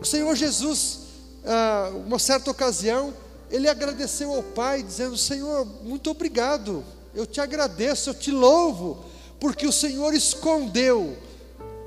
O 0.00 0.04
Senhor 0.04 0.34
Jesus, 0.34 1.00
ah, 1.44 1.92
uma 2.06 2.18
certa 2.18 2.50
ocasião, 2.50 3.12
ele 3.52 3.68
agradeceu 3.68 4.32
ao 4.32 4.42
Pai, 4.42 4.82
dizendo: 4.82 5.16
Senhor, 5.16 5.66
muito 5.84 6.10
obrigado, 6.10 6.82
eu 7.14 7.26
te 7.26 7.38
agradeço, 7.38 8.08
eu 8.10 8.14
te 8.14 8.30
louvo, 8.30 9.04
porque 9.38 9.66
o 9.66 9.72
Senhor 9.72 10.14
escondeu 10.14 11.16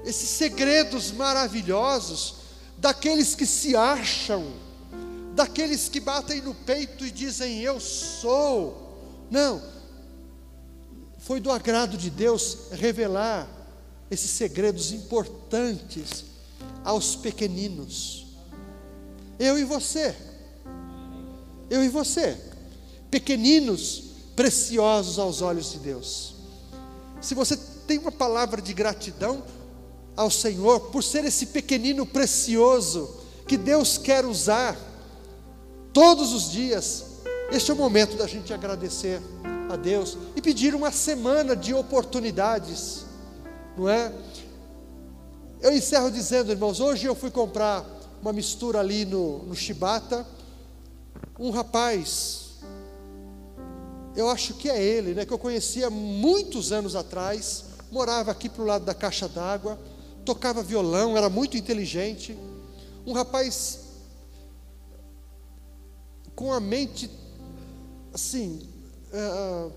esses 0.05 0.29
segredos 0.29 1.11
maravilhosos 1.11 2.35
daqueles 2.77 3.33
que 3.33 3.47
se 3.47 3.75
acham, 3.75 4.45
daqueles 5.33 5.89
que 5.89 5.99
batem 5.99 6.39
no 6.41 6.53
peito 6.53 7.03
e 7.03 7.09
dizem 7.09 7.61
eu 7.61 7.79
sou. 7.79 9.25
Não, 9.31 9.59
foi 11.17 11.39
do 11.39 11.51
agrado 11.51 11.97
de 11.97 12.11
Deus 12.11 12.69
revelar 12.71 13.47
esses 14.11 14.29
segredos 14.29 14.91
importantes 14.91 16.25
aos 16.83 17.15
pequeninos. 17.15 18.27
Eu 19.39 19.57
e 19.57 19.63
você, 19.63 20.15
eu 21.69 21.83
e 21.83 21.89
você, 21.89 22.37
pequeninos, 23.09 24.03
preciosos 24.35 25.19
aos 25.19 25.41
olhos 25.41 25.71
de 25.71 25.79
Deus. 25.79 26.35
Se 27.21 27.33
você 27.33 27.57
tem 27.87 27.97
uma 27.97 28.11
palavra 28.11 28.61
de 28.61 28.73
gratidão, 28.73 29.43
ao 30.15 30.31
Senhor 30.31 30.79
por 30.91 31.03
ser 31.03 31.25
esse 31.25 31.47
pequenino 31.47 32.05
precioso 32.05 33.15
que 33.47 33.57
Deus 33.57 33.97
quer 33.97 34.25
usar 34.25 34.77
todos 35.93 36.33
os 36.33 36.51
dias. 36.51 37.05
Este 37.51 37.69
é 37.69 37.73
o 37.73 37.77
momento 37.77 38.15
da 38.15 38.25
gente 38.25 38.53
agradecer 38.53 39.21
a 39.69 39.75
Deus 39.75 40.17
e 40.35 40.41
pedir 40.41 40.73
uma 40.73 40.91
semana 40.91 41.55
de 41.55 41.73
oportunidades, 41.73 43.05
não 43.77 43.89
é? 43.89 44.11
Eu 45.61 45.75
encerro 45.75 46.11
dizendo, 46.11 46.51
irmãos, 46.51 46.79
hoje 46.79 47.05
eu 47.05 47.15
fui 47.15 47.31
comprar 47.31 47.85
uma 48.21 48.33
mistura 48.33 48.79
ali 48.79 49.05
no, 49.05 49.39
no 49.43 49.55
Chibata. 49.55 50.25
Um 51.37 51.49
rapaz, 51.49 52.55
eu 54.15 54.29
acho 54.29 54.53
que 54.55 54.69
é 54.69 54.81
ele, 54.81 55.13
né, 55.13 55.25
que 55.25 55.33
eu 55.33 55.37
conhecia 55.37 55.89
muitos 55.89 56.71
anos 56.71 56.95
atrás, 56.95 57.65
morava 57.91 58.31
aqui 58.31 58.47
para 58.49 58.63
o 58.63 58.65
lado 58.65 58.85
da 58.85 58.93
caixa 58.93 59.27
d'água, 59.27 59.79
tocava 60.23 60.63
violão, 60.63 61.17
era 61.17 61.29
muito 61.29 61.57
inteligente. 61.57 62.37
Um 63.05 63.13
rapaz 63.13 63.79
com 66.35 66.51
a 66.51 66.59
mente 66.59 67.09
assim, 68.13 68.67
uh, 69.13 69.71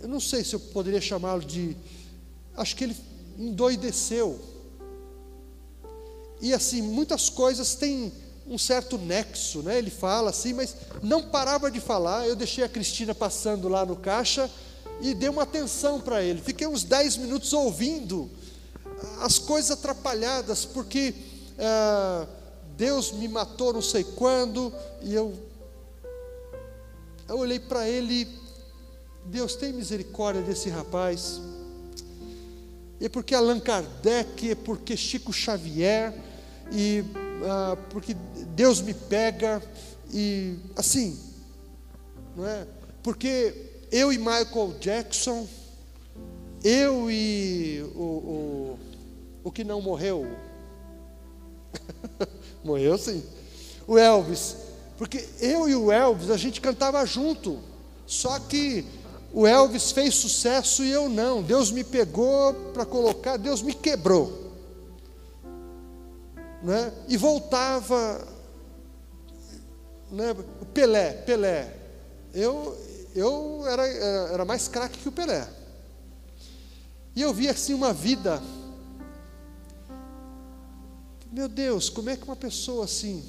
eu 0.00 0.08
não 0.08 0.18
sei 0.18 0.42
se 0.42 0.54
eu 0.54 0.60
poderia 0.60 1.00
chamá-lo 1.00 1.44
de, 1.44 1.76
acho 2.56 2.74
que 2.74 2.84
ele 2.84 2.96
endoideceu. 3.38 4.40
E 6.40 6.52
assim, 6.52 6.82
muitas 6.82 7.28
coisas 7.28 7.74
têm 7.74 8.12
um 8.50 8.58
certo 8.58 8.98
nexo, 8.98 9.62
né? 9.62 9.78
Ele 9.78 9.90
fala 9.90 10.30
assim, 10.30 10.52
mas 10.52 10.74
não 11.00 11.22
parava 11.22 11.70
de 11.70 11.80
falar. 11.80 12.26
Eu 12.26 12.34
deixei 12.34 12.64
a 12.64 12.68
Cristina 12.68 13.14
passando 13.14 13.68
lá 13.68 13.86
no 13.86 13.94
caixa 13.94 14.50
e 15.00 15.14
dei 15.14 15.28
uma 15.28 15.44
atenção 15.44 16.00
para 16.00 16.20
ele. 16.20 16.42
Fiquei 16.42 16.66
uns 16.66 16.82
10 16.82 17.18
minutos 17.18 17.52
ouvindo 17.52 18.28
as 19.20 19.38
coisas 19.38 19.70
atrapalhadas, 19.70 20.64
porque 20.64 21.14
uh, 21.58 22.26
Deus 22.76 23.12
me 23.12 23.28
matou 23.28 23.72
não 23.72 23.80
sei 23.80 24.02
quando, 24.02 24.72
e 25.00 25.14
eu, 25.14 25.32
eu 27.28 27.38
olhei 27.38 27.60
para 27.60 27.88
ele, 27.88 28.28
Deus 29.26 29.54
tem 29.54 29.72
misericórdia 29.72 30.42
desse 30.42 30.68
rapaz. 30.68 31.40
E 33.00 33.06
é 33.06 33.08
porque 33.08 33.34
Allan 33.34 33.60
Kardec, 33.60 34.50
é 34.50 34.54
porque 34.56 34.96
Chico 34.96 35.32
Xavier, 35.32 36.12
e 36.72 37.04
ah, 37.44 37.76
porque 37.90 38.14
Deus 38.54 38.80
me 38.80 38.94
pega, 38.94 39.62
e 40.12 40.56
assim, 40.76 41.18
não 42.36 42.46
é? 42.46 42.66
Porque 43.02 43.54
eu 43.90 44.12
e 44.12 44.18
Michael 44.18 44.74
Jackson, 44.80 45.46
eu 46.62 47.10
e 47.10 47.82
o, 47.94 47.98
o, 47.98 48.78
o 49.44 49.52
que 49.52 49.64
não 49.64 49.80
morreu, 49.80 50.26
Morreu 52.64 52.96
sim. 52.98 53.22
O 53.86 53.98
Elvis. 53.98 54.56
Porque 54.96 55.26
eu 55.40 55.68
e 55.68 55.74
o 55.74 55.90
Elvis, 55.90 56.30
a 56.30 56.36
gente 56.36 56.60
cantava 56.60 57.04
junto. 57.06 57.58
Só 58.06 58.38
que 58.38 58.84
o 59.32 59.46
Elvis 59.46 59.92
fez 59.92 60.14
sucesso 60.14 60.84
e 60.84 60.90
eu 60.90 61.08
não. 61.08 61.42
Deus 61.42 61.70
me 61.70 61.84
pegou 61.84 62.52
para 62.72 62.84
colocar, 62.84 63.36
Deus 63.36 63.62
me 63.62 63.72
quebrou. 63.72 64.39
Né? 66.62 66.92
E 67.08 67.16
voltava. 67.16 68.26
Né? 70.10 70.34
O 70.60 70.66
Pelé, 70.66 71.12
Pelé. 71.12 71.76
Eu, 72.32 72.76
eu 73.14 73.64
era, 73.66 73.86
era 73.86 74.44
mais 74.44 74.68
craque 74.68 74.98
que 74.98 75.08
o 75.08 75.12
Pelé. 75.12 75.48
E 77.14 77.22
eu 77.22 77.34
vi 77.34 77.48
assim 77.48 77.74
uma 77.74 77.92
vida 77.92 78.40
meu 81.32 81.46
Deus, 81.48 81.88
como 81.88 82.10
é 82.10 82.16
que 82.16 82.24
uma 82.24 82.34
pessoa 82.34 82.86
assim, 82.86 83.22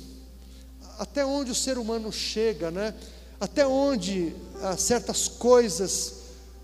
até 0.97 1.23
onde 1.23 1.51
o 1.51 1.55
ser 1.55 1.77
humano 1.77 2.11
chega, 2.11 2.71
né? 2.71 2.95
Até 3.39 3.65
onde 3.65 4.35
ah, 4.59 4.75
certas 4.75 5.27
coisas 5.27 6.13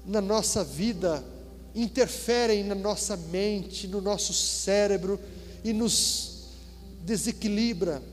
na 0.04 0.20
nossa 0.20 0.64
vida 0.64 1.24
interferem 1.76 2.64
na 2.64 2.74
nossa 2.74 3.16
mente, 3.16 3.88
no 3.88 4.02
nosso 4.02 4.34
cérebro 4.34 5.20
e 5.64 5.72
nos 5.74 6.27
desequilibra. 7.08 8.04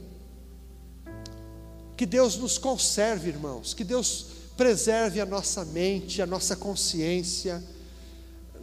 Que 1.97 2.07
Deus 2.07 2.37
nos 2.37 2.59
conserve, 2.59 3.29
irmãos, 3.29 3.75
que 3.75 3.83
Deus 3.83 4.27
preserve 4.57 5.21
a 5.21 5.27
nossa 5.27 5.65
mente, 5.65 6.23
a 6.23 6.27
nossa 6.27 6.55
consciência, 6.55 7.63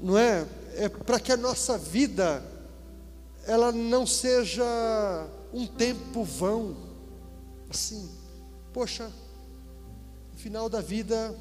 não 0.01 0.17
é? 0.17 0.47
É 0.75 0.87
para 0.87 1.19
que 1.19 1.33
a 1.33 1.37
nossa 1.37 1.77
vida 1.77 2.41
ela 3.45 3.73
não 3.73 4.07
seja 4.07 4.63
um 5.53 5.67
tempo 5.67 6.23
vão, 6.23 6.77
assim, 7.69 8.09
poxa, 8.71 9.11
no 10.31 10.39
final 10.39 10.69
da 10.69 10.79
vida 10.79 11.35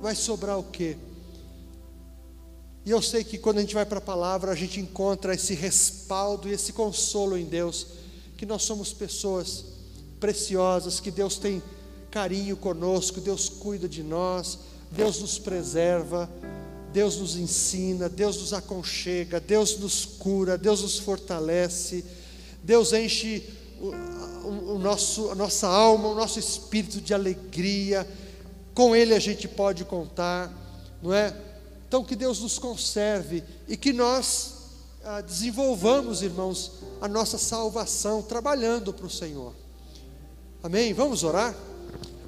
vai 0.00 0.14
sobrar 0.14 0.56
o 0.56 0.64
quê? 0.64 0.96
E 2.84 2.90
eu 2.90 3.02
sei 3.02 3.22
que 3.22 3.36
quando 3.36 3.58
a 3.58 3.60
gente 3.60 3.74
vai 3.74 3.84
para 3.84 3.98
a 3.98 4.02
palavra, 4.02 4.52
a 4.52 4.54
gente 4.54 4.80
encontra 4.80 5.34
esse 5.34 5.54
respaldo 5.54 6.48
e 6.48 6.52
esse 6.52 6.72
consolo 6.72 7.36
em 7.36 7.44
Deus, 7.44 7.86
que 8.36 8.46
nós 8.46 8.62
somos 8.62 8.92
pessoas 8.92 9.64
preciosas, 10.18 10.98
que 10.98 11.10
Deus 11.10 11.36
tem 11.36 11.62
carinho 12.10 12.56
conosco, 12.56 13.20
Deus 13.20 13.48
cuida 13.48 13.88
de 13.88 14.02
nós, 14.02 14.58
Deus 14.90 15.20
nos 15.20 15.38
preserva, 15.38 16.28
Deus 16.92 17.18
nos 17.18 17.36
ensina, 17.36 18.08
Deus 18.08 18.38
nos 18.38 18.52
aconchega, 18.52 19.38
Deus 19.38 19.78
nos 19.78 20.04
cura, 20.04 20.58
Deus 20.58 20.82
nos 20.82 20.98
fortalece, 20.98 22.04
Deus 22.62 22.92
enche 22.92 23.44
o, 23.80 24.74
o, 24.74 24.78
nosso, 24.78 25.30
a 25.30 25.34
nossa 25.34 25.68
alma, 25.68 26.08
o 26.08 26.14
nosso 26.14 26.38
espírito 26.38 27.00
de 27.00 27.14
alegria, 27.14 28.08
com 28.74 28.96
Ele 28.96 29.14
a 29.14 29.20
gente 29.20 29.46
pode 29.46 29.84
contar, 29.84 30.52
não 31.02 31.12
é? 31.12 31.34
Então 31.90 32.04
que 32.04 32.14
Deus 32.14 32.38
nos 32.38 32.56
conserve 32.56 33.42
e 33.66 33.76
que 33.76 33.92
nós 33.92 34.52
ah, 35.02 35.20
desenvolvamos, 35.20 36.22
irmãos, 36.22 36.74
a 37.00 37.08
nossa 37.08 37.36
salvação 37.36 38.22
trabalhando 38.22 38.92
para 38.92 39.06
o 39.06 39.10
Senhor. 39.10 39.52
Amém? 40.62 40.94
Vamos 40.94 41.24
orar? 41.24 41.52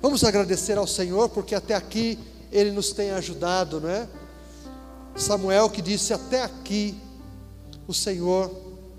Vamos 0.01 0.25
agradecer 0.25 0.77
ao 0.77 0.87
Senhor 0.89 1.29
porque 1.29 1.55
até 1.55 1.77
aqui 1.77 2.19
Ele 2.51 2.73
nos 2.73 2.91
tem 2.91 3.13
ajudado, 3.13 3.81
não 3.81 3.89
é? 3.89 4.09
Samuel 5.15 5.71
que 5.71 5.81
disse: 5.81 6.13
Até 6.13 6.43
aqui 6.43 6.97
o 7.87 7.95
Senhor 7.95 8.51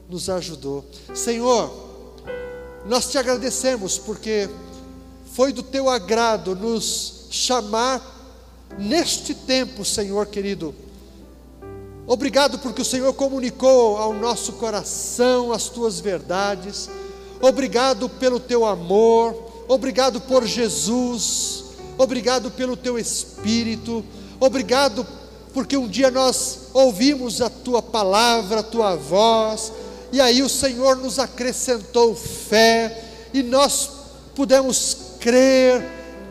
nos 0.07 0.29
ajudou. 0.29 0.85
Senhor, 1.13 1.73
nós 2.85 3.11
te 3.11 3.17
agradecemos 3.17 3.97
porque 3.97 4.49
foi 5.33 5.51
do 5.51 5.61
teu 5.61 5.89
agrado 5.89 6.55
nos 6.55 7.27
chamar 7.29 8.12
neste 8.77 9.33
tempo, 9.33 9.83
Senhor 9.85 10.25
querido. 10.27 10.73
Obrigado 12.05 12.59
porque 12.59 12.81
o 12.81 12.85
Senhor 12.85 13.13
comunicou 13.13 13.97
ao 13.97 14.13
nosso 14.13 14.53
coração 14.53 15.53
as 15.53 15.69
tuas 15.69 15.99
verdades. 15.99 16.89
Obrigado 17.41 18.09
pelo 18.09 18.39
teu 18.39 18.65
amor. 18.65 19.35
Obrigado 19.67 20.19
por 20.21 20.45
Jesus. 20.45 21.63
Obrigado 21.97 22.51
pelo 22.51 22.75
teu 22.75 22.99
Espírito. 22.99 24.03
Obrigado 24.39 25.07
porque 25.53 25.77
um 25.77 25.87
dia 25.87 26.09
nós 26.09 26.69
ouvimos 26.73 27.41
a 27.41 27.49
tua 27.49 27.81
palavra, 27.81 28.59
a 28.59 28.63
tua 28.63 28.95
voz, 28.95 29.71
e 30.11 30.19
aí 30.19 30.41
o 30.41 30.49
Senhor 30.49 30.97
nos 30.97 31.19
acrescentou 31.19 32.15
fé, 32.15 33.03
e 33.33 33.43
nós 33.43 33.89
pudemos 34.35 34.97
crer, 35.19 35.85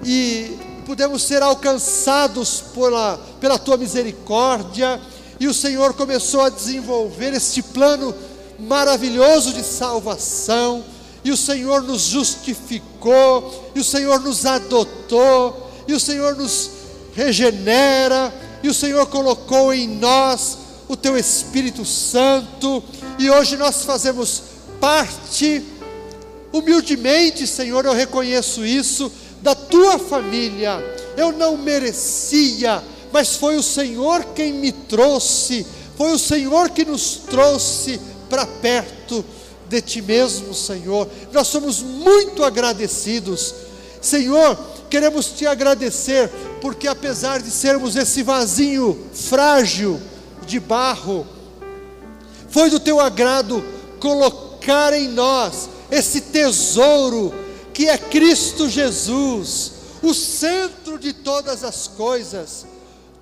e 0.05 0.59
pudemos 0.87 1.23
ser 1.23 1.43
alcançados 1.43 2.63
pela, 2.75 3.19
pela 3.41 3.59
tua 3.59 3.77
misericórdia, 3.77 5.01
e 5.39 5.49
o 5.49 5.55
Senhor 5.55 5.95
começou 5.95 6.43
a 6.43 6.49
desenvolver 6.49 7.33
este 7.33 7.63
plano 7.63 8.15
maravilhoso 8.59 9.53
de 9.53 9.63
salvação, 9.63 10.85
e 11.25 11.31
o 11.31 11.37
Senhor 11.37 11.83
nos 11.83 12.03
justificou, 12.03 13.73
e 13.75 13.81
o 13.81 13.85
Senhor 13.85 14.21
nos 14.21 14.45
adotou, 14.45 15.71
e 15.87 15.95
o 15.95 16.01
Senhor 16.01 16.37
nos 16.37 16.71
regenera, 17.15 18.33
e 18.63 18.69
o 18.69 18.75
Senhor 18.75 19.07
colocou 19.07 19.73
em 19.73 19.89
nós 19.89 20.59
o 20.89 20.97
teu 20.97 21.17
Espírito 21.17 21.85
Santo, 21.85 22.83
e 23.19 23.31
hoje 23.31 23.57
nós 23.57 23.83
fazemos 23.85 24.43
parte, 24.81 25.63
humildemente, 26.53 27.47
Senhor, 27.47 27.85
eu 27.85 27.93
reconheço 27.93 28.65
isso, 28.65 29.11
da 29.43 29.55
tua 29.55 29.99
família. 29.99 30.79
Eu 31.17 31.33
não 31.33 31.57
merecia, 31.57 32.83
mas 33.13 33.37
foi 33.37 33.57
o 33.57 33.63
Senhor 33.63 34.25
quem 34.35 34.53
me 34.53 34.73
trouxe, 34.73 35.67
foi 35.97 36.13
o 36.13 36.19
Senhor 36.19 36.71
que 36.71 36.85
nos 36.85 37.17
trouxe 37.17 38.01
para 38.31 38.47
perto 38.47 39.25
de 39.69 39.81
ti 39.83 40.01
mesmo, 40.01 40.55
Senhor. 40.55 41.09
Nós 41.33 41.49
somos 41.49 41.83
muito 41.83 42.45
agradecidos. 42.45 43.55
Senhor, 44.01 44.59
queremos 44.89 45.27
te 45.27 45.47
agradecer 45.47 46.31
porque 46.61 46.89
apesar 46.89 47.43
de 47.43 47.51
sermos 47.51 47.97
esse 47.97 48.23
vasinho 48.23 49.07
frágil 49.13 50.01
de 50.47 50.59
barro, 50.59 51.27
foi 52.49 52.69
do 52.69 52.79
teu 52.79 53.01
agrado 53.01 53.65
colocar 53.99 54.93
em 54.93 55.09
nós 55.09 55.69
esse 55.91 56.21
tesouro 56.21 57.42
que 57.73 57.89
é 57.89 57.97
Cristo 57.97 58.69
Jesus, 58.69 59.73
o 60.03 60.13
centro 60.13 60.99
de 60.99 61.13
todas 61.13 61.65
as 61.65 61.89
coisas, 61.89 62.67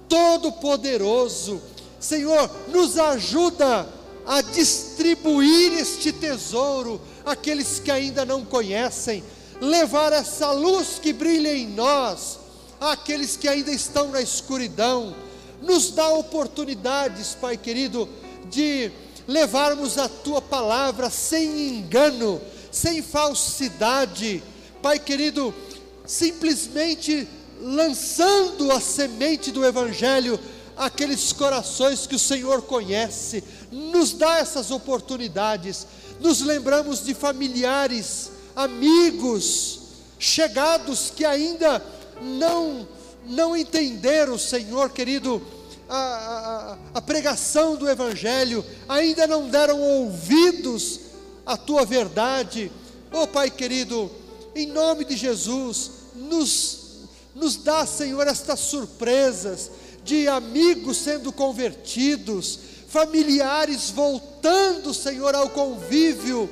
todo-poderoso. 0.08 1.60
Senhor, 1.98 2.50
nos 2.68 2.98
ajuda 2.98 3.86
a 4.26 4.40
distribuir 4.40 5.72
este 5.74 6.12
tesouro 6.12 7.00
àqueles 7.24 7.78
que 7.78 7.90
ainda 7.90 8.24
não 8.24 8.44
conhecem, 8.44 9.22
levar 9.60 10.12
essa 10.12 10.50
luz 10.52 10.98
que 11.00 11.12
brilha 11.12 11.54
em 11.54 11.68
nós 11.68 12.40
àqueles 12.80 13.36
que 13.36 13.46
ainda 13.46 13.70
estão 13.70 14.08
na 14.08 14.22
escuridão. 14.22 15.14
Nos 15.62 15.90
dá 15.90 16.08
oportunidades, 16.08 17.36
Pai 17.38 17.56
querido, 17.56 18.08
de 18.48 18.90
levarmos 19.28 19.98
a 19.98 20.08
tua 20.08 20.40
palavra 20.40 21.10
sem 21.10 21.68
engano, 21.68 22.40
sem 22.70 23.02
falsidade. 23.02 24.42
Pai 24.82 24.98
querido, 24.98 25.54
simplesmente 26.06 27.28
lançando 27.60 28.70
a 28.72 28.80
semente 28.80 29.50
do 29.50 29.64
Evangelho 29.64 30.38
àqueles 30.76 31.32
corações 31.32 32.06
que 32.06 32.14
o 32.14 32.18
Senhor 32.18 32.62
conhece, 32.62 33.44
nos 33.70 34.12
dá 34.12 34.38
essas 34.38 34.70
oportunidades. 34.70 35.86
Nos 36.20 36.40
lembramos 36.40 37.04
de 37.04 37.14
familiares, 37.14 38.30
amigos, 38.56 39.80
chegados 40.18 41.12
que 41.14 41.24
ainda 41.24 41.84
não, 42.20 42.88
não 43.26 43.56
entenderam, 43.56 44.38
Senhor 44.38 44.90
querido, 44.90 45.42
a, 45.88 45.96
a, 46.94 46.98
a 46.98 47.02
pregação 47.02 47.76
do 47.76 47.88
Evangelho, 47.88 48.64
ainda 48.88 49.26
não 49.26 49.48
deram 49.48 49.80
ouvidos 49.80 51.09
à 51.50 51.56
tua 51.56 51.84
verdade. 51.84 52.70
Oh 53.12 53.26
Pai 53.26 53.50
querido, 53.50 54.08
em 54.54 54.68
nome 54.68 55.04
de 55.04 55.16
Jesus, 55.16 55.90
nos, 56.14 57.08
nos 57.34 57.56
dá, 57.56 57.84
Senhor, 57.84 58.24
estas 58.28 58.60
surpresas 58.60 59.68
de 60.04 60.28
amigos 60.28 60.96
sendo 60.98 61.32
convertidos, 61.32 62.58
familiares 62.88 63.90
voltando, 63.90 64.94
Senhor, 64.94 65.34
ao 65.34 65.50
convívio 65.50 66.48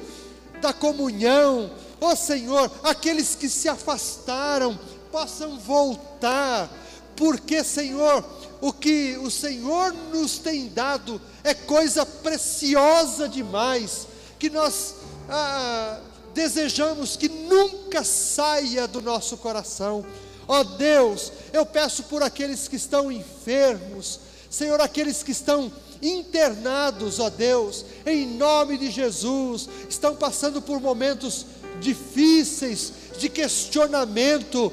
da 0.60 0.72
comunhão. 0.72 1.70
Oh, 2.00 2.16
Senhor, 2.16 2.68
aqueles 2.82 3.36
que 3.36 3.48
se 3.48 3.68
afastaram 3.68 4.76
possam 5.12 5.60
voltar, 5.60 6.68
porque, 7.14 7.62
Senhor, 7.62 8.24
o 8.60 8.72
que 8.72 9.16
o 9.18 9.30
Senhor 9.30 9.92
nos 10.12 10.38
tem 10.38 10.68
dado 10.68 11.20
é 11.44 11.54
coisa 11.54 12.04
preciosa 12.04 13.28
demais, 13.28 14.08
que 14.38 14.50
nós 14.50 14.94
ah, 15.28 16.00
desejamos 16.34 17.16
que 17.16 17.28
nunca 17.28 18.04
saia 18.04 18.86
do 18.86 19.02
nosso 19.02 19.36
coração. 19.36 20.04
Ó 20.46 20.60
oh 20.60 20.64
Deus, 20.64 21.32
eu 21.52 21.66
peço 21.66 22.04
por 22.04 22.22
aqueles 22.22 22.68
que 22.68 22.76
estão 22.76 23.12
enfermos, 23.12 24.20
Senhor, 24.48 24.80
aqueles 24.80 25.22
que 25.22 25.32
estão 25.32 25.70
internados, 26.00 27.18
ó 27.18 27.28
Deus, 27.28 27.84
em 28.06 28.26
nome 28.26 28.78
de 28.78 28.90
Jesus, 28.90 29.68
estão 29.88 30.16
passando 30.16 30.62
por 30.62 30.80
momentos 30.80 31.44
difíceis, 31.80 32.92
de 33.18 33.28
questionamento. 33.28 34.72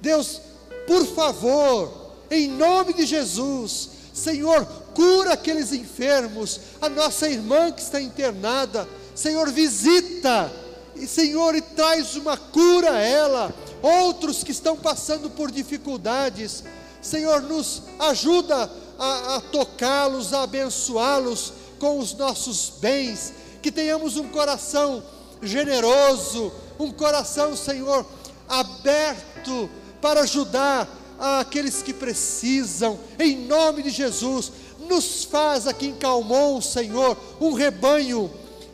Deus, 0.00 0.40
por 0.86 1.06
favor, 1.06 2.12
em 2.30 2.48
nome 2.48 2.94
de 2.94 3.06
Jesus, 3.06 3.90
Senhor, 4.12 4.64
cura 4.94 5.34
aqueles 5.34 5.72
enfermos, 5.72 6.60
a 6.80 6.88
nossa 6.88 7.28
irmã 7.28 7.70
que 7.70 7.80
está 7.80 8.00
internada, 8.00 8.88
Senhor, 9.14 9.50
visita, 9.50 10.50
e 10.96 11.06
Senhor, 11.06 11.54
e 11.54 11.60
traz 11.60 12.16
uma 12.16 12.36
cura 12.36 12.92
a 12.92 13.00
ela, 13.00 13.54
outros 13.82 14.42
que 14.44 14.52
estão 14.52 14.76
passando 14.76 15.30
por 15.30 15.50
dificuldades, 15.50 16.64
Senhor, 17.00 17.42
nos 17.42 17.82
ajuda 17.98 18.70
a, 18.98 19.36
a 19.36 19.40
tocá-los, 19.40 20.32
a 20.32 20.42
abençoá-los 20.42 21.52
com 21.78 21.98
os 21.98 22.14
nossos 22.14 22.72
bens, 22.80 23.32
que 23.60 23.72
tenhamos 23.72 24.16
um 24.16 24.28
coração 24.28 25.02
generoso, 25.42 26.52
um 26.78 26.92
coração, 26.92 27.56
Senhor, 27.56 28.06
aberto 28.48 29.68
para 30.00 30.20
ajudar 30.20 30.88
aqueles 31.18 31.82
que 31.82 31.92
precisam, 31.92 32.98
em 33.18 33.46
nome 33.46 33.82
de 33.82 33.90
Jesus, 33.90 34.52
nos 34.88 35.24
faz 35.24 35.66
aqui 35.66 35.86
em 35.86 35.94
Calmon, 35.94 36.60
Senhor, 36.60 37.16
um 37.40 37.52
rebanho, 37.52 38.30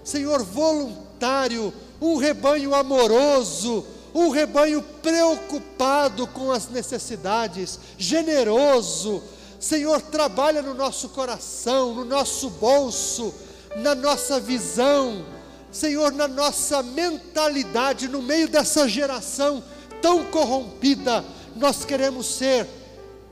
Senhor, 0.09 0.43
voluntário, 0.43 1.71
um 2.01 2.17
rebanho 2.17 2.75
amoroso, 2.75 3.85
um 4.15 4.31
rebanho 4.31 4.83
preocupado 5.03 6.27
com 6.29 6.51
as 6.51 6.71
necessidades, 6.71 7.79
generoso, 7.99 9.23
Senhor, 9.61 10.01
trabalha 10.01 10.63
no 10.63 10.73
nosso 10.73 11.11
coração, 11.11 11.95
no 11.95 12.07
nosso 12.07 12.49
bolso, 12.49 13.35
na 13.77 13.95
nossa 13.95 14.41
visão, 14.41 15.27
Senhor, 15.71 16.11
na 16.13 16.27
nossa 16.27 16.83
mentalidade, 16.83 18.09
no 18.09 18.23
meio 18.23 18.49
dessa 18.49 18.89
geração 18.89 19.63
tão 20.01 20.25
corrompida, 20.25 21.23
nós 21.55 21.85
queremos 21.85 22.27
ser 22.27 22.67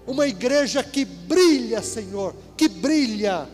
uma 0.07 0.27
igreja 0.27 0.85
que 0.85 1.07
brilha, 1.07 1.81
Senhor, 1.81 2.35
que 2.55 2.69
brilha 2.69 3.49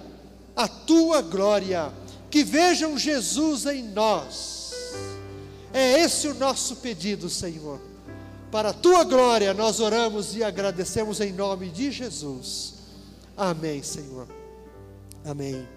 a 0.56 0.66
tua 0.66 1.22
glória, 1.22 1.92
que 2.33 2.43
vejam 2.43 2.97
Jesus 2.97 3.66
em 3.66 3.83
nós. 3.83 4.72
É 5.70 6.01
esse 6.01 6.26
o 6.28 6.35
nosso 6.35 6.76
pedido, 6.76 7.28
Senhor. 7.28 7.78
Para 8.51 8.70
a 8.70 8.72
tua 8.72 9.05
glória 9.05 9.53
nós 9.53 9.80
oramos 9.80 10.35
e 10.35 10.43
agradecemos 10.43 11.20
em 11.20 11.30
nome 11.30 11.68
de 11.68 11.91
Jesus. 11.91 12.74
Amém, 13.37 13.83
Senhor. 13.83 14.26
Amém. 15.26 15.68